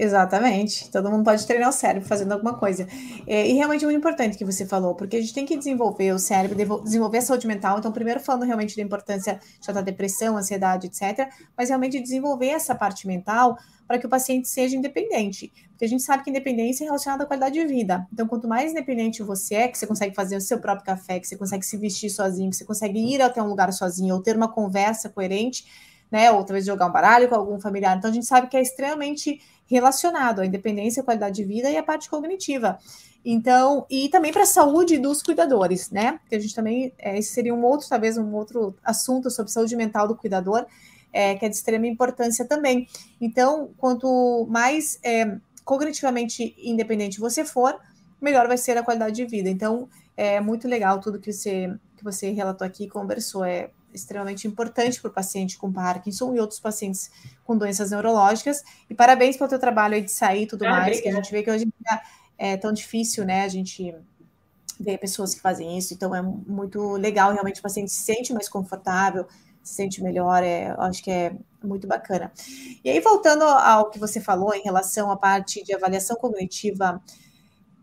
Exatamente. 0.00 0.88
Todo 0.92 1.10
mundo 1.10 1.24
pode 1.24 1.44
treinar 1.44 1.68
o 1.68 1.72
cérebro 1.72 2.08
fazendo 2.08 2.30
alguma 2.30 2.54
coisa. 2.54 2.86
É, 3.26 3.48
e 3.48 3.54
realmente 3.54 3.82
é 3.82 3.86
muito 3.88 3.98
importante 3.98 4.38
que 4.38 4.44
você 4.44 4.64
falou, 4.64 4.94
porque 4.94 5.16
a 5.16 5.20
gente 5.20 5.34
tem 5.34 5.44
que 5.44 5.56
desenvolver 5.56 6.12
o 6.12 6.20
cérebro, 6.20 6.56
desenvolver 6.84 7.18
a 7.18 7.22
saúde 7.22 7.48
mental. 7.48 7.80
Então, 7.80 7.90
primeiro 7.90 8.20
falando 8.20 8.44
realmente 8.44 8.76
da 8.76 8.82
importância 8.82 9.40
da 9.66 9.80
depressão, 9.80 10.36
ansiedade, 10.36 10.86
etc. 10.86 11.28
Mas 11.56 11.68
realmente 11.68 12.00
desenvolver 12.00 12.46
essa 12.46 12.76
parte 12.76 13.08
mental 13.08 13.58
para 13.88 13.98
que 13.98 14.06
o 14.06 14.08
paciente 14.08 14.46
seja 14.46 14.76
independente. 14.76 15.52
Porque 15.70 15.84
a 15.84 15.88
gente 15.88 16.04
sabe 16.04 16.22
que 16.22 16.30
independência 16.30 16.84
é 16.84 16.86
relacionada 16.86 17.24
à 17.24 17.26
qualidade 17.26 17.58
de 17.58 17.66
vida. 17.66 18.06
Então, 18.12 18.28
quanto 18.28 18.46
mais 18.46 18.70
independente 18.70 19.20
você 19.24 19.56
é, 19.56 19.68
que 19.68 19.76
você 19.76 19.86
consegue 19.86 20.14
fazer 20.14 20.36
o 20.36 20.40
seu 20.40 20.60
próprio 20.60 20.86
café, 20.86 21.18
que 21.18 21.26
você 21.26 21.36
consegue 21.36 21.66
se 21.66 21.76
vestir 21.76 22.10
sozinho, 22.10 22.50
que 22.50 22.56
você 22.56 22.64
consegue 22.64 23.00
ir 23.00 23.20
até 23.20 23.42
um 23.42 23.48
lugar 23.48 23.72
sozinho, 23.72 24.14
ou 24.14 24.22
ter 24.22 24.36
uma 24.36 24.48
conversa 24.48 25.08
coerente, 25.08 25.64
né? 26.10 26.30
Ou 26.30 26.44
talvez 26.44 26.64
jogar 26.64 26.86
um 26.86 26.92
baralho 26.92 27.28
com 27.28 27.34
algum 27.34 27.60
familiar. 27.60 27.96
Então, 27.96 28.10
a 28.10 28.14
gente 28.14 28.26
sabe 28.26 28.48
que 28.48 28.56
é 28.56 28.62
extremamente 28.62 29.40
relacionado 29.66 30.40
à 30.40 30.46
independência, 30.46 31.02
qualidade 31.02 31.36
de 31.36 31.44
vida 31.44 31.70
e 31.70 31.76
a 31.76 31.82
parte 31.82 32.08
cognitiva. 32.08 32.78
Então, 33.24 33.84
e 33.90 34.08
também 34.08 34.32
para 34.32 34.42
a 34.42 34.46
saúde 34.46 34.98
dos 34.98 35.22
cuidadores, 35.22 35.90
né? 35.90 36.18
Que 36.28 36.36
a 36.36 36.38
gente 36.38 36.54
também, 36.54 36.92
é, 36.98 37.18
esse 37.18 37.32
seria 37.32 37.54
um 37.54 37.62
outro, 37.64 37.88
talvez 37.88 38.16
um 38.16 38.32
outro 38.34 38.74
assunto 38.82 39.30
sobre 39.30 39.52
saúde 39.52 39.76
mental 39.76 40.08
do 40.08 40.16
cuidador, 40.16 40.64
é, 41.12 41.34
que 41.34 41.44
é 41.44 41.48
de 41.48 41.54
extrema 41.54 41.86
importância 41.86 42.46
também. 42.46 42.86
Então, 43.20 43.70
quanto 43.76 44.46
mais 44.48 44.98
é, 45.02 45.36
cognitivamente 45.64 46.54
independente 46.58 47.20
você 47.20 47.44
for, 47.44 47.78
melhor 48.20 48.46
vai 48.46 48.56
ser 48.56 48.78
a 48.78 48.82
qualidade 48.82 49.16
de 49.16 49.26
vida. 49.26 49.50
Então, 49.50 49.88
é 50.16 50.40
muito 50.40 50.66
legal 50.66 51.00
tudo 51.00 51.18
que 51.18 51.32
você, 51.32 51.72
que 51.96 52.04
você 52.04 52.30
relatou 52.30 52.66
aqui 52.66 52.84
e 52.84 52.88
conversou. 52.88 53.44
É, 53.44 53.70
extremamente 53.92 54.46
importante 54.46 55.00
para 55.00 55.10
o 55.10 55.12
paciente 55.12 55.56
com 55.58 55.72
Parkinson 55.72 56.34
e 56.34 56.40
outros 56.40 56.60
pacientes 56.60 57.10
com 57.44 57.56
doenças 57.56 57.90
neurológicas. 57.90 58.62
E 58.88 58.94
parabéns 58.94 59.36
pelo 59.36 59.48
teu 59.48 59.58
trabalho 59.58 59.94
aí 59.94 60.02
de 60.02 60.10
sair 60.10 60.42
e 60.42 60.46
tudo 60.46 60.64
ah, 60.66 60.70
mais, 60.70 60.98
obrigada. 60.98 61.02
que 61.02 61.08
a 61.08 61.12
gente 61.14 61.32
vê 61.32 61.42
que 61.42 61.50
hoje 61.50 61.64
em 61.64 61.72
dia 61.80 62.00
é 62.36 62.56
tão 62.56 62.72
difícil, 62.72 63.24
né? 63.24 63.42
A 63.42 63.48
gente 63.48 63.94
ver 64.78 64.98
pessoas 64.98 65.34
que 65.34 65.40
fazem 65.40 65.76
isso, 65.76 65.92
então 65.92 66.14
é 66.14 66.22
muito 66.22 66.92
legal, 66.92 67.32
realmente 67.32 67.58
o 67.58 67.62
paciente 67.62 67.90
se 67.90 68.02
sente 68.02 68.32
mais 68.32 68.48
confortável, 68.48 69.26
se 69.62 69.74
sente 69.74 70.02
melhor, 70.02 70.42
é, 70.42 70.74
acho 70.78 71.02
que 71.02 71.10
é 71.10 71.32
muito 71.62 71.86
bacana. 71.86 72.32
E 72.84 72.88
aí, 72.88 73.00
voltando 73.00 73.42
ao 73.42 73.90
que 73.90 73.98
você 73.98 74.20
falou 74.20 74.54
em 74.54 74.62
relação 74.62 75.10
à 75.10 75.16
parte 75.16 75.64
de 75.64 75.74
avaliação 75.74 76.16
cognitiva 76.16 77.02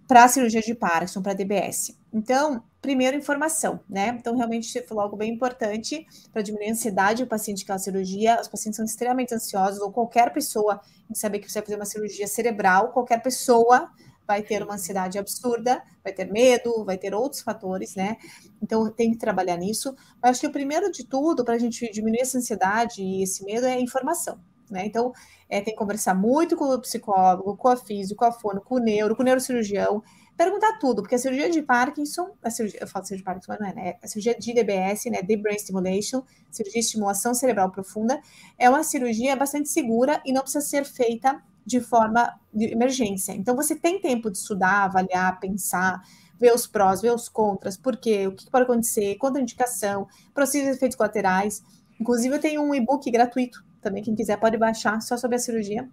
para 0.07 0.27
cirurgia 0.27 0.61
de 0.61 0.75
Parkinson, 0.75 1.21
para 1.21 1.33
DBS. 1.33 1.97
Então, 2.13 2.63
primeiro, 2.81 3.17
informação, 3.17 3.79
né? 3.89 4.15
Então, 4.19 4.35
realmente, 4.35 4.67
você 4.67 4.81
falou 4.81 5.03
algo 5.03 5.17
bem 5.17 5.33
importante 5.33 6.05
para 6.31 6.41
diminuir 6.41 6.69
a 6.69 6.71
ansiedade 6.71 7.23
do 7.23 7.27
paciente 7.27 7.65
com 7.65 7.73
a 7.73 7.79
cirurgia. 7.79 8.39
Os 8.39 8.47
pacientes 8.47 8.77
são 8.77 8.85
extremamente 8.85 9.33
ansiosos, 9.33 9.81
ou 9.81 9.91
qualquer 9.91 10.31
pessoa, 10.31 10.79
em 11.09 11.15
saber 11.15 11.39
que 11.39 11.51
você 11.51 11.59
vai 11.59 11.65
fazer 11.65 11.75
uma 11.75 11.85
cirurgia 11.85 12.27
cerebral, 12.27 12.91
qualquer 12.91 13.21
pessoa 13.21 13.89
vai 14.27 14.41
ter 14.41 14.63
uma 14.63 14.75
ansiedade 14.75 15.19
absurda, 15.19 15.83
vai 16.03 16.13
ter 16.13 16.31
medo, 16.31 16.83
vai 16.83 16.97
ter 16.97 17.13
outros 17.13 17.41
fatores, 17.41 17.95
né? 17.95 18.17
Então, 18.61 18.89
tem 18.91 19.11
que 19.11 19.17
trabalhar 19.17 19.57
nisso. 19.57 19.95
Mas 20.21 20.31
acho 20.31 20.41
que 20.41 20.47
o 20.47 20.51
primeiro 20.51 20.91
de 20.91 21.05
tudo, 21.05 21.43
para 21.43 21.55
a 21.55 21.59
gente 21.59 21.91
diminuir 21.91 22.21
essa 22.21 22.37
ansiedade 22.37 23.01
e 23.01 23.23
esse 23.23 23.43
medo, 23.43 23.65
é 23.65 23.79
informação. 23.79 24.39
Né? 24.69 24.85
Então, 24.85 25.11
é, 25.49 25.61
tem 25.61 25.73
que 25.73 25.79
conversar 25.79 26.13
muito 26.13 26.55
com 26.55 26.65
o 26.65 26.79
psicólogo, 26.79 27.55
com 27.55 27.67
a 27.67 27.77
físico, 27.77 28.19
com 28.19 28.25
a 28.25 28.31
fono, 28.31 28.61
com 28.61 28.75
o 28.75 28.79
neuro, 28.79 29.15
com 29.15 29.21
o 29.21 29.25
neurocirurgião, 29.25 30.01
perguntar 30.35 30.77
tudo, 30.79 31.01
porque 31.01 31.15
a 31.15 31.19
cirurgia 31.19 31.49
de 31.49 31.61
Parkinson, 31.61 32.31
a 32.43 32.49
cirurgia, 32.49 32.79
eu 32.81 32.87
falo 32.87 33.05
cirurgia 33.05 33.19
de 33.19 33.23
Parkinson, 33.23 33.51
mas 33.53 33.59
não 33.59 33.67
é, 33.67 33.73
né? 33.73 33.95
A 34.03 34.07
cirurgia 34.07 34.35
de 34.37 34.53
DBS, 34.53 35.05
né? 35.05 35.21
Deep 35.21 35.41
Brain 35.41 35.57
Stimulation, 35.57 36.23
cirurgia 36.51 36.81
de 36.81 36.85
estimulação 36.85 37.33
cerebral 37.33 37.71
profunda, 37.71 38.19
é 38.57 38.69
uma 38.69 38.83
cirurgia 38.83 39.35
bastante 39.35 39.69
segura 39.69 40.21
e 40.25 40.33
não 40.33 40.41
precisa 40.41 40.65
ser 40.65 40.85
feita 40.85 41.41
de 41.65 41.79
forma 41.79 42.31
de 42.53 42.65
emergência. 42.65 43.31
Então, 43.31 43.55
você 43.55 43.75
tem 43.75 43.99
tempo 43.99 44.29
de 44.29 44.37
estudar, 44.37 44.83
avaliar, 44.83 45.39
pensar, 45.39 46.01
ver 46.39 46.53
os 46.53 46.67
prós, 46.67 47.01
ver 47.01 47.11
os 47.11 47.29
contras, 47.29 47.77
por 47.77 47.97
quê, 47.97 48.27
o 48.27 48.33
que 48.33 48.49
pode 48.49 48.65
acontecer, 48.65 49.15
contraindicação, 49.15 50.07
possíveis 50.33 50.75
efeitos 50.75 50.97
colaterais. 50.97 51.63
Inclusive, 51.99 52.35
eu 52.35 52.39
tenho 52.39 52.61
um 52.61 52.75
e-book 52.75 53.09
gratuito 53.09 53.63
também, 53.85 54.03
quem 54.03 54.15
quiser 54.15 54.37
pode 54.37 54.57
baixar 54.57 55.01
só 55.01 55.15
sobre 55.15 55.37
a 55.37 55.39
cirurgia. 55.39 55.87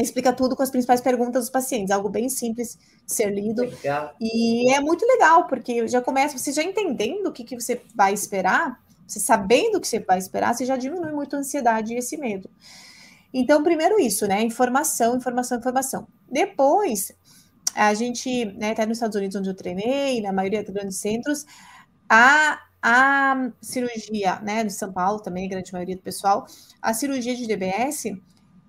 Explica 0.00 0.32
tudo 0.32 0.54
com 0.54 0.62
as 0.62 0.70
principais 0.70 1.00
perguntas 1.00 1.44
dos 1.44 1.50
pacientes, 1.50 1.90
algo 1.90 2.08
bem 2.08 2.28
simples 2.28 2.78
de 3.06 3.12
ser 3.12 3.30
lido. 3.30 3.62
Legal. 3.62 4.14
E 4.20 4.72
é 4.72 4.80
muito 4.80 5.04
legal, 5.04 5.46
porque 5.46 5.86
já 5.88 6.00
começa, 6.00 6.38
você 6.38 6.52
já 6.52 6.62
entendendo 6.62 7.26
o 7.26 7.32
que, 7.32 7.44
que 7.44 7.58
você 7.58 7.82
vai 7.94 8.12
esperar, 8.12 8.80
você 9.06 9.20
sabendo 9.20 9.76
o 9.76 9.80
que 9.80 9.88
você 9.88 10.00
vai 10.00 10.18
esperar, 10.18 10.54
você 10.54 10.64
já 10.64 10.76
diminui 10.76 11.12
muito 11.12 11.36
a 11.36 11.40
ansiedade 11.40 11.92
e 11.92 11.98
esse 11.98 12.16
medo. 12.16 12.48
Então, 13.34 13.62
primeiro 13.62 13.98
isso, 13.98 14.26
né? 14.26 14.42
Informação, 14.42 15.16
informação, 15.16 15.58
informação. 15.58 16.06
Depois, 16.30 17.12
a 17.74 17.92
gente, 17.94 18.44
né, 18.44 18.70
até 18.72 18.86
nos 18.86 18.98
Estados 18.98 19.16
Unidos, 19.16 19.36
onde 19.36 19.48
eu 19.48 19.54
treinei, 19.54 20.20
na 20.20 20.32
maioria 20.32 20.62
dos 20.62 20.72
grandes 20.72 20.98
centros, 20.98 21.46
a 22.08 22.60
a 22.82 23.52
cirurgia, 23.60 24.40
né, 24.40 24.64
no 24.64 24.70
São 24.70 24.92
Paulo 24.92 25.20
também, 25.20 25.46
a 25.46 25.50
grande 25.50 25.72
maioria 25.72 25.94
do 25.94 26.02
pessoal, 26.02 26.46
a 26.80 26.92
cirurgia 26.92 27.36
de 27.36 27.46
DBS, 27.46 28.20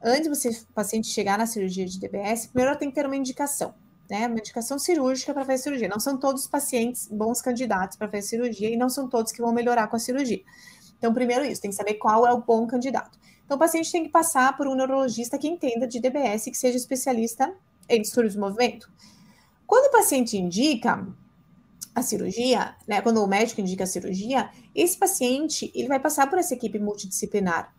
antes 0.03 0.23
de 0.23 0.29
você, 0.29 0.65
paciente 0.73 1.07
chegar 1.07 1.37
na 1.37 1.47
cirurgia 1.47 1.85
de 1.85 1.99
DBS, 1.99 2.47
primeiro 2.47 2.69
ela 2.69 2.79
tem 2.79 2.89
que 2.89 2.95
ter 2.95 3.05
uma 3.07 3.15
indicação, 3.15 3.73
né, 4.09 4.27
uma 4.27 4.37
indicação 4.37 4.77
cirúrgica 4.77 5.33
para 5.33 5.43
fazer 5.43 5.63
cirurgia. 5.63 5.87
Não 5.87 5.99
são 5.99 6.17
todos 6.17 6.43
os 6.43 6.47
pacientes 6.47 7.07
bons 7.07 7.41
candidatos 7.41 7.97
para 7.97 8.07
fazer 8.07 8.21
cirurgia 8.21 8.69
e 8.69 8.77
não 8.77 8.89
são 8.89 9.09
todos 9.09 9.31
que 9.31 9.41
vão 9.41 9.51
melhorar 9.51 9.87
com 9.87 9.95
a 9.95 9.99
cirurgia. 9.99 10.43
Então, 10.97 11.13
primeiro 11.13 11.43
isso, 11.43 11.61
tem 11.61 11.71
que 11.71 11.75
saber 11.75 11.95
qual 11.95 12.27
é 12.27 12.31
o 12.31 12.41
bom 12.41 12.67
candidato. 12.67 13.19
Então, 13.43 13.57
o 13.57 13.59
paciente 13.59 13.91
tem 13.91 14.03
que 14.03 14.09
passar 14.09 14.55
por 14.55 14.67
um 14.67 14.75
neurologista 14.75 15.37
que 15.37 15.47
entenda 15.47 15.87
de 15.87 15.99
DBS 15.99 16.45
que 16.45 16.55
seja 16.55 16.77
especialista 16.77 17.53
em 17.89 18.01
distúrbios 18.01 18.35
do 18.35 18.39
movimento. 18.39 18.89
Quando 19.65 19.87
o 19.87 19.91
paciente 19.91 20.37
indica, 20.37 21.05
a 21.95 22.01
cirurgia, 22.01 22.75
né, 22.87 23.01
quando 23.01 23.23
o 23.23 23.27
médico 23.27 23.61
indica 23.61 23.83
a 23.83 23.87
cirurgia, 23.87 24.49
esse 24.73 24.97
paciente 24.97 25.71
ele 25.75 25.87
vai 25.87 25.99
passar 25.99 26.29
por 26.29 26.39
essa 26.39 26.53
equipe 26.53 26.79
multidisciplinar. 26.79 27.73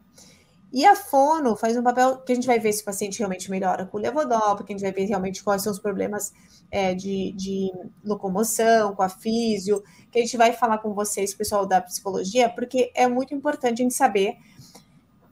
E 0.73 0.85
a 0.85 0.97
fono 0.97 1.55
faz 1.55 1.77
um 1.77 1.85
papel 1.85 2.19
que 2.19 2.33
a 2.33 2.35
gente 2.35 2.49
vai 2.49 2.59
ver 2.59 2.73
se 2.73 2.83
o 2.83 2.85
paciente 2.85 3.19
realmente 3.19 3.49
melhora 3.49 3.87
com 3.87 3.97
o 3.97 4.01
levodopa, 4.01 4.65
que 4.65 4.73
a 4.73 4.77
gente 4.77 4.83
vai 4.83 4.91
ver 4.91 5.05
realmente 5.05 5.43
quais 5.43 5.63
são 5.63 5.71
os 5.73 5.79
problemas 5.79 6.33
é, 6.69 6.93
de, 6.93 7.33
de, 7.37 7.73
locomoção, 8.05 8.93
com 8.93 9.03
a 9.05 9.09
físio, 9.09 9.85
que 10.11 10.19
a 10.19 10.23
gente 10.23 10.37
vai 10.37 10.53
falar 10.53 10.79
com 10.79 10.93
vocês, 10.93 11.33
pessoal 11.33 11.65
da 11.65 11.81
psicologia, 11.81 12.49
porque 12.49 12.91
é 12.93 13.07
muito 13.07 13.33
importante 13.33 13.81
a 13.81 13.85
gente 13.85 13.95
saber. 13.95 14.37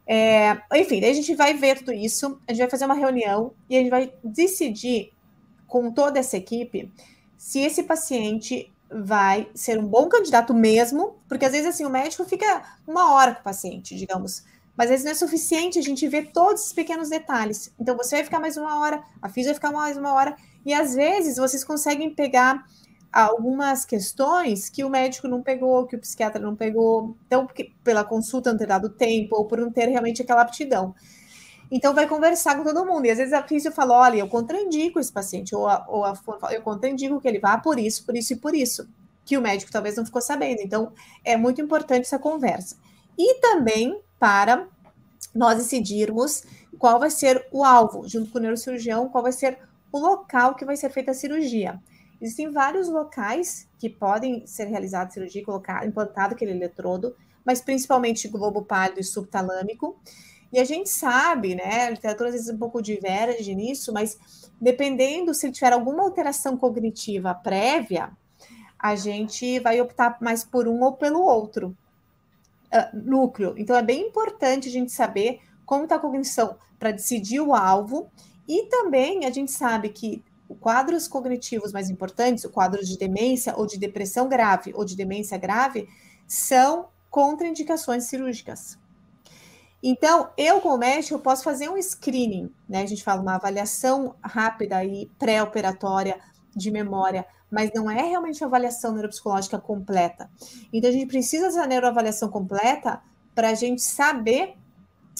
É, 0.06 0.60
enfim, 0.74 1.00
daí 1.00 1.10
a 1.10 1.14
gente 1.14 1.34
vai 1.34 1.54
ver 1.54 1.78
tudo 1.78 1.92
isso, 1.92 2.40
a 2.46 2.52
gente 2.52 2.60
vai 2.62 2.70
fazer 2.70 2.84
uma 2.84 2.94
reunião 2.94 3.52
e 3.68 3.76
a 3.76 3.80
gente 3.80 3.90
vai 3.90 4.12
decidir 4.22 5.12
com 5.66 5.90
toda 5.90 6.20
essa 6.20 6.36
equipe 6.36 6.88
se 7.42 7.58
esse 7.60 7.82
paciente 7.82 8.72
vai 8.88 9.48
ser 9.54 9.76
um 9.78 9.86
bom 9.86 10.08
candidato 10.08 10.54
mesmo, 10.54 11.16
porque 11.28 11.44
às 11.44 11.52
vezes 11.52 11.66
assim 11.66 11.84
o 11.84 11.90
médico 11.90 12.24
fica 12.24 12.62
uma 12.86 13.12
hora 13.14 13.34
com 13.34 13.40
o 13.40 13.44
paciente, 13.44 13.96
digamos, 13.96 14.44
Mas 14.76 14.86
às 14.86 14.90
vezes 14.90 15.04
não 15.04 15.12
é 15.12 15.14
suficiente 15.14 15.78
a 15.78 15.82
gente 15.82 16.06
ver 16.08 16.30
todos 16.32 16.66
os 16.66 16.72
pequenos 16.72 17.08
detalhes. 17.10 17.72
Então 17.80 17.96
você 17.96 18.16
vai 18.16 18.24
ficar 18.24 18.40
mais 18.40 18.56
uma 18.56 18.78
hora, 18.78 19.02
a 19.20 19.28
FIS 19.28 19.46
vai 19.46 19.54
ficar 19.54 19.72
mais 19.72 19.96
uma 19.96 20.12
hora, 20.14 20.36
e 20.64 20.72
às 20.72 20.94
vezes 20.94 21.36
vocês 21.36 21.64
conseguem 21.64 22.14
pegar 22.14 22.64
algumas 23.12 23.84
questões 23.84 24.70
que 24.70 24.84
o 24.84 24.88
médico 24.88 25.28
não 25.28 25.42
pegou, 25.42 25.86
que 25.86 25.96
o 25.96 26.00
psiquiatra 26.00 26.40
não 26.40 26.56
pegou, 26.56 27.16
então, 27.26 27.44
porque, 27.46 27.72
pela 27.84 28.04
consulta 28.04 28.50
não 28.52 28.58
ter 28.58 28.66
dado 28.68 28.88
tempo, 28.88 29.36
ou 29.36 29.46
por 29.46 29.58
não 29.60 29.70
ter 29.70 29.86
realmente 29.88 30.22
aquela 30.22 30.42
aptidão. 30.42 30.94
Então, 31.74 31.94
vai 31.94 32.06
conversar 32.06 32.54
com 32.54 32.64
todo 32.64 32.84
mundo. 32.84 33.06
E 33.06 33.10
às 33.10 33.16
vezes 33.16 33.32
a 33.32 33.42
física 33.42 33.74
fala: 33.74 33.94
olha, 33.94 34.18
eu 34.18 34.28
contraindico 34.28 35.00
esse 35.00 35.10
paciente, 35.10 35.54
ou, 35.54 35.66
a, 35.66 35.82
ou 35.88 36.04
a, 36.04 36.14
eu 36.50 36.60
contraindico 36.60 37.18
que 37.18 37.26
ele 37.26 37.38
vá 37.38 37.56
por 37.56 37.78
isso, 37.78 38.04
por 38.04 38.14
isso 38.14 38.34
e 38.34 38.36
por 38.36 38.54
isso, 38.54 38.86
que 39.24 39.38
o 39.38 39.40
médico 39.40 39.72
talvez 39.72 39.96
não 39.96 40.04
ficou 40.04 40.20
sabendo. 40.20 40.60
Então, 40.60 40.92
é 41.24 41.34
muito 41.34 41.62
importante 41.62 42.02
essa 42.02 42.18
conversa. 42.18 42.76
E 43.16 43.40
também 43.40 43.98
para 44.18 44.68
nós 45.34 45.56
decidirmos 45.56 46.44
qual 46.78 47.00
vai 47.00 47.10
ser 47.10 47.48
o 47.50 47.64
alvo, 47.64 48.06
junto 48.06 48.30
com 48.30 48.38
o 48.38 48.42
neurocirurgião, 48.42 49.08
qual 49.08 49.22
vai 49.22 49.32
ser 49.32 49.58
o 49.90 49.98
local 49.98 50.54
que 50.54 50.66
vai 50.66 50.76
ser 50.76 50.90
feita 50.90 51.12
a 51.12 51.14
cirurgia. 51.14 51.80
Existem 52.20 52.50
vários 52.50 52.88
locais 52.88 53.66
que 53.78 53.88
podem 53.88 54.46
ser 54.46 54.66
realizados 54.66 55.14
cirurgia, 55.14 55.42
colocar, 55.42 55.86
implantado 55.86 56.34
aquele 56.34 56.50
eletrodo, 56.50 57.16
mas 57.44 57.62
principalmente 57.62 58.28
globo 58.28 58.62
pálido 58.62 59.00
e 59.00 59.04
subtalâmico. 59.04 59.98
E 60.52 60.60
a 60.60 60.64
gente 60.64 60.90
sabe, 60.90 61.54
né, 61.54 61.86
a 61.86 61.90
literatura 61.90 62.28
às 62.28 62.34
vezes 62.34 62.48
um 62.50 62.58
pouco 62.58 62.82
diverge 62.82 63.54
nisso, 63.54 63.92
mas 63.92 64.18
dependendo 64.60 65.32
se 65.32 65.46
ele 65.46 65.54
tiver 65.54 65.72
alguma 65.72 66.02
alteração 66.02 66.56
cognitiva 66.56 67.34
prévia, 67.34 68.10
a 68.78 68.94
gente 68.94 69.58
vai 69.60 69.80
optar 69.80 70.18
mais 70.20 70.44
por 70.44 70.68
um 70.68 70.82
ou 70.82 70.92
pelo 70.92 71.22
outro 71.22 71.76
uh, 72.72 72.96
núcleo. 72.96 73.54
Então 73.56 73.76
é 73.76 73.82
bem 73.82 74.08
importante 74.08 74.68
a 74.68 74.72
gente 74.72 74.92
saber 74.92 75.40
como 75.64 75.84
está 75.84 75.96
a 75.96 76.00
cognição 76.00 76.56
para 76.78 76.90
decidir 76.90 77.40
o 77.40 77.54
alvo. 77.54 78.10
E 78.46 78.64
também 78.64 79.24
a 79.24 79.30
gente 79.30 79.52
sabe 79.52 79.88
que 79.88 80.22
quadros 80.60 81.08
cognitivos 81.08 81.72
mais 81.72 81.88
importantes, 81.88 82.44
o 82.44 82.50
quadro 82.50 82.84
de 82.84 82.98
demência 82.98 83.54
ou 83.56 83.66
de 83.66 83.78
depressão 83.78 84.28
grave 84.28 84.72
ou 84.74 84.84
de 84.84 84.96
demência 84.96 85.38
grave, 85.38 85.88
são 86.26 86.88
contraindicações 87.08 88.04
cirúrgicas. 88.04 88.78
Então, 89.82 90.30
eu, 90.36 90.60
como 90.60 90.78
médico, 90.78 91.18
posso 91.18 91.42
fazer 91.42 91.68
um 91.68 91.76
screening, 91.76 92.52
né? 92.68 92.82
A 92.82 92.86
gente 92.86 93.02
fala 93.02 93.20
uma 93.20 93.34
avaliação 93.34 94.14
rápida 94.22 94.84
e 94.84 95.10
pré-operatória 95.18 96.20
de 96.54 96.70
memória, 96.70 97.26
mas 97.50 97.70
não 97.74 97.90
é 97.90 98.00
realmente 98.00 98.42
uma 98.42 98.46
avaliação 98.46 98.92
neuropsicológica 98.92 99.58
completa. 99.58 100.30
Então, 100.72 100.88
a 100.88 100.92
gente 100.92 101.06
precisa 101.06 101.46
dessa 101.46 101.66
neuroavaliação 101.66 102.28
completa 102.28 103.02
para 103.34 103.48
a 103.48 103.54
gente 103.54 103.82
saber 103.82 104.54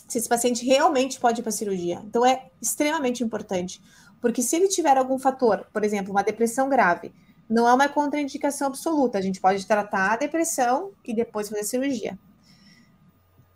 se 0.07 0.19
esse 0.19 0.29
paciente 0.29 0.65
realmente 0.65 1.19
pode 1.19 1.41
ir 1.41 1.43
para 1.43 1.51
a 1.51 1.53
cirurgia. 1.53 2.01
Então, 2.05 2.25
é 2.25 2.51
extremamente 2.61 3.25
importante. 3.25 3.83
Porque 4.21 4.43
se 4.43 4.55
ele 4.55 4.69
tiver 4.69 4.97
algum 4.97 5.19
fator, 5.19 5.67
por 5.73 5.83
exemplo, 5.83 6.13
uma 6.13 6.23
depressão 6.23 6.69
grave, 6.69 7.13
não 7.51 7.69
é 7.69 7.75
uma 7.75 7.89
contraindicação 7.89 8.69
absoluta. 8.69 9.19
A 9.19 9.21
gente 9.21 9.41
pode 9.41 9.67
tratar 9.67 10.13
a 10.13 10.17
depressão 10.17 10.93
e 11.05 11.13
depois 11.13 11.49
fazer 11.49 11.65
cirurgia. 11.65 12.17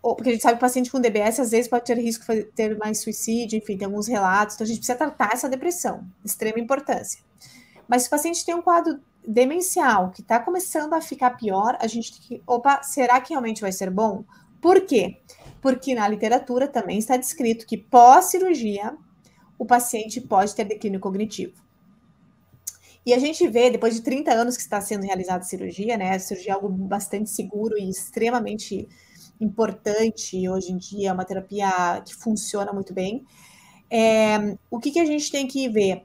Porque 0.00 0.28
a 0.28 0.32
gente 0.32 0.42
sabe 0.42 0.54
que 0.54 0.60
paciente 0.60 0.90
com 0.90 1.00
DBS 1.00 1.40
às 1.40 1.50
vezes 1.50 1.68
pode 1.68 1.84
ter 1.84 1.98
risco 1.98 2.24
de 2.32 2.44
ter 2.44 2.76
mais 2.78 3.00
suicídio, 3.00 3.58
enfim, 3.58 3.76
tem 3.76 3.86
alguns 3.86 4.06
relatos. 4.06 4.54
Então 4.54 4.64
a 4.64 4.68
gente 4.68 4.78
precisa 4.78 4.96
tratar 4.96 5.30
essa 5.32 5.48
depressão, 5.48 6.04
extrema 6.24 6.60
importância. 6.60 7.20
Mas 7.88 8.02
se 8.02 8.08
o 8.08 8.10
paciente 8.10 8.44
tem 8.44 8.54
um 8.54 8.62
quadro 8.62 9.00
demencial 9.26 10.10
que 10.10 10.20
está 10.20 10.38
começando 10.38 10.92
a 10.92 11.00
ficar 11.00 11.30
pior, 11.30 11.76
a 11.80 11.86
gente 11.86 12.12
tem 12.12 12.20
que, 12.20 12.42
opa, 12.46 12.82
será 12.82 13.20
que 13.20 13.30
realmente 13.30 13.60
vai 13.60 13.72
ser 13.72 13.90
bom? 13.90 14.24
Por 14.60 14.82
quê? 14.82 15.18
Porque 15.60 15.94
na 15.94 16.06
literatura 16.06 16.68
também 16.68 16.98
está 16.98 17.16
descrito 17.16 17.66
que 17.66 17.76
pós-cirurgia 17.76 18.96
o 19.58 19.64
paciente 19.64 20.20
pode 20.20 20.54
ter 20.54 20.64
declínio 20.64 21.00
cognitivo. 21.00 21.66
E 23.04 23.14
a 23.14 23.18
gente 23.18 23.46
vê, 23.46 23.70
depois 23.70 23.94
de 23.94 24.02
30 24.02 24.32
anos 24.32 24.56
que 24.56 24.62
está 24.62 24.80
sendo 24.80 25.04
realizada 25.04 25.38
a 25.38 25.46
cirurgia, 25.46 25.96
né? 25.96 26.16
A 26.16 26.18
cirurgia 26.18 26.52
é 26.52 26.54
algo 26.54 26.68
bastante 26.68 27.30
seguro 27.30 27.78
e 27.78 27.88
extremamente 27.88 28.88
importante 29.40 30.48
hoje 30.48 30.72
em 30.72 30.76
dia, 30.76 31.10
é 31.10 31.12
uma 31.12 31.24
terapia 31.24 32.02
que 32.04 32.14
funciona 32.14 32.72
muito 32.72 32.92
bem. 32.92 33.24
É, 33.90 34.56
o 34.70 34.78
que, 34.78 34.90
que 34.90 35.00
a 35.00 35.04
gente 35.04 35.30
tem 35.30 35.46
que 35.46 35.68
ver? 35.68 36.04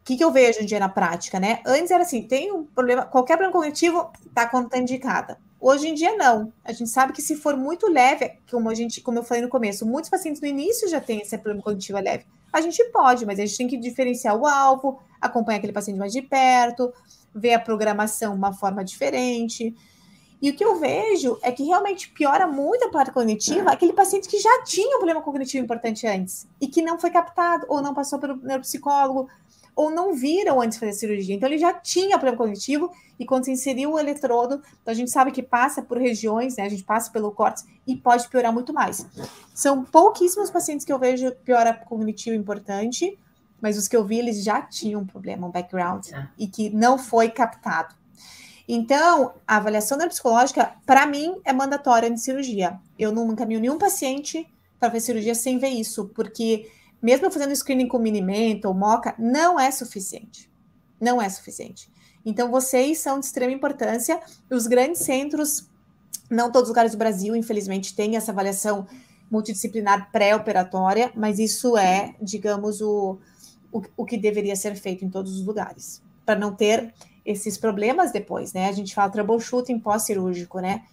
O 0.00 0.04
que, 0.04 0.16
que 0.16 0.24
eu 0.24 0.32
vejo 0.32 0.50
hoje 0.50 0.62
em 0.62 0.66
dia 0.66 0.80
na 0.80 0.88
prática, 0.88 1.38
né? 1.38 1.60
Antes 1.66 1.90
era 1.90 2.02
assim, 2.02 2.22
tem 2.22 2.50
um 2.50 2.64
problema, 2.64 3.04
qualquer 3.04 3.36
problema 3.36 3.52
cognitivo 3.52 4.10
está 4.26 4.46
contraindicada. 4.46 5.38
Hoje 5.60 5.88
em 5.88 5.94
dia, 5.94 6.16
não. 6.16 6.52
A 6.64 6.72
gente 6.72 6.88
sabe 6.88 7.12
que 7.12 7.20
se 7.20 7.34
for 7.34 7.56
muito 7.56 7.88
leve, 7.88 8.38
como, 8.50 8.70
a 8.70 8.74
gente, 8.74 9.00
como 9.00 9.18
eu 9.18 9.24
falei 9.24 9.42
no 9.42 9.48
começo, 9.48 9.84
muitos 9.84 10.08
pacientes 10.08 10.40
no 10.40 10.46
início 10.46 10.88
já 10.88 11.00
têm 11.00 11.20
esse 11.20 11.36
problema 11.36 11.62
cognitivo 11.62 11.98
leve. 11.98 12.24
A 12.52 12.60
gente 12.60 12.82
pode, 12.84 13.26
mas 13.26 13.38
a 13.38 13.44
gente 13.44 13.58
tem 13.58 13.66
que 13.66 13.76
diferenciar 13.76 14.36
o 14.36 14.46
alvo, 14.46 15.00
acompanhar 15.20 15.58
aquele 15.58 15.72
paciente 15.72 15.98
mais 15.98 16.12
de 16.12 16.22
perto, 16.22 16.92
ver 17.34 17.54
a 17.54 17.60
programação 17.60 18.32
de 18.32 18.38
uma 18.38 18.52
forma 18.52 18.84
diferente. 18.84 19.74
E 20.40 20.50
o 20.50 20.54
que 20.54 20.64
eu 20.64 20.76
vejo 20.76 21.38
é 21.42 21.50
que 21.50 21.64
realmente 21.64 22.10
piora 22.10 22.46
muito 22.46 22.84
a 22.84 22.90
parte 22.90 23.10
cognitiva 23.10 23.70
aquele 23.70 23.92
paciente 23.92 24.28
que 24.28 24.38
já 24.38 24.62
tinha 24.62 24.96
um 24.96 24.98
problema 24.98 25.20
cognitivo 25.20 25.64
importante 25.64 26.06
antes 26.06 26.46
e 26.60 26.68
que 26.68 26.80
não 26.80 26.98
foi 26.98 27.10
captado 27.10 27.66
ou 27.68 27.82
não 27.82 27.92
passou 27.92 28.18
pelo 28.18 28.36
neuropsicólogo 28.36 29.28
ou 29.78 29.92
não 29.92 30.12
viram 30.12 30.60
antes 30.60 30.74
de 30.74 30.80
fazer 30.80 30.90
a 30.90 30.94
cirurgia. 30.94 31.36
Então, 31.36 31.48
ele 31.48 31.56
já 31.56 31.72
tinha 31.72 32.18
problema 32.18 32.36
cognitivo 32.36 32.90
e 33.16 33.24
quando 33.24 33.44
se 33.44 33.52
inseriu 33.52 33.92
o 33.92 33.98
eletrodo, 33.98 34.60
então 34.82 34.90
a 34.90 34.94
gente 34.94 35.08
sabe 35.08 35.30
que 35.30 35.40
passa 35.40 35.80
por 35.80 35.98
regiões, 35.98 36.56
né? 36.56 36.64
A 36.64 36.68
gente 36.68 36.82
passa 36.82 37.12
pelo 37.12 37.30
córtex 37.30 37.64
e 37.86 37.94
pode 37.94 38.28
piorar 38.28 38.52
muito 38.52 38.72
mais. 38.72 39.06
São 39.54 39.84
pouquíssimos 39.84 40.50
pacientes 40.50 40.84
que 40.84 40.92
eu 40.92 40.98
vejo 40.98 41.30
piora 41.44 41.72
cognitivo 41.72 42.34
importante, 42.34 43.16
mas 43.60 43.78
os 43.78 43.86
que 43.86 43.96
eu 43.96 44.04
vi, 44.04 44.18
eles 44.18 44.42
já 44.42 44.62
tinham 44.62 45.02
um 45.02 45.06
problema, 45.06 45.46
um 45.46 45.50
background, 45.50 46.08
ah. 46.12 46.28
e 46.36 46.48
que 46.48 46.70
não 46.70 46.98
foi 46.98 47.28
captado. 47.28 47.94
Então, 48.68 49.32
a 49.46 49.56
avaliação 49.56 49.96
neuropsicológica, 49.96 50.74
para 50.84 51.06
mim, 51.06 51.40
é 51.42 51.54
mandatória 51.54 52.10
de 52.10 52.20
cirurgia. 52.20 52.78
Eu 52.98 53.10
não 53.10 53.32
encaminho 53.32 53.60
nenhum 53.60 53.78
paciente 53.78 54.46
para 54.78 54.90
fazer 54.90 55.00
cirurgia 55.00 55.34
sem 55.34 55.58
ver 55.58 55.70
isso, 55.70 56.10
porque 56.14 56.70
mesmo 57.00 57.30
fazendo 57.30 57.56
screening 57.56 57.88
com 57.88 57.98
Minimenta 57.98 58.68
ou 58.68 58.74
Moca, 58.74 59.14
não 59.18 59.58
é 59.58 59.70
suficiente. 59.70 60.50
Não 61.00 61.22
é 61.22 61.28
suficiente. 61.30 61.90
Então, 62.26 62.50
vocês 62.50 62.98
são 62.98 63.18
de 63.18 63.24
extrema 63.24 63.52
importância. 63.52 64.20
Os 64.50 64.66
grandes 64.66 65.00
centros, 65.00 65.66
não 66.30 66.52
todos 66.52 66.68
os 66.68 66.68
lugares 66.68 66.92
do 66.92 66.98
Brasil, 66.98 67.34
infelizmente, 67.34 67.96
têm 67.96 68.16
essa 68.16 68.32
avaliação 68.32 68.86
multidisciplinar 69.30 70.10
pré-operatória, 70.12 71.10
mas 71.14 71.38
isso 71.38 71.76
é, 71.76 72.14
digamos, 72.20 72.82
o, 72.82 73.18
o, 73.72 73.82
o 73.96 74.04
que 74.04 74.18
deveria 74.18 74.56
ser 74.56 74.74
feito 74.74 75.04
em 75.04 75.10
todos 75.10 75.38
os 75.38 75.46
lugares, 75.46 76.02
para 76.26 76.38
não 76.38 76.54
ter 76.54 76.92
esses 77.30 77.58
problemas 77.58 78.10
depois, 78.10 78.52
né? 78.52 78.68
A 78.68 78.72
gente 78.72 78.94
fala 78.94 79.10
troubleshooting 79.10 79.78
pós-cirúrgico, 79.78 80.60
né? 80.60 80.84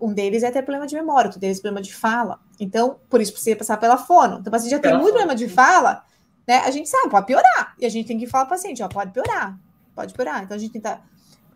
Um 0.00 0.12
deles 0.12 0.42
é 0.42 0.50
ter 0.50 0.62
problema 0.62 0.86
de 0.86 0.94
memória, 0.94 1.28
outro 1.28 1.38
deles 1.38 1.58
é 1.58 1.60
problema 1.60 1.82
de 1.82 1.94
fala. 1.94 2.40
Então, 2.58 2.96
por 3.10 3.20
isso 3.20 3.32
precisa 3.32 3.56
passar 3.56 3.76
pela 3.76 3.98
fono. 3.98 4.38
Então, 4.38 4.48
o 4.48 4.50
paciente 4.50 4.70
já 4.70 4.78
tem 4.78 4.92
muito 4.92 5.10
problema 5.10 5.34
de 5.34 5.48
fala, 5.48 6.04
né? 6.48 6.56
A 6.58 6.70
gente 6.70 6.88
sabe, 6.88 7.10
pode 7.10 7.26
piorar. 7.26 7.74
E 7.78 7.84
a 7.84 7.88
gente 7.90 8.06
tem 8.06 8.18
que 8.18 8.26
falar 8.26 8.46
para 8.46 8.56
o 8.56 8.58
paciente, 8.58 8.82
ó, 8.82 8.88
pode 8.88 9.12
piorar, 9.12 9.58
pode 9.94 10.14
piorar. 10.14 10.42
Então, 10.42 10.56
a 10.56 10.58
gente 10.58 10.72
tenta 10.72 11.00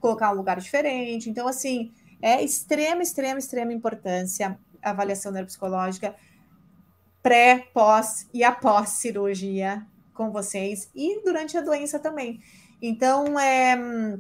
colocar 0.01 0.31
um 0.33 0.35
lugar 0.35 0.61
diferente. 0.61 1.31
Então, 1.31 1.49
assim, 1.49 1.91
é 2.21 2.45
extrema, 2.45 3.03
extrema, 3.03 3.39
extrema 3.39 3.73
importância 3.73 4.59
a 4.83 4.91
avaliação 4.91 5.33
neuropsicológica 5.33 6.15
pré, 7.27 7.67
pós 7.75 8.29
e 8.33 8.45
após 8.45 8.91
cirurgia 8.91 9.85
com 10.15 10.31
vocês 10.31 10.89
e 10.95 11.21
durante 11.25 11.59
a 11.59 11.61
doença 11.61 11.99
também. 11.99 12.41
Então, 12.81 13.39
é 13.39 14.19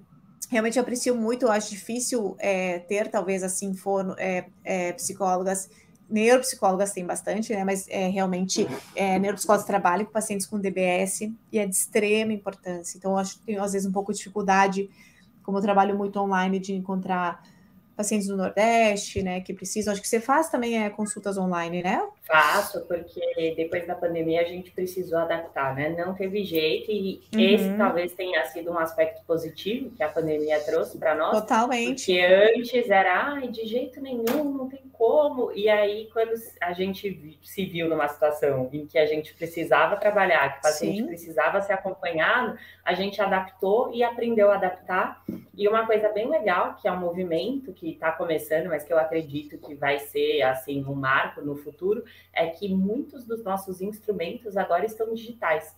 realmente 0.48 0.78
eu 0.78 0.82
aprecio 0.82 1.14
muito, 1.14 1.44
eu 1.44 1.52
acho 1.52 1.70
difícil 1.70 2.36
é, 2.38 2.78
ter, 2.80 3.08
talvez 3.08 3.42
assim, 3.42 3.74
for, 3.74 4.14
é, 4.18 4.46
é, 4.64 4.92
psicólogas, 4.92 5.68
neuropsicólogas 6.08 6.92
tem 6.92 7.04
bastante, 7.04 7.52
né? 7.52 7.64
Mas 7.64 7.86
é, 7.88 8.08
realmente 8.08 8.66
é, 8.94 9.18
neuropsicólogos 9.18 9.66
trabalham 9.66 10.06
com 10.06 10.12
pacientes 10.12 10.46
com 10.46 10.58
DBS 10.58 11.32
e 11.50 11.58
é 11.58 11.66
de 11.66 11.74
extrema 11.74 12.32
importância. 12.32 12.96
Então, 12.96 13.12
eu 13.12 13.18
acho 13.18 13.38
que 13.38 13.46
tenho 13.46 13.62
às 13.62 13.72
vezes 13.72 13.88
um 13.88 13.92
pouco 13.92 14.12
de 14.12 14.18
dificuldade, 14.18 14.88
como 15.42 15.58
eu 15.58 15.62
trabalho 15.62 15.96
muito 15.96 16.18
online, 16.20 16.60
de 16.60 16.74
encontrar 16.74 17.42
pacientes 17.96 18.28
do 18.28 18.36
Nordeste, 18.36 19.22
né, 19.22 19.40
que 19.40 19.54
precisam. 19.54 19.92
Acho 19.92 20.02
que 20.02 20.08
você 20.08 20.20
faz 20.20 20.48
também 20.48 20.84
é, 20.84 20.90
consultas 20.90 21.36
online, 21.38 21.82
né? 21.82 22.00
Faço, 22.26 22.84
porque 22.86 23.54
depois 23.56 23.86
da 23.86 23.94
pandemia 23.94 24.42
a 24.42 24.44
gente 24.44 24.70
precisou 24.70 25.18
adaptar, 25.18 25.74
né? 25.74 25.94
Não 25.96 26.12
teve 26.14 26.44
jeito, 26.44 26.90
e 26.90 27.22
uhum. 27.34 27.40
esse 27.40 27.76
talvez 27.76 28.12
tenha 28.12 28.44
sido 28.46 28.70
um 28.70 28.78
aspecto 28.78 29.24
positivo 29.24 29.90
que 29.96 30.02
a 30.02 30.08
pandemia 30.08 30.60
trouxe 30.60 30.98
para 30.98 31.14
nós. 31.14 31.40
Totalmente. 31.40 32.06
Porque 32.06 32.20
antes 32.20 32.90
era, 32.90 33.32
ai, 33.32 33.48
de 33.48 33.64
jeito 33.64 34.00
nenhum, 34.00 34.44
não 34.44 34.68
tem 34.68 34.82
como. 34.92 35.52
E 35.52 35.68
aí, 35.68 36.08
quando 36.12 36.32
a 36.60 36.72
gente 36.72 37.38
se 37.42 37.64
viu 37.64 37.88
numa 37.88 38.08
situação 38.08 38.68
em 38.72 38.86
que 38.86 38.98
a 38.98 39.06
gente 39.06 39.32
precisava 39.34 39.96
trabalhar, 39.96 40.54
que 40.54 40.58
o 40.58 40.62
paciente 40.62 40.98
Sim. 40.98 41.06
precisava 41.06 41.60
ser 41.62 41.72
acompanhado, 41.72 42.58
a 42.84 42.92
gente 42.92 43.22
adaptou 43.22 43.90
e 43.94 44.02
aprendeu 44.02 44.50
a 44.50 44.56
adaptar. 44.56 45.22
E 45.56 45.66
uma 45.66 45.86
coisa 45.86 46.10
bem 46.10 46.28
legal, 46.28 46.76
que 46.76 46.86
é 46.86 46.92
um 46.92 47.00
movimento 47.00 47.72
que 47.72 47.86
que 47.86 47.92
está 47.92 48.10
começando, 48.10 48.66
mas 48.66 48.82
que 48.82 48.92
eu 48.92 48.98
acredito 48.98 49.58
que 49.58 49.74
vai 49.74 49.98
ser 50.00 50.42
assim 50.42 50.84
um 50.84 50.94
marco 50.94 51.40
no 51.40 51.54
futuro, 51.54 52.04
é 52.32 52.46
que 52.46 52.68
muitos 52.68 53.24
dos 53.24 53.42
nossos 53.42 53.80
instrumentos 53.80 54.56
agora 54.56 54.84
estão 54.84 55.14
digitais. 55.14 55.74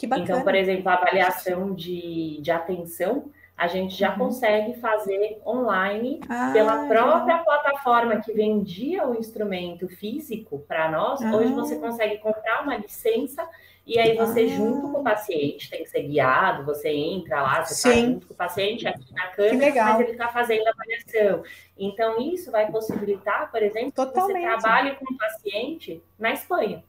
Então, 0.00 0.42
por 0.42 0.54
exemplo, 0.54 0.88
a 0.88 0.94
avaliação 0.94 1.74
de, 1.74 2.40
de 2.40 2.50
atenção, 2.52 3.30
a 3.56 3.66
gente 3.66 3.96
já 3.96 4.12
uhum. 4.12 4.18
consegue 4.18 4.74
fazer 4.74 5.40
online 5.44 6.20
ah, 6.28 6.50
pela 6.52 6.86
própria 6.86 7.38
plataforma 7.38 8.20
que 8.20 8.32
vendia 8.32 9.08
o 9.08 9.16
instrumento 9.16 9.88
físico 9.88 10.60
para 10.68 10.88
nós. 10.88 11.20
Ah. 11.20 11.34
Hoje 11.34 11.52
você 11.52 11.76
consegue 11.76 12.18
comprar 12.18 12.62
uma 12.62 12.76
licença 12.76 13.44
e 13.88 13.98
aí 13.98 14.14
você, 14.14 14.40
ah. 14.40 14.48
junto 14.48 14.92
com 14.92 15.00
o 15.00 15.02
paciente, 15.02 15.70
tem 15.70 15.82
que 15.82 15.88
ser 15.88 16.02
guiado, 16.02 16.62
você 16.62 16.90
entra 16.90 17.40
lá, 17.40 17.64
você 17.64 17.72
está 17.72 17.92
junto 17.94 18.26
com 18.26 18.34
o 18.34 18.36
paciente 18.36 18.86
aqui 18.86 19.14
na 19.14 19.28
câmera, 19.28 19.84
mas 19.84 20.00
ele 20.00 20.10
está 20.10 20.28
fazendo 20.28 20.66
a 20.66 20.70
avaliação. 20.70 21.42
Então, 21.78 22.20
isso 22.20 22.50
vai 22.50 22.70
possibilitar, 22.70 23.50
por 23.50 23.62
exemplo, 23.62 23.92
Totalmente. 23.92 24.34
que 24.34 24.40
você 24.40 24.60
trabalhe 24.60 24.94
com 24.96 25.14
o 25.14 25.16
paciente 25.16 26.02
na 26.18 26.34
Espanha. 26.34 26.84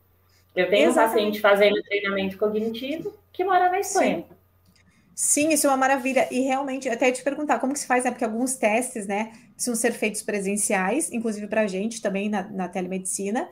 Eu 0.53 0.69
tenho 0.69 0.89
Exatamente. 0.89 0.99
um 0.99 1.13
paciente 1.13 1.41
fazendo 1.41 1.83
treinamento 1.83 2.37
cognitivo 2.37 3.13
que 3.31 3.45
mora 3.45 3.69
na 3.69 3.79
Espanha. 3.79 4.25
Sim. 4.27 4.39
Sim, 5.15 5.49
isso 5.49 5.67
é 5.67 5.69
uma 5.69 5.77
maravilha. 5.77 6.27
E 6.31 6.41
realmente, 6.41 6.87
até 6.89 7.11
te 7.11 7.23
perguntar 7.23 7.59
como 7.59 7.73
que 7.73 7.79
se 7.79 7.87
faz, 7.87 8.03
né? 8.03 8.11
Porque 8.11 8.23
alguns 8.23 8.55
testes, 8.55 9.05
né, 9.05 9.33
precisam 9.53 9.75
ser 9.75 9.91
feitos 9.91 10.21
presenciais, 10.21 11.11
inclusive 11.11 11.47
para 11.47 11.61
a 11.61 11.67
gente 11.67 12.01
também 12.01 12.29
na, 12.29 12.43
na 12.43 12.69
telemedicina. 12.69 13.49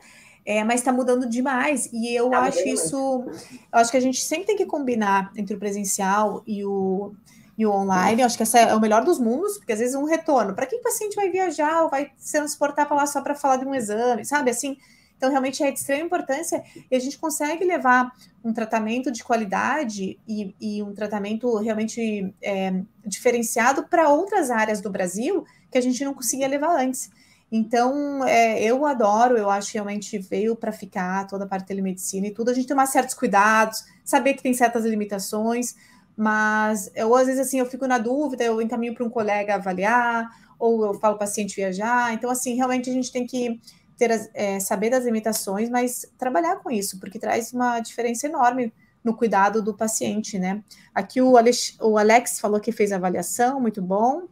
É, 0.48 0.64
mas 0.64 0.80
está 0.80 0.90
mudando 0.90 1.28
demais. 1.28 1.90
E 1.92 2.14
eu 2.14 2.30
tá 2.30 2.40
acho 2.44 2.66
isso. 2.66 2.96
Eu 2.96 3.78
acho 3.78 3.90
que 3.90 3.98
a 3.98 4.00
gente 4.00 4.18
sempre 4.18 4.46
tem 4.46 4.56
que 4.56 4.64
combinar 4.64 5.30
entre 5.36 5.54
o 5.54 5.58
presencial 5.58 6.42
e 6.46 6.64
o, 6.64 7.12
e 7.58 7.66
o 7.66 7.70
online. 7.70 8.22
Eu 8.22 8.26
acho 8.26 8.38
que 8.38 8.44
esse 8.44 8.58
é 8.58 8.74
o 8.74 8.80
melhor 8.80 9.04
dos 9.04 9.18
mundos, 9.18 9.58
porque 9.58 9.74
às 9.74 9.78
vezes 9.78 9.94
um 9.94 10.04
retorno. 10.04 10.54
Para 10.54 10.64
que 10.64 10.74
o 10.74 10.80
paciente 10.80 11.14
vai 11.16 11.28
viajar 11.28 11.82
ou 11.82 11.90
vai 11.90 12.12
se 12.16 12.32
transportar 12.32 12.88
para 12.88 12.96
lá 12.96 13.06
só 13.06 13.20
para 13.20 13.34
falar 13.34 13.56
de 13.56 13.66
um 13.66 13.74
exame, 13.74 14.24
sabe? 14.24 14.50
Assim, 14.50 14.78
então, 15.18 15.30
realmente 15.30 15.62
é 15.62 15.70
de 15.70 15.78
extrema 15.78 16.06
importância 16.06 16.64
e 16.90 16.96
a 16.96 16.98
gente 16.98 17.18
consegue 17.18 17.62
levar 17.64 18.10
um 18.42 18.50
tratamento 18.50 19.12
de 19.12 19.22
qualidade 19.22 20.18
e, 20.26 20.54
e 20.58 20.82
um 20.82 20.94
tratamento 20.94 21.58
realmente 21.58 22.32
é, 22.40 22.72
diferenciado 23.04 23.82
para 23.82 24.08
outras 24.08 24.50
áreas 24.50 24.80
do 24.80 24.88
Brasil 24.88 25.44
que 25.70 25.76
a 25.76 25.80
gente 25.82 26.02
não 26.04 26.14
conseguia 26.14 26.48
levar 26.48 26.74
antes. 26.74 27.10
Então, 27.50 28.24
é, 28.26 28.62
eu 28.62 28.84
adoro, 28.84 29.36
eu 29.36 29.48
acho 29.48 29.68
que 29.72 29.78
realmente 29.78 30.18
veio 30.18 30.54
para 30.54 30.70
ficar 30.70 31.26
toda 31.26 31.44
a 31.44 31.46
parte 31.48 31.62
de 31.62 31.68
telemedicina 31.68 32.26
e 32.26 32.30
tudo. 32.30 32.50
A 32.50 32.54
gente 32.54 32.68
tomar 32.68 32.86
certos 32.86 33.14
cuidados, 33.14 33.84
saber 34.04 34.34
que 34.34 34.42
tem 34.42 34.52
certas 34.52 34.84
limitações, 34.84 35.74
mas 36.16 36.90
eu, 36.94 37.14
às 37.14 37.26
vezes, 37.26 37.40
assim, 37.40 37.58
eu 37.58 37.66
fico 37.66 37.86
na 37.86 37.96
dúvida, 37.96 38.44
eu 38.44 38.60
encaminho 38.60 38.94
para 38.94 39.04
um 39.04 39.10
colega 39.10 39.54
avaliar, 39.54 40.28
ou 40.58 40.84
eu 40.84 40.94
falo 40.94 41.16
paciente 41.16 41.56
viajar. 41.56 42.12
Então, 42.12 42.28
assim, 42.30 42.54
realmente 42.54 42.90
a 42.90 42.92
gente 42.92 43.10
tem 43.10 43.26
que 43.26 43.60
ter 43.96 44.30
é, 44.34 44.60
saber 44.60 44.90
das 44.90 45.04
limitações, 45.04 45.70
mas 45.70 46.06
trabalhar 46.18 46.56
com 46.56 46.70
isso, 46.70 46.98
porque 47.00 47.18
traz 47.18 47.52
uma 47.52 47.80
diferença 47.80 48.26
enorme 48.26 48.72
no 49.02 49.14
cuidado 49.16 49.62
do 49.62 49.74
paciente, 49.74 50.38
né? 50.38 50.62
Aqui 50.94 51.22
o 51.22 51.36
Alex, 51.36 51.76
o 51.80 51.96
Alex 51.96 52.40
falou 52.40 52.60
que 52.60 52.72
fez 52.72 52.92
avaliação, 52.92 53.60
muito 53.60 53.80
bom. 53.80 54.24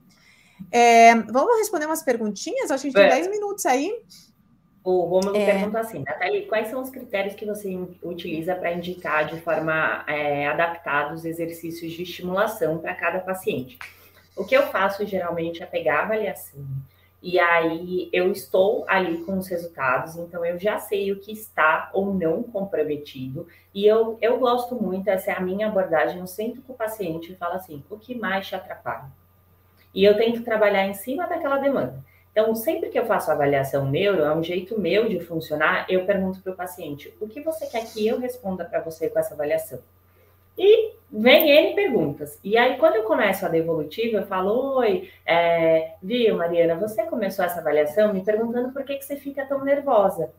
É, 0.71 1.15
vamos 1.15 1.59
responder 1.59 1.87
umas 1.87 2.03
perguntinhas? 2.03 2.71
Acho 2.71 2.83
que 2.83 2.89
a 2.89 2.91
gente 2.91 3.11
tem 3.11 3.21
10 3.23 3.27
é. 3.27 3.31
minutos 3.31 3.67
aí. 3.67 4.03
O 4.85 5.01
Romulo 5.01 5.37
é... 5.37 5.45
pergunta 5.45 5.81
assim, 5.81 6.05
Nathalie, 6.07 6.47
quais 6.47 6.69
são 6.69 6.81
os 6.81 6.91
critérios 6.91 7.35
que 7.35 7.45
você 7.45 7.77
utiliza 8.03 8.55
para 8.55 8.73
indicar 8.73 9.27
de 9.27 9.41
forma 9.41 10.05
é, 10.07 10.47
adaptada 10.47 11.13
os 11.13 11.25
exercícios 11.25 11.93
de 11.93 12.05
estimulação 12.05 12.79
para 12.79 12.95
cada 12.95 13.19
paciente? 13.19 13.79
O 14.37 14.45
que 14.45 14.55
eu 14.55 14.63
faço 14.69 15.05
geralmente 15.05 15.63
é 15.63 15.67
pegar 15.67 16.01
a 16.01 16.03
avaliação, 16.05 16.65
e 17.23 17.41
aí 17.41 18.09
eu 18.13 18.31
estou 18.31 18.85
ali 18.87 19.19
com 19.25 19.37
os 19.39 19.49
resultados, 19.49 20.17
então 20.17 20.45
eu 20.45 20.59
já 20.61 20.79
sei 20.79 21.11
o 21.11 21.19
que 21.19 21.33
está 21.33 21.91
ou 21.93 22.15
não 22.15 22.43
comprometido. 22.45 23.49
E 23.75 23.85
eu, 23.85 24.17
eu 24.21 24.39
gosto 24.39 24.77
muito, 24.77 25.09
essa 25.09 25.33
é 25.33 25.35
a 25.35 25.41
minha 25.41 25.67
abordagem. 25.67 26.21
Eu 26.21 26.27
sento 26.29 26.63
com 26.63 26.73
o 26.73 26.77
paciente 26.77 27.33
e 27.33 27.37
falo 27.37 27.55
assim: 27.55 27.83
o 27.91 27.99
que 27.99 28.15
mais 28.15 28.47
te 28.47 28.55
atrapalha? 28.55 29.11
E 29.97 30.05
eu 30.05 30.15
tento 30.15 30.45
trabalhar 30.45 30.87
em 30.87 30.93
cima 30.93 31.27
daquela 31.27 31.57
demanda. 31.57 32.05
Então, 32.31 32.55
sempre 32.55 32.91
que 32.91 32.99
eu 32.99 33.07
faço 33.07 33.31
avaliação 33.31 33.91
neuro, 33.91 34.23
é 34.23 34.37
um 34.37 34.43
jeito 34.43 34.79
meu 34.79 35.09
de 35.09 35.21
funcionar, 35.21 35.87
eu 35.89 36.05
pergunto 36.05 36.43
para 36.43 36.53
o 36.53 36.57
paciente: 36.57 37.17
o 37.19 37.27
que 37.27 37.41
você 37.41 37.67
quer 37.67 37.83
que 37.87 38.07
eu 38.07 38.21
responda 38.21 38.63
para 38.63 38.81
você 38.81 39.09
com 39.09 39.19
essa 39.19 39.33
avaliação? 39.33 39.79
E 40.59 40.93
vem 41.11 41.49
N 41.49 41.75
perguntas. 41.75 42.39
E 42.45 42.59
aí, 42.59 42.77
quando 42.77 42.97
eu 42.97 43.05
começo 43.05 43.47
a 43.47 43.49
devolutiva, 43.49 44.19
eu 44.19 44.27
falo: 44.27 44.77
Oi, 44.81 45.11
é, 45.25 45.95
viu, 46.03 46.37
Mariana, 46.37 46.75
você 46.75 47.05
começou 47.05 47.43
essa 47.43 47.61
avaliação 47.61 48.13
me 48.13 48.23
perguntando 48.23 48.75
por 48.75 48.85
que, 48.85 48.97
que 48.97 49.05
você 49.05 49.17
fica 49.17 49.47
tão 49.47 49.65
nervosa. 49.65 50.31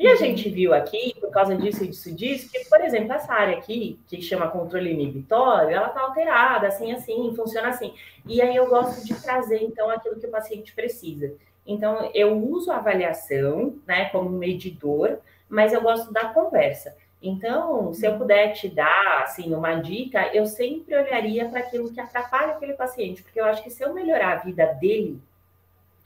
E 0.00 0.08
a 0.08 0.12
uhum. 0.12 0.16
gente 0.16 0.48
viu 0.48 0.72
aqui, 0.72 1.14
por 1.20 1.30
causa 1.30 1.54
disso, 1.54 1.86
disso, 1.86 2.10
disso, 2.14 2.50
que, 2.50 2.64
por 2.70 2.80
exemplo, 2.80 3.12
essa 3.12 3.34
área 3.34 3.58
aqui, 3.58 4.00
que 4.06 4.22
chama 4.22 4.48
controle 4.48 4.90
inibitório, 4.90 5.76
ela 5.76 5.88
está 5.88 6.00
alterada, 6.00 6.68
assim, 6.68 6.90
assim, 6.90 7.34
funciona 7.36 7.68
assim. 7.68 7.92
E 8.26 8.40
aí 8.40 8.56
eu 8.56 8.66
gosto 8.66 9.04
de 9.04 9.14
trazer, 9.20 9.62
então, 9.62 9.90
aquilo 9.90 10.18
que 10.18 10.26
o 10.26 10.30
paciente 10.30 10.72
precisa. 10.74 11.34
Então, 11.66 12.10
eu 12.14 12.34
uso 12.34 12.72
a 12.72 12.78
avaliação, 12.78 13.74
né, 13.86 14.06
como 14.06 14.30
medidor, 14.30 15.18
mas 15.50 15.70
eu 15.74 15.82
gosto 15.82 16.10
da 16.10 16.30
conversa. 16.30 16.96
Então, 17.22 17.92
se 17.92 18.06
eu 18.06 18.16
puder 18.16 18.54
te 18.54 18.70
dar 18.70 19.20
assim 19.24 19.52
uma 19.52 19.74
dica, 19.74 20.34
eu 20.34 20.46
sempre 20.46 20.96
olharia 20.96 21.46
para 21.46 21.60
aquilo 21.60 21.92
que 21.92 22.00
atrapalha 22.00 22.52
aquele 22.52 22.72
paciente, 22.72 23.22
porque 23.22 23.38
eu 23.38 23.44
acho 23.44 23.62
que 23.62 23.68
se 23.68 23.84
eu 23.84 23.92
melhorar 23.92 24.32
a 24.32 24.36
vida 24.36 24.64
dele, 24.80 25.20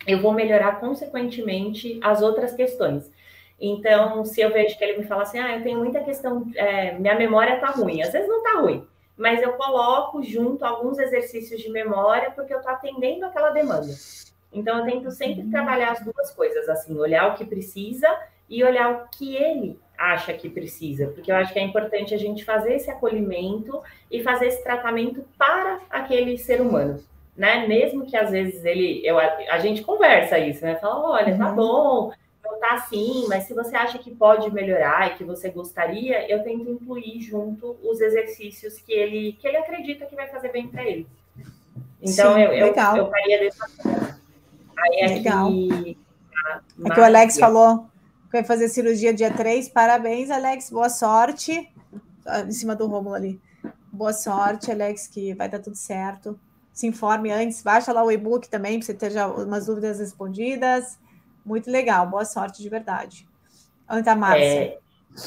eu 0.04 0.20
vou 0.20 0.32
melhorar 0.32 0.80
consequentemente 0.80 2.00
as 2.02 2.20
outras 2.20 2.52
questões. 2.52 3.13
Então, 3.66 4.26
se 4.26 4.42
eu 4.42 4.52
vejo 4.52 4.76
que 4.76 4.84
ele 4.84 4.98
me 4.98 5.04
fala 5.04 5.22
assim, 5.22 5.38
ah, 5.38 5.56
eu 5.56 5.62
tenho 5.62 5.78
muita 5.78 6.00
questão, 6.00 6.46
é, 6.54 6.92
minha 6.98 7.14
memória 7.14 7.58
tá 7.58 7.68
ruim, 7.68 8.02
às 8.02 8.12
vezes 8.12 8.28
não 8.28 8.42
tá 8.42 8.60
ruim, 8.60 8.86
mas 9.16 9.40
eu 9.40 9.54
coloco 9.54 10.22
junto 10.22 10.66
alguns 10.66 10.98
exercícios 10.98 11.62
de 11.62 11.70
memória 11.70 12.30
porque 12.30 12.52
eu 12.52 12.60
tô 12.60 12.68
atendendo 12.68 13.24
aquela 13.24 13.50
demanda. 13.50 13.88
Então, 14.52 14.78
eu 14.78 14.84
tento 14.84 15.10
sempre 15.10 15.50
trabalhar 15.50 15.92
as 15.92 16.04
duas 16.04 16.30
coisas, 16.32 16.68
assim, 16.68 16.98
olhar 16.98 17.32
o 17.32 17.34
que 17.34 17.44
precisa 17.46 18.06
e 18.50 18.62
olhar 18.62 18.92
o 18.92 19.08
que 19.08 19.34
ele 19.34 19.80
acha 19.96 20.34
que 20.34 20.50
precisa, 20.50 21.06
porque 21.06 21.32
eu 21.32 21.36
acho 21.36 21.52
que 21.52 21.58
é 21.58 21.62
importante 21.62 22.14
a 22.14 22.18
gente 22.18 22.44
fazer 22.44 22.74
esse 22.74 22.90
acolhimento 22.90 23.82
e 24.10 24.22
fazer 24.22 24.48
esse 24.48 24.62
tratamento 24.62 25.24
para 25.38 25.80
aquele 25.88 26.36
ser 26.36 26.60
humano, 26.60 27.02
né? 27.34 27.66
Mesmo 27.66 28.04
que 28.04 28.16
às 28.16 28.30
vezes 28.30 28.62
ele, 28.64 29.00
eu, 29.04 29.18
a 29.18 29.58
gente 29.58 29.82
conversa 29.82 30.38
isso, 30.38 30.64
né? 30.64 30.74
Fala, 30.76 31.12
olha, 31.12 31.38
tá 31.38 31.48
uhum. 31.48 31.54
bom, 31.54 32.12
não 32.44 32.58
tá 32.58 32.74
assim, 32.74 33.26
mas 33.28 33.44
se 33.44 33.54
você 33.54 33.74
acha 33.74 33.98
que 33.98 34.14
pode 34.14 34.52
melhorar 34.52 35.10
e 35.10 35.16
que 35.16 35.24
você 35.24 35.50
gostaria, 35.50 36.30
eu 36.30 36.42
tento 36.42 36.70
incluir 36.70 37.20
junto 37.20 37.76
os 37.82 38.00
exercícios 38.00 38.78
que 38.78 38.92
ele, 38.92 39.32
que 39.40 39.48
ele 39.48 39.56
acredita 39.56 40.06
que 40.06 40.14
vai 40.14 40.28
fazer 40.28 40.50
bem 40.52 40.68
para 40.68 40.84
ele. 40.84 41.06
Então 42.00 42.34
Sim, 42.34 42.40
eu, 42.40 42.52
eu, 42.52 42.66
eu, 42.66 43.10
faria 43.10 43.38
dessa 43.40 43.68
forma. 43.68 44.20
Aí 44.76 45.06
legal. 45.08 45.48
aqui. 45.48 45.98
É 46.84 46.90
que 46.90 47.00
o 47.00 47.04
Alex 47.04 47.38
falou 47.38 47.88
vai 48.34 48.42
fazer 48.42 48.68
cirurgia 48.68 49.14
dia 49.14 49.32
3. 49.32 49.68
Parabéns, 49.68 50.30
Alex. 50.30 50.68
Boa 50.70 50.88
sorte. 50.88 51.70
Ah, 52.26 52.40
em 52.40 52.50
cima 52.50 52.74
do 52.74 52.86
Rômulo 52.86 53.14
ali. 53.14 53.40
Boa 53.92 54.12
sorte, 54.12 54.72
Alex, 54.72 55.06
que 55.06 55.32
vai 55.34 55.48
dar 55.48 55.60
tudo 55.60 55.76
certo. 55.76 56.38
Se 56.72 56.86
informe 56.86 57.30
antes, 57.30 57.62
baixa 57.62 57.92
lá 57.92 58.02
o 58.02 58.10
e-book 58.10 58.48
também, 58.48 58.78
para 58.78 58.86
você 58.86 58.94
ter 58.94 59.12
já 59.12 59.28
umas 59.28 59.66
dúvidas 59.66 60.00
respondidas. 60.00 60.98
Muito 61.44 61.70
legal, 61.70 62.06
boa 62.06 62.24
sorte 62.24 62.62
de 62.62 62.68
verdade. 62.68 63.26
Onde 63.88 64.00
está 64.00 64.12
a 64.12 64.16
Márcia? 64.16 64.44
É, 64.44 64.78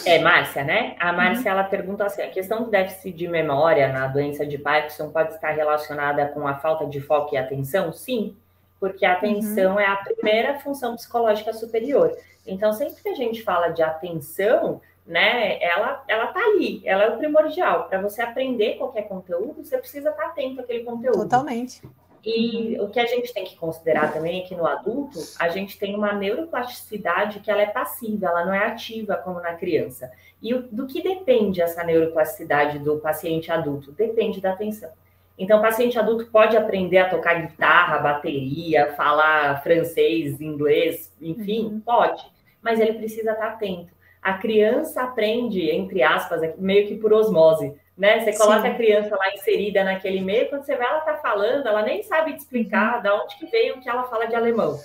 é, 0.06 0.20
Márcia, 0.20 0.64
né? 0.64 0.96
A 1.00 1.14
Márcia, 1.14 1.52
uhum. 1.52 1.60
ela 1.60 1.64
pergunta 1.64 2.06
assim, 2.06 2.22
a 2.22 2.30
questão 2.30 2.64
do 2.64 2.72
déficit 2.72 3.14
de 3.14 3.28
memória 3.28 3.92
na 3.92 4.08
doença 4.08 4.46
de 4.46 4.58
Parkinson 4.58 5.12
pode 5.12 5.34
estar 5.34 5.52
relacionada 5.52 6.28
com 6.28 6.48
a 6.48 6.56
falta 6.56 6.86
de 6.86 7.00
foco 7.00 7.36
e 7.36 7.38
atenção? 7.38 7.94
Sim, 7.94 8.36
porque 8.80 9.06
a 9.06 9.14
atenção 9.14 9.74
uhum. 9.74 9.80
é 9.80 9.86
a 9.86 9.96
primeira 9.96 10.60
função 10.60 10.96
psicológica 10.96 11.54
superior. 11.54 12.16
Então, 12.46 12.74
sempre 12.74 13.02
que 13.02 13.10
a 13.10 13.16
gente 13.16 13.44
fala 13.44 13.70
de 13.70 13.82
atenção, 13.84 14.82
né, 15.06 15.62
ela, 15.62 16.04
ela 16.08 16.28
tá 16.28 16.40
ali, 16.40 16.82
ela 16.86 17.04
é 17.04 17.10
o 17.10 17.18
primordial. 17.18 17.88
Para 17.88 18.02
você 18.02 18.22
aprender 18.22 18.76
qualquer 18.76 19.04
conteúdo, 19.04 19.64
você 19.64 19.78
precisa 19.78 20.10
estar 20.10 20.24
tá 20.24 20.30
atento 20.30 20.62
àquele 20.62 20.84
conteúdo. 20.84 21.22
Totalmente. 21.22 21.82
E 22.30 22.78
o 22.82 22.90
que 22.90 23.00
a 23.00 23.06
gente 23.06 23.34
tem 23.34 23.46
que 23.46 23.56
considerar 23.56 24.12
também 24.12 24.42
é 24.42 24.46
que 24.46 24.54
no 24.54 24.68
adulto, 24.68 25.18
a 25.40 25.48
gente 25.48 25.80
tem 25.80 25.96
uma 25.96 26.12
neuroplasticidade 26.12 27.40
que 27.40 27.50
ela 27.50 27.62
é 27.62 27.68
passiva, 27.68 28.28
ela 28.28 28.46
não 28.46 28.54
é 28.54 28.68
ativa 28.68 29.16
como 29.16 29.40
na 29.40 29.54
criança. 29.54 30.12
E 30.44 30.54
do 30.54 30.86
que 30.86 31.02
depende 31.02 31.62
essa 31.62 31.86
neuroplasticidade 31.86 32.80
do 32.80 32.98
paciente 32.98 33.50
adulto? 33.50 33.94
Depende 33.94 34.42
da 34.42 34.52
atenção. 34.52 34.90
Então, 35.38 35.60
o 35.60 35.62
paciente 35.62 35.98
adulto 35.98 36.26
pode 36.30 36.58
aprender 36.58 36.98
a 36.98 37.10
tocar 37.10 37.36
guitarra, 37.36 38.00
bateria, 38.00 38.94
falar 38.98 39.64
francês, 39.64 40.42
inglês, 40.42 41.16
enfim, 41.22 41.68
uhum. 41.68 41.80
pode, 41.80 42.26
mas 42.62 42.78
ele 42.82 42.98
precisa 42.98 43.32
estar 43.32 43.48
atento. 43.48 43.94
A 44.22 44.34
criança 44.34 45.02
aprende, 45.02 45.70
entre 45.70 46.04
aspas, 46.04 46.42
meio 46.58 46.90
que 46.90 46.98
por 46.98 47.14
osmose, 47.14 47.74
né? 47.98 48.20
Você 48.20 48.38
coloca 48.38 48.62
Sim. 48.62 48.68
a 48.68 48.76
criança 48.76 49.16
lá 49.16 49.34
inserida 49.34 49.84
naquele 49.84 50.22
meio, 50.22 50.50
quando 50.50 50.64
você 50.64 50.76
vê 50.76 50.84
ela 50.84 51.00
tá 51.02 51.16
falando, 51.16 51.68
ela 51.68 51.82
nem 51.82 52.04
sabe 52.04 52.34
te 52.34 52.40
explicar 52.40 52.98
uhum. 52.98 53.02
de 53.02 53.10
onde 53.10 53.36
que 53.38 53.46
veio 53.48 53.82
que 53.82 53.90
ela 53.90 54.04
fala 54.04 54.28
de 54.28 54.36
alemão. 54.36 54.80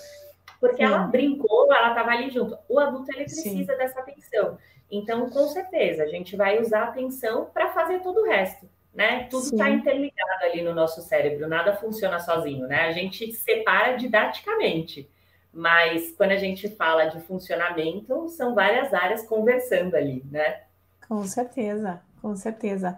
Porque 0.59 0.77
Sim. 0.77 0.85
ela 0.85 0.99
brincou, 1.01 1.73
ela 1.73 1.91
estava 1.91 2.11
ali 2.11 2.31
junto. 2.31 2.57
O 2.69 2.81
adulto 2.81 3.11
ele 3.13 3.25
precisa 3.25 3.73
Sim. 3.73 3.79
dessa 3.79 4.01
atenção. 4.01 4.57
Então, 4.91 5.29
com 5.29 5.49
certeza, 5.49 6.05
a 6.05 6.07
gente 6.07 6.37
vai 6.37 6.61
usar 6.61 6.81
a 6.81 6.89
atenção 6.89 7.47
para 7.53 7.73
fazer 7.73 8.01
todo 8.01 8.21
o 8.21 8.27
resto, 8.27 8.69
né? 8.95 9.27
Tudo 9.31 9.45
está 9.45 9.69
interligado 9.69 10.45
ali 10.45 10.63
no 10.63 10.75
nosso 10.75 11.01
cérebro, 11.03 11.49
nada 11.49 11.77
funciona 11.77 12.19
sozinho, 12.19 12.67
né? 12.67 12.83
A 12.83 12.93
gente 12.93 13.33
separa 13.33 13.97
didaticamente, 13.97 15.11
mas 15.51 16.13
quando 16.13 16.33
a 16.33 16.37
gente 16.37 16.69
fala 16.69 17.07
de 17.07 17.21
funcionamento, 17.21 18.29
são 18.29 18.55
várias 18.55 18.93
áreas 18.93 19.27
conversando 19.27 19.95
ali, 19.95 20.23
né? 20.31 20.61
Com 21.09 21.25
certeza, 21.25 22.03
com 22.23 22.35
certeza. 22.37 22.97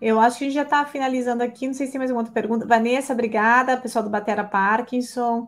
Eu 0.00 0.18
acho 0.18 0.38
que 0.38 0.44
a 0.44 0.46
gente 0.48 0.56
já 0.56 0.62
está 0.62 0.84
finalizando 0.84 1.44
aqui. 1.44 1.68
Não 1.68 1.74
sei 1.74 1.86
se 1.86 1.92
tem 1.92 1.98
mais 1.98 2.10
alguma 2.10 2.22
outra 2.22 2.34
pergunta. 2.34 2.66
Vanessa, 2.66 3.12
obrigada. 3.12 3.76
Pessoal 3.76 4.02
do 4.02 4.10
Batera 4.10 4.42
Parkinson 4.42 5.46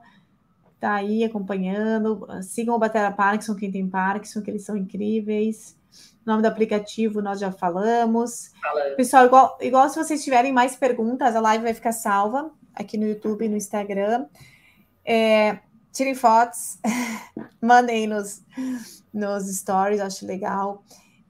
está 0.74 0.94
aí 0.94 1.24
acompanhando. 1.24 2.26
Sigam 2.42 2.76
o 2.76 2.78
Batera 2.78 3.10
Parkinson, 3.10 3.56
quem 3.56 3.72
tem 3.72 3.88
Parkinson, 3.88 4.42
que 4.42 4.50
eles 4.50 4.64
são 4.64 4.76
incríveis. 4.76 5.76
O 6.24 6.30
nome 6.30 6.42
do 6.42 6.46
aplicativo 6.46 7.22
nós 7.22 7.40
já 7.40 7.50
falamos. 7.50 8.52
Pessoal, 8.96 9.26
igual, 9.26 9.58
igual 9.60 9.88
se 9.88 9.96
vocês 9.96 10.22
tiverem 10.22 10.52
mais 10.52 10.76
perguntas, 10.76 11.34
a 11.34 11.40
live 11.40 11.64
vai 11.64 11.74
ficar 11.74 11.92
salva 11.92 12.50
aqui 12.74 12.98
no 12.98 13.06
YouTube 13.06 13.44
e 13.44 13.48
no 13.48 13.56
Instagram. 13.56 14.26
É, 15.04 15.58
tirem 15.92 16.14
fotos, 16.14 16.78
mandem 17.60 18.06
nos, 18.06 18.42
nos 19.12 19.44
stories, 19.56 20.00
acho 20.00 20.26
legal. 20.26 20.84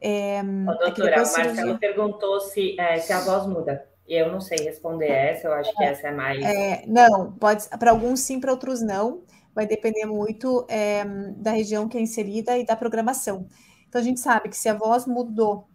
É, 0.07 0.43
Ô, 0.43 0.75
doutora, 0.75 1.23
o 1.23 1.33
Marcelo 1.33 1.79
perguntou 1.79 2.39
se, 2.39 2.79
é, 2.79 2.99
se 2.99 3.11
a 3.11 3.21
voz 3.21 3.47
muda. 3.47 3.89
Eu 4.07 4.31
não 4.31 4.39
sei 4.39 4.59
responder 4.59 5.09
essa, 5.09 5.49
eu 5.49 5.55
acho 5.55 5.75
que 5.75 5.83
essa 5.83 6.09
é 6.09 6.11
mais. 6.11 6.45
É, 6.45 6.85
não, 6.87 7.33
pode 7.33 7.67
para 7.79 7.91
alguns 7.91 8.21
sim, 8.21 8.39
para 8.39 8.51
outros 8.51 8.83
não. 8.83 9.23
Vai 9.55 9.67
depender 9.67 10.05
muito 10.05 10.67
é, 10.69 11.07
da 11.37 11.53
região 11.53 11.89
que 11.89 11.97
é 11.97 12.03
inserida 12.03 12.59
e 12.59 12.67
da 12.67 12.77
programação. 12.77 13.47
Então 13.89 13.99
a 13.99 14.05
gente 14.05 14.21
sabe 14.21 14.51
que 14.51 14.57
se 14.59 14.69
a 14.69 14.75
voz 14.75 15.07
mudou, 15.07 15.69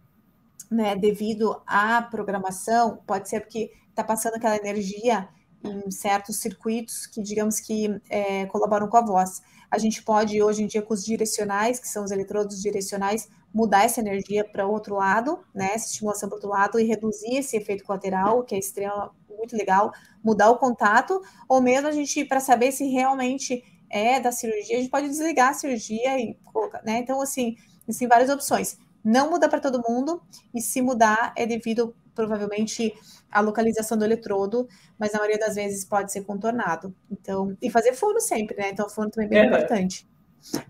né, 0.70 0.94
devido 0.94 1.60
à 1.66 2.00
programação, 2.00 3.02
pode 3.04 3.28
ser 3.28 3.40
porque 3.40 3.72
está 3.88 4.04
passando 4.04 4.36
aquela 4.36 4.56
energia 4.56 5.28
em 5.64 5.90
certos 5.90 6.36
circuitos 6.36 7.04
que, 7.06 7.20
digamos 7.20 7.58
que, 7.58 8.00
é, 8.08 8.46
colaboram 8.46 8.86
com 8.88 8.96
a 8.96 9.04
voz. 9.04 9.42
A 9.68 9.78
gente 9.78 10.04
pode, 10.04 10.40
hoje 10.40 10.62
em 10.62 10.66
dia, 10.68 10.82
com 10.82 10.94
os 10.94 11.04
direcionais, 11.04 11.80
que 11.80 11.88
são 11.88 12.04
os 12.04 12.12
eletrodos 12.12 12.60
direcionais, 12.62 13.28
mudar 13.52 13.84
essa 13.84 14.00
energia 14.00 14.44
para 14.44 14.66
o 14.66 14.70
outro 14.70 14.94
lado, 14.94 15.44
né, 15.54 15.70
essa 15.74 15.86
estimulação 15.86 16.28
para 16.28 16.36
o 16.36 16.38
outro 16.38 16.50
lado 16.50 16.80
e 16.80 16.84
reduzir 16.84 17.36
esse 17.36 17.56
efeito 17.56 17.84
colateral, 17.84 18.44
que 18.44 18.54
é 18.54 18.58
extremo, 18.58 19.10
muito 19.28 19.56
legal, 19.56 19.92
mudar 20.22 20.50
o 20.50 20.58
contato, 20.58 21.20
ou 21.48 21.60
mesmo 21.60 21.88
a 21.88 21.92
gente, 21.92 22.24
para 22.24 22.40
saber 22.40 22.72
se 22.72 22.86
realmente 22.86 23.64
é 23.88 24.20
da 24.20 24.30
cirurgia, 24.30 24.76
a 24.76 24.80
gente 24.80 24.90
pode 24.90 25.08
desligar 25.08 25.50
a 25.50 25.54
cirurgia 25.54 26.18
e 26.18 26.34
colocar, 26.52 26.82
né, 26.84 26.98
então, 26.98 27.20
assim, 27.20 27.56
existem 27.88 28.06
várias 28.06 28.30
opções. 28.30 28.78
Não 29.02 29.30
muda 29.30 29.48
para 29.48 29.60
todo 29.60 29.82
mundo, 29.88 30.22
e 30.54 30.60
se 30.60 30.82
mudar 30.82 31.32
é 31.36 31.46
devido, 31.46 31.94
provavelmente, 32.14 32.92
à 33.30 33.40
localização 33.40 33.96
do 33.96 34.04
eletrodo, 34.04 34.68
mas 34.98 35.12
na 35.12 35.18
maioria 35.18 35.38
das 35.38 35.54
vezes 35.54 35.84
pode 35.84 36.12
ser 36.12 36.22
contornado. 36.22 36.94
Então, 37.10 37.56
e 37.62 37.70
fazer 37.70 37.94
fono 37.94 38.20
sempre, 38.20 38.56
né, 38.56 38.70
então 38.70 38.86
o 38.86 38.90
fono 38.90 39.10
também 39.10 39.26
é 39.26 39.30
bem 39.30 39.46
importante. 39.46 40.09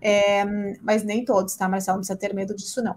É, 0.01 0.43
mas 0.81 1.03
nem 1.03 1.23
todos, 1.25 1.55
tá, 1.55 1.67
Marcelo? 1.67 1.97
Não 1.97 2.01
precisa 2.01 2.19
ter 2.19 2.33
medo 2.33 2.55
disso, 2.55 2.81
não. 2.81 2.95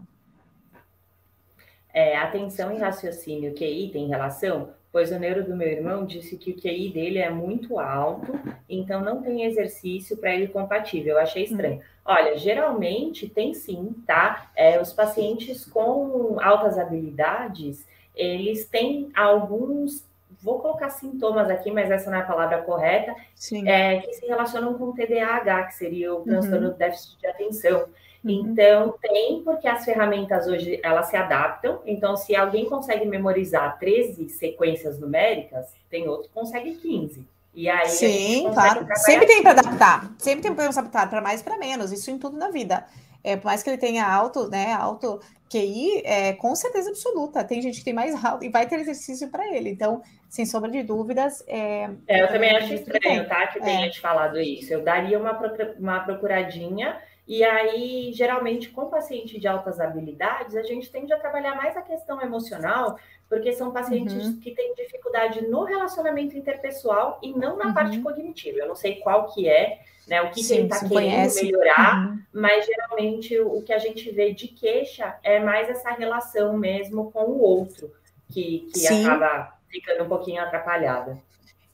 É, 1.92 2.16
atenção 2.16 2.72
e 2.74 2.78
raciocínio 2.78 3.54
QI 3.54 3.90
tem 3.92 4.08
relação? 4.08 4.70
Pois 4.90 5.10
o 5.10 5.18
neuro 5.18 5.44
do 5.44 5.56
meu 5.56 5.68
irmão 5.68 6.06
disse 6.06 6.36
que 6.36 6.52
o 6.52 6.56
QI 6.56 6.88
dele 6.92 7.18
é 7.18 7.30
muito 7.30 7.80
alto, 7.80 8.32
então 8.68 9.00
não 9.00 9.22
tem 9.22 9.44
exercício 9.44 10.16
para 10.16 10.32
ele 10.32 10.48
compatível. 10.48 11.14
Eu 11.14 11.20
achei 11.20 11.44
estranho. 11.44 11.78
Hum. 11.78 11.82
Olha, 12.04 12.36
geralmente 12.36 13.28
tem 13.28 13.54
sim, 13.54 13.94
tá? 14.06 14.50
É, 14.54 14.80
os 14.80 14.92
pacientes 14.92 15.64
com 15.64 16.36
altas 16.40 16.78
habilidades, 16.78 17.86
eles 18.14 18.68
têm 18.68 19.10
alguns 19.14 20.04
vou 20.44 20.60
colocar 20.60 20.90
sintomas 20.90 21.48
aqui, 21.48 21.70
mas 21.70 21.90
essa 21.90 22.10
não 22.10 22.18
é 22.18 22.20
a 22.20 22.24
palavra 22.24 22.58
correta, 22.58 23.16
é, 23.64 24.00
que 24.00 24.12
se 24.12 24.26
relacionam 24.26 24.74
com 24.74 24.84
o 24.84 24.92
TDAH, 24.92 25.64
que 25.64 25.74
seria 25.74 26.14
o 26.14 26.20
transtorno 26.20 26.66
uhum. 26.66 26.72
do 26.72 26.78
déficit 26.78 27.18
de 27.18 27.26
atenção. 27.26 27.86
Uhum. 28.22 28.30
Então, 28.30 28.94
tem, 29.00 29.42
porque 29.42 29.66
as 29.66 29.86
ferramentas 29.86 30.46
hoje, 30.46 30.78
elas 30.82 31.06
se 31.06 31.16
adaptam. 31.16 31.80
Então, 31.86 32.14
se 32.14 32.36
alguém 32.36 32.68
consegue 32.68 33.06
memorizar 33.06 33.78
13 33.78 34.28
sequências 34.28 35.00
numéricas, 35.00 35.66
tem 35.88 36.06
outro 36.06 36.28
que 36.28 36.34
consegue 36.34 36.74
15. 36.74 37.26
E 37.54 37.68
aí, 37.68 37.88
Sim, 37.88 38.50
claro. 38.52 38.86
Sempre 38.96 39.26
tem 39.26 39.42
para 39.42 39.52
adaptar. 39.52 40.12
Sempre 40.18 40.42
tem 40.42 40.54
para 40.54 40.66
adaptar 40.66 41.08
para 41.08 41.22
mais 41.22 41.40
para 41.40 41.56
menos. 41.56 41.90
Isso 41.90 42.10
em 42.10 42.18
tudo 42.18 42.36
na 42.36 42.50
vida. 42.50 42.84
É, 43.22 43.36
por 43.36 43.46
mais 43.46 43.62
que 43.62 43.70
ele 43.70 43.78
tenha 43.78 44.06
alto, 44.06 44.50
né, 44.50 44.74
alto 44.74 45.20
QI, 45.48 46.02
é, 46.04 46.32
com 46.32 46.54
certeza 46.56 46.90
absoluta. 46.90 47.44
Tem 47.44 47.62
gente 47.62 47.78
que 47.78 47.84
tem 47.84 47.94
mais 47.94 48.22
alto 48.24 48.44
e 48.44 48.48
vai 48.48 48.66
ter 48.66 48.80
exercício 48.80 49.28
para 49.28 49.46
ele. 49.54 49.70
Então, 49.70 50.02
sem 50.34 50.44
sombra 50.44 50.68
de 50.68 50.82
dúvidas. 50.82 51.44
É, 51.46 51.88
é 52.08 52.22
eu 52.22 52.26
também 52.26 52.56
acho 52.56 52.74
estranho, 52.74 53.28
tá? 53.28 53.46
Que 53.46 53.60
tenha 53.60 53.86
é. 53.86 53.88
te 53.88 54.00
falado 54.00 54.40
isso. 54.40 54.72
Eu 54.72 54.82
daria 54.82 55.16
uma, 55.16 55.38
uma 55.78 56.00
procuradinha. 56.00 56.98
E 57.26 57.44
aí, 57.44 58.12
geralmente, 58.12 58.68
com 58.70 58.90
paciente 58.90 59.38
de 59.38 59.46
altas 59.46 59.78
habilidades, 59.78 60.56
a 60.56 60.62
gente 60.64 60.90
tende 60.90 61.12
a 61.12 61.20
trabalhar 61.20 61.54
mais 61.54 61.76
a 61.76 61.82
questão 61.82 62.20
emocional, 62.20 62.98
porque 63.28 63.52
são 63.52 63.70
pacientes 63.70 64.26
uhum. 64.26 64.40
que 64.40 64.50
têm 64.50 64.74
dificuldade 64.74 65.40
no 65.46 65.62
relacionamento 65.62 66.36
interpessoal 66.36 67.20
e 67.22 67.32
não 67.32 67.56
na 67.56 67.68
uhum. 67.68 67.74
parte 67.74 68.00
cognitiva. 68.00 68.58
Eu 68.58 68.66
não 68.66 68.74
sei 68.74 68.96
qual 68.96 69.32
que 69.32 69.48
é, 69.48 69.78
né? 70.08 70.20
O 70.20 70.32
que, 70.32 70.42
Sim, 70.42 70.48
que 70.48 70.60
ele 70.60 70.66
está 70.66 70.78
querendo 70.80 70.94
conhece. 70.94 71.44
melhorar, 71.44 72.08
uhum. 72.08 72.18
mas 72.32 72.66
geralmente 72.66 73.38
o 73.38 73.62
que 73.62 73.72
a 73.72 73.78
gente 73.78 74.10
vê 74.10 74.34
de 74.34 74.48
queixa 74.48 75.16
é 75.22 75.38
mais 75.38 75.70
essa 75.70 75.92
relação 75.92 76.58
mesmo 76.58 77.12
com 77.12 77.24
o 77.24 77.40
outro, 77.40 77.92
que, 78.28 78.68
que 78.74 78.86
acaba 78.88 79.53
ficando 79.80 80.04
um 80.04 80.08
pouquinho 80.08 80.42
atrapalhada. 80.42 81.18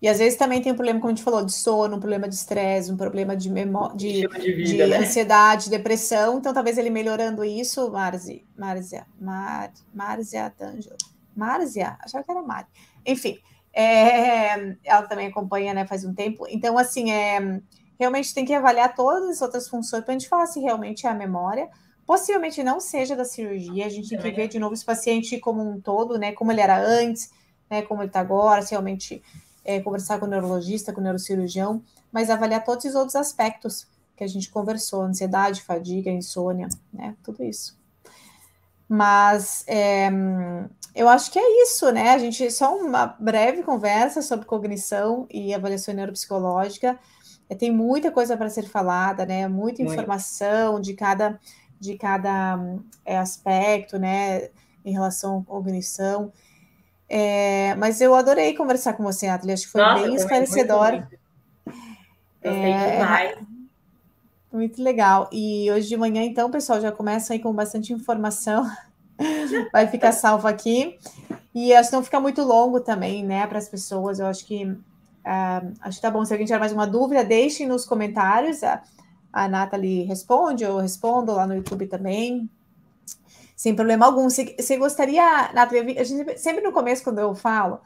E 0.03 0.09
às 0.09 0.18
vezes 0.18 0.38
também 0.38 0.62
tem 0.62 0.72
um 0.72 0.76
problema, 0.76 0.98
como 0.98 1.12
a 1.12 1.14
gente 1.14 1.24
falou, 1.24 1.44
de 1.44 1.53
sono, 1.53 1.96
um 1.96 2.01
problema 2.01 2.26
de 2.26 2.34
estresse, 2.34 2.90
um 2.90 2.96
problema 2.96 3.36
de 3.36 3.51
memória, 3.51 3.94
de, 3.94 4.26
de, 4.26 4.53
vida, 4.53 4.84
de 4.84 4.86
né? 4.86 4.96
ansiedade, 4.96 5.68
depressão. 5.68 6.38
Então, 6.38 6.55
talvez 6.55 6.78
ele 6.78 6.88
melhorando 6.88 7.44
isso, 7.44 7.90
Marzi, 7.90 8.46
Marzia, 8.57 9.07
Mar, 9.20 9.70
Marzia 9.92 10.53
D'Angelo. 10.59 10.96
Marzia, 11.36 11.98
achava 12.01 12.24
que 12.24 12.30
era 12.30 12.42
Mari. 12.42 12.66
Enfim, 13.07 13.38
é, 13.72 14.76
ela 14.84 15.03
também 15.03 15.28
acompanha, 15.28 15.74
né, 15.74 15.86
faz 15.86 16.05
um 16.05 16.14
tempo. 16.14 16.46
Então, 16.48 16.78
assim, 16.78 17.12
é, 17.12 17.61
realmente 17.98 18.34
tem 18.34 18.44
que 18.46 18.55
avaliar 18.55 18.94
todas 18.94 19.28
as 19.28 19.42
outras 19.42 19.68
funções 19.68 20.03
para 20.03 20.14
a 20.14 20.18
gente 20.18 20.28
falar 20.28 20.46
se 20.46 20.61
realmente 20.61 21.07
é 21.07 21.11
a 21.11 21.14
memória. 21.14 21.68
Possivelmente 22.07 22.62
não 22.64 22.80
seja 22.80 23.14
da 23.14 23.24
cirurgia, 23.24 23.86
a 23.86 23.90
gente 23.90 24.09
tem 24.09 24.18
que 24.18 24.30
ver 24.32 24.48
de 24.48 24.59
novo 24.59 24.74
esse 24.74 24.84
paciente 24.84 25.38
como 25.38 25.62
um 25.62 25.80
todo, 25.80 26.18
né, 26.18 26.32
como 26.32 26.51
ele 26.51 26.61
era 26.61 26.80
antes, 26.80 27.30
né, 27.70 27.82
como 27.82 28.02
ele 28.02 28.08
está 28.08 28.20
agora, 28.20 28.62
se 28.62 28.72
realmente 28.72 29.22
é, 29.64 29.80
conversar 29.80 30.18
com 30.18 30.26
o 30.26 30.28
neurologista, 30.28 30.92
com 30.92 31.00
o 31.00 31.04
neurocirurgião, 31.04 31.82
mas 32.10 32.30
avaliar 32.30 32.64
todos 32.64 32.84
os 32.84 32.94
outros 32.94 33.16
aspectos 33.16 33.86
que 34.16 34.24
a 34.24 34.26
gente 34.26 34.50
conversou, 34.50 35.02
ansiedade, 35.02 35.62
fadiga, 35.62 36.10
insônia, 36.10 36.68
né, 36.92 37.14
tudo 37.22 37.44
isso. 37.44 37.78
Mas 38.88 39.64
é, 39.68 40.10
eu 40.94 41.08
acho 41.08 41.30
que 41.30 41.38
é 41.38 41.62
isso, 41.62 41.92
né? 41.92 42.10
A 42.10 42.18
gente 42.18 42.50
só 42.50 42.76
uma 42.76 43.06
breve 43.20 43.62
conversa 43.62 44.20
sobre 44.20 44.46
cognição 44.46 45.28
e 45.30 45.54
avaliação 45.54 45.94
neuropsicológica. 45.94 46.98
É, 47.48 47.54
tem 47.54 47.70
muita 47.70 48.10
coisa 48.10 48.36
para 48.36 48.50
ser 48.50 48.64
falada, 48.64 49.24
né? 49.24 49.46
Muita 49.46 49.82
informação 49.82 50.80
de 50.80 50.94
cada 50.94 51.38
de 51.78 51.96
cada 51.96 52.58
é, 53.04 53.16
aspecto, 53.16 53.96
né? 53.96 54.50
Em 54.84 54.92
relação 54.92 55.38
à 55.38 55.44
cognição. 55.44 56.32
É, 57.12 57.74
mas 57.74 58.00
eu 58.00 58.14
adorei 58.14 58.54
conversar 58.54 58.92
com 58.92 59.02
você, 59.02 59.26
Atli. 59.26 59.52
Acho 59.52 59.64
que 59.64 59.72
foi 59.72 59.80
Nossa, 59.80 60.04
bem 60.04 60.14
esclarecedor. 60.14 61.02
Gostei 62.40 62.72
é, 62.72 62.98
demais. 62.98 63.38
Muito 64.52 64.80
legal. 64.80 65.28
E 65.32 65.68
hoje 65.72 65.88
de 65.88 65.96
manhã, 65.96 66.22
então, 66.22 66.48
pessoal, 66.52 66.80
já 66.80 66.92
começa 66.92 67.32
aí 67.32 67.40
com 67.40 67.52
bastante 67.52 67.92
informação. 67.92 68.64
Vai 69.72 69.88
ficar 69.88 70.12
salvo 70.12 70.46
aqui. 70.46 70.96
E 71.52 71.74
acho 71.74 71.90
que 71.90 71.96
não 71.96 72.04
fica 72.04 72.20
muito 72.20 72.42
longo 72.42 72.78
também, 72.78 73.24
né, 73.24 73.44
para 73.44 73.58
as 73.58 73.68
pessoas. 73.68 74.20
Eu 74.20 74.26
acho 74.26 74.46
que 74.46 74.64
uh, 74.64 75.72
acho 75.80 75.96
que 75.96 76.02
tá 76.02 76.12
bom. 76.12 76.24
Se 76.24 76.32
alguém 76.32 76.46
tiver 76.46 76.61
mais 76.61 76.72
uma 76.72 76.86
dúvida, 76.86 77.24
deixem 77.24 77.66
nos 77.66 77.84
comentários. 77.84 78.62
A, 78.62 78.80
a 79.32 79.48
Nathalie 79.48 80.04
responde, 80.04 80.62
eu 80.62 80.78
respondo 80.78 81.32
lá 81.32 81.44
no 81.44 81.56
YouTube 81.56 81.88
também. 81.88 82.48
Sem 83.61 83.74
problema 83.74 84.06
algum. 84.06 84.26
Você 84.30 84.78
gostaria, 84.78 85.52
Nathalie, 85.52 85.98
a 85.98 86.02
gente, 86.02 86.38
sempre 86.38 86.62
no 86.62 86.72
começo, 86.72 87.04
quando 87.04 87.18
eu 87.18 87.34
falo, 87.34 87.78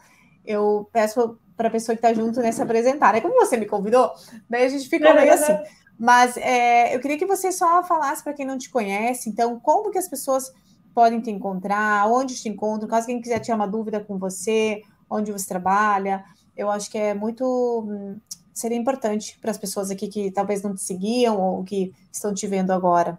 eu 0.47 0.89
peço 0.93 1.37
para 1.57 1.67
a 1.67 1.71
pessoa 1.71 1.97
que 1.97 1.99
está 1.99 2.15
junto 2.15 2.39
nessa 2.39 2.63
apresentar. 2.63 3.17
É 3.17 3.21
como 3.21 3.35
você 3.35 3.57
me 3.57 3.67
convidou, 3.67 4.13
daí 4.49 4.67
a 4.67 4.69
gente 4.69 4.89
ficou 4.89 5.13
meio 5.13 5.33
assim. 5.33 5.53
Mas 5.99 6.37
é, 6.37 6.95
eu 6.95 7.01
queria 7.01 7.19
que 7.19 7.27
você 7.27 7.51
só 7.51 7.83
falasse 7.83 8.23
para 8.23 8.35
quem 8.35 8.47
não 8.47 8.57
te 8.57 8.71
conhece, 8.71 9.29
então, 9.29 9.59
como 9.59 9.91
que 9.91 9.99
as 9.99 10.07
pessoas 10.07 10.53
podem 10.95 11.21
te 11.21 11.33
encontrar, 11.33 12.09
onde 12.09 12.41
te 12.41 12.49
encontram, 12.49 12.89
caso 12.89 13.09
quem 13.09 13.21
quiser 13.21 13.41
tirar 13.41 13.57
uma 13.57 13.67
dúvida 13.67 13.99
com 13.99 14.17
você, 14.17 14.81
onde 15.11 15.33
você 15.33 15.49
trabalha. 15.49 16.25
Eu 16.57 16.71
acho 16.71 16.89
que 16.89 16.99
é 16.99 17.15
muito. 17.15 17.45
Hum, 17.85 18.21
seria 18.53 18.79
importante 18.79 19.37
para 19.41 19.51
as 19.51 19.59
pessoas 19.59 19.91
aqui 19.91 20.07
que 20.07 20.31
talvez 20.31 20.63
não 20.63 20.73
te 20.73 20.83
seguiam 20.83 21.41
ou 21.41 21.65
que 21.65 21.93
estão 22.13 22.33
te 22.33 22.47
vendo 22.47 22.71
agora. 22.71 23.19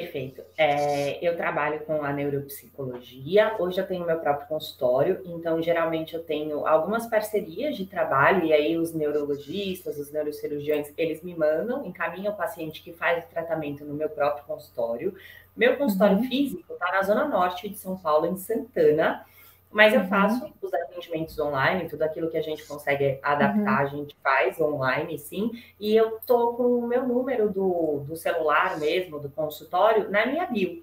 Perfeito. 0.00 0.42
É, 0.56 1.26
eu 1.26 1.36
trabalho 1.36 1.80
com 1.80 2.02
a 2.02 2.12
neuropsicologia. 2.12 3.56
Hoje 3.58 3.80
eu 3.80 3.86
tenho 3.86 4.04
meu 4.04 4.18
próprio 4.18 4.48
consultório, 4.48 5.22
então 5.24 5.62
geralmente 5.62 6.14
eu 6.14 6.22
tenho 6.22 6.66
algumas 6.66 7.06
parcerias 7.06 7.76
de 7.76 7.86
trabalho, 7.86 8.44
e 8.44 8.52
aí 8.52 8.76
os 8.76 8.92
neurologistas, 8.92 9.98
os 9.98 10.10
neurocirurgiões, 10.12 10.92
eles 10.96 11.22
me 11.22 11.34
mandam, 11.34 11.84
encaminham 11.84 12.32
o 12.32 12.36
paciente 12.36 12.82
que 12.82 12.92
faz 12.92 13.24
o 13.24 13.28
tratamento 13.28 13.84
no 13.84 13.94
meu 13.94 14.08
próprio 14.08 14.44
consultório. 14.44 15.14
Meu 15.56 15.76
consultório 15.76 16.18
uhum. 16.18 16.28
físico 16.28 16.72
está 16.72 16.92
na 16.92 17.02
zona 17.02 17.26
norte 17.26 17.68
de 17.68 17.78
São 17.78 17.96
Paulo, 17.96 18.26
em 18.26 18.36
Santana. 18.36 19.24
Mas 19.76 19.92
eu 19.92 20.00
uhum. 20.00 20.08
faço 20.08 20.54
os 20.62 20.72
atendimentos 20.72 21.38
online, 21.38 21.86
tudo 21.86 22.00
aquilo 22.00 22.30
que 22.30 22.38
a 22.38 22.42
gente 22.42 22.64
consegue 22.64 23.18
adaptar, 23.22 23.82
uhum. 23.82 23.82
a 23.82 23.84
gente 23.84 24.16
faz 24.22 24.58
online, 24.58 25.18
sim. 25.18 25.50
E 25.78 25.94
eu 25.94 26.18
tô 26.26 26.54
com 26.54 26.78
o 26.78 26.86
meu 26.86 27.06
número 27.06 27.50
do, 27.50 28.02
do 28.06 28.16
celular 28.16 28.80
mesmo, 28.80 29.18
do 29.18 29.28
consultório, 29.28 30.10
na 30.10 30.24
minha 30.24 30.46
bio. 30.46 30.82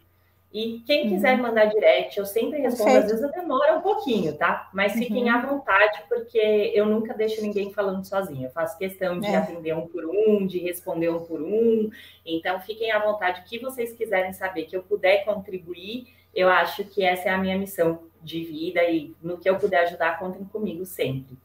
E 0.53 0.83
quem 0.85 1.09
quiser 1.09 1.37
uhum. 1.37 1.41
mandar 1.41 1.65
direct, 1.65 2.19
eu 2.19 2.25
sempre 2.27 2.59
respondo, 2.59 2.99
às 2.99 3.05
vezes 3.05 3.23
eu 3.23 3.31
demoro 3.31 3.77
um 3.77 3.81
pouquinho, 3.81 4.37
tá? 4.37 4.69
Mas 4.71 4.93
fiquem 4.93 5.23
uhum. 5.23 5.39
à 5.39 5.41
vontade, 5.41 6.03
porque 6.07 6.71
eu 6.75 6.85
nunca 6.85 7.15
deixo 7.15 7.41
ninguém 7.41 7.73
falando 7.73 8.05
sozinho. 8.05 8.45
Eu 8.45 8.51
faço 8.51 8.77
questão 8.77 9.19
de 9.19 9.25
é. 9.25 9.37
atender 9.37 9.75
um 9.75 9.87
por 9.87 10.05
um, 10.05 10.45
de 10.45 10.59
responder 10.59 11.09
um 11.09 11.21
por 11.21 11.41
um. 11.41 11.89
Então, 12.23 12.59
fiquem 12.59 12.91
à 12.91 12.99
vontade. 12.99 13.41
O 13.41 13.43
que 13.45 13.57
vocês 13.57 13.91
quiserem 13.93 14.33
saber, 14.33 14.65
que 14.65 14.77
eu 14.77 14.83
puder 14.83 15.25
contribuir, 15.25 16.13
eu 16.35 16.47
acho 16.47 16.83
que 16.83 17.03
essa 17.03 17.29
é 17.29 17.31
a 17.31 17.39
minha 17.39 17.57
missão 17.57 18.12
de 18.23 18.43
vida 18.43 18.83
e 18.83 19.13
no 19.21 19.37
que 19.37 19.49
eu 19.49 19.57
puder 19.57 19.83
ajudar, 19.85 20.17
contem 20.17 20.43
comigo 20.45 20.85
sempre. 20.85 21.37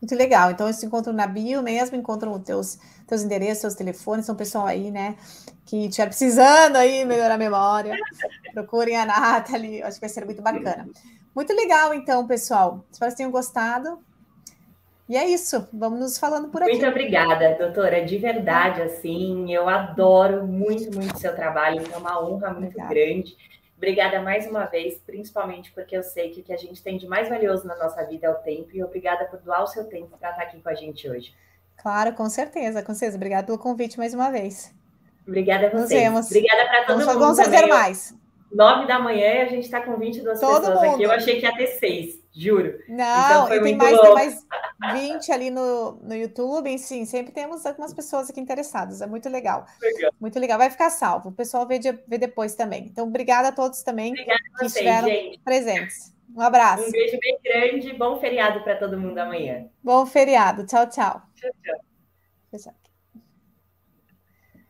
Muito 0.00 0.14
legal. 0.14 0.50
Então, 0.50 0.66
eles 0.66 0.76
se 0.76 0.84
encontram 0.84 1.14
na 1.14 1.26
bio 1.26 1.62
mesmo, 1.62 1.96
encontram 1.96 2.34
os 2.34 2.42
teus, 2.42 2.78
teus 3.06 3.22
endereços, 3.22 3.62
teus 3.62 3.74
telefones, 3.74 4.26
são 4.26 4.36
pessoal 4.36 4.66
aí, 4.66 4.90
né, 4.90 5.16
que 5.64 5.86
estiver 5.86 6.06
precisando 6.06 6.76
aí 6.76 7.04
melhorar 7.04 7.34
a 7.34 7.38
memória. 7.38 7.96
Procurem 8.52 8.96
a 8.96 9.06
Nathalie, 9.06 9.82
acho 9.82 9.94
que 9.94 10.02
vai 10.02 10.10
ser 10.10 10.24
muito 10.24 10.42
bacana. 10.42 10.86
Muito 11.34 11.52
legal, 11.54 11.94
então, 11.94 12.26
pessoal. 12.26 12.84
Espero 12.92 13.10
que 13.10 13.16
tenham 13.16 13.30
gostado. 13.30 13.98
E 15.08 15.16
é 15.16 15.28
isso, 15.28 15.68
vamos 15.72 16.00
nos 16.00 16.18
falando 16.18 16.48
por 16.48 16.62
aqui. 16.62 16.72
Muito 16.72 16.86
obrigada, 16.86 17.56
doutora, 17.58 18.04
de 18.04 18.16
verdade, 18.16 18.80
assim, 18.80 19.52
eu 19.52 19.68
adoro 19.68 20.46
muito, 20.46 20.94
muito 20.94 21.18
seu 21.18 21.34
trabalho, 21.34 21.82
é 21.92 21.96
uma 21.96 22.22
honra 22.22 22.50
muito 22.50 22.78
obrigada. 22.78 22.94
grande. 22.94 23.36
Obrigada 23.84 24.22
mais 24.22 24.46
uma 24.46 24.64
vez, 24.64 24.98
principalmente 25.04 25.70
porque 25.72 25.94
eu 25.94 26.02
sei 26.02 26.30
que 26.30 26.40
o 26.40 26.42
que 26.42 26.54
a 26.54 26.56
gente 26.56 26.82
tem 26.82 26.96
de 26.96 27.06
mais 27.06 27.28
valioso 27.28 27.66
na 27.66 27.76
nossa 27.76 28.02
vida 28.04 28.26
é 28.26 28.30
o 28.30 28.36
tempo, 28.36 28.70
e 28.72 28.82
obrigada 28.82 29.26
por 29.26 29.38
doar 29.40 29.62
o 29.62 29.66
seu 29.66 29.84
tempo 29.84 30.16
para 30.16 30.30
estar 30.30 30.42
aqui 30.42 30.58
com 30.58 30.70
a 30.70 30.74
gente 30.74 31.06
hoje. 31.06 31.34
Claro, 31.76 32.14
com 32.14 32.26
certeza, 32.30 32.82
com 32.82 32.94
certeza. 32.94 33.18
Obrigada 33.18 33.44
pelo 33.44 33.58
convite 33.58 33.98
mais 33.98 34.14
uma 34.14 34.30
vez. 34.30 34.74
Obrigada 35.28 35.66
a 35.66 35.70
vocês. 35.70 35.82
Nos 35.82 35.90
vemos. 35.90 36.26
Obrigada 36.28 36.64
para 36.64 36.84
todo 36.86 36.96
vamos, 36.96 37.06
mundo. 37.06 37.18
Vamos 37.18 37.38
fazer 37.38 37.66
mais. 37.66 38.16
Nove 38.50 38.86
da 38.86 38.98
manhã 38.98 39.26
e 39.26 39.40
a 39.42 39.48
gente 39.48 39.64
está 39.64 39.82
com 39.82 39.98
22 39.98 40.40
todo 40.40 40.60
pessoas 40.60 40.80
mundo. 40.80 40.94
aqui. 40.94 41.02
Eu 41.02 41.10
achei 41.10 41.38
que 41.38 41.44
ia 41.44 41.54
ter 41.54 41.66
seis, 41.66 42.23
juro. 42.34 42.78
Não, 42.88 43.46
então 43.46 43.62
tem, 43.62 43.76
mais, 43.76 44.00
tem 44.00 44.14
mais 44.14 44.46
20 44.92 45.32
ali 45.32 45.50
no, 45.50 45.92
no 46.02 46.14
YouTube. 46.14 46.72
E 46.72 46.78
sim, 46.78 47.04
sempre 47.04 47.32
temos 47.32 47.64
algumas 47.64 47.94
pessoas 47.94 48.28
aqui 48.28 48.40
interessadas. 48.40 49.00
É 49.00 49.06
muito 49.06 49.28
legal. 49.28 49.66
legal. 49.80 50.12
Muito 50.20 50.38
legal. 50.38 50.58
Vai 50.58 50.70
ficar 50.70 50.90
salvo. 50.90 51.28
O 51.28 51.32
pessoal 51.32 51.66
vê, 51.66 51.78
de, 51.78 51.92
vê 52.06 52.18
depois 52.18 52.54
também. 52.54 52.86
Então, 52.86 53.06
obrigada 53.06 53.48
a 53.48 53.52
todos 53.52 53.82
também 53.82 54.10
obrigada 54.10 54.42
que 54.42 54.58
vocês, 54.58 54.72
estiveram 54.72 55.08
gente. 55.08 55.38
presentes. 55.40 56.14
Um 56.36 56.40
abraço. 56.40 56.88
Um 56.88 56.90
beijo 56.90 57.18
bem 57.20 57.38
grande. 57.44 57.92
Bom 57.92 58.18
feriado 58.18 58.62
para 58.64 58.76
todo 58.76 58.98
mundo 58.98 59.18
amanhã. 59.18 59.68
Bom 59.82 60.04
feriado. 60.04 60.66
Tchau, 60.66 60.88
tchau. 60.88 61.22
Tchau, 61.36 61.50
tchau. 61.62 61.80
tchau, 62.50 62.60
tchau. 62.60 62.83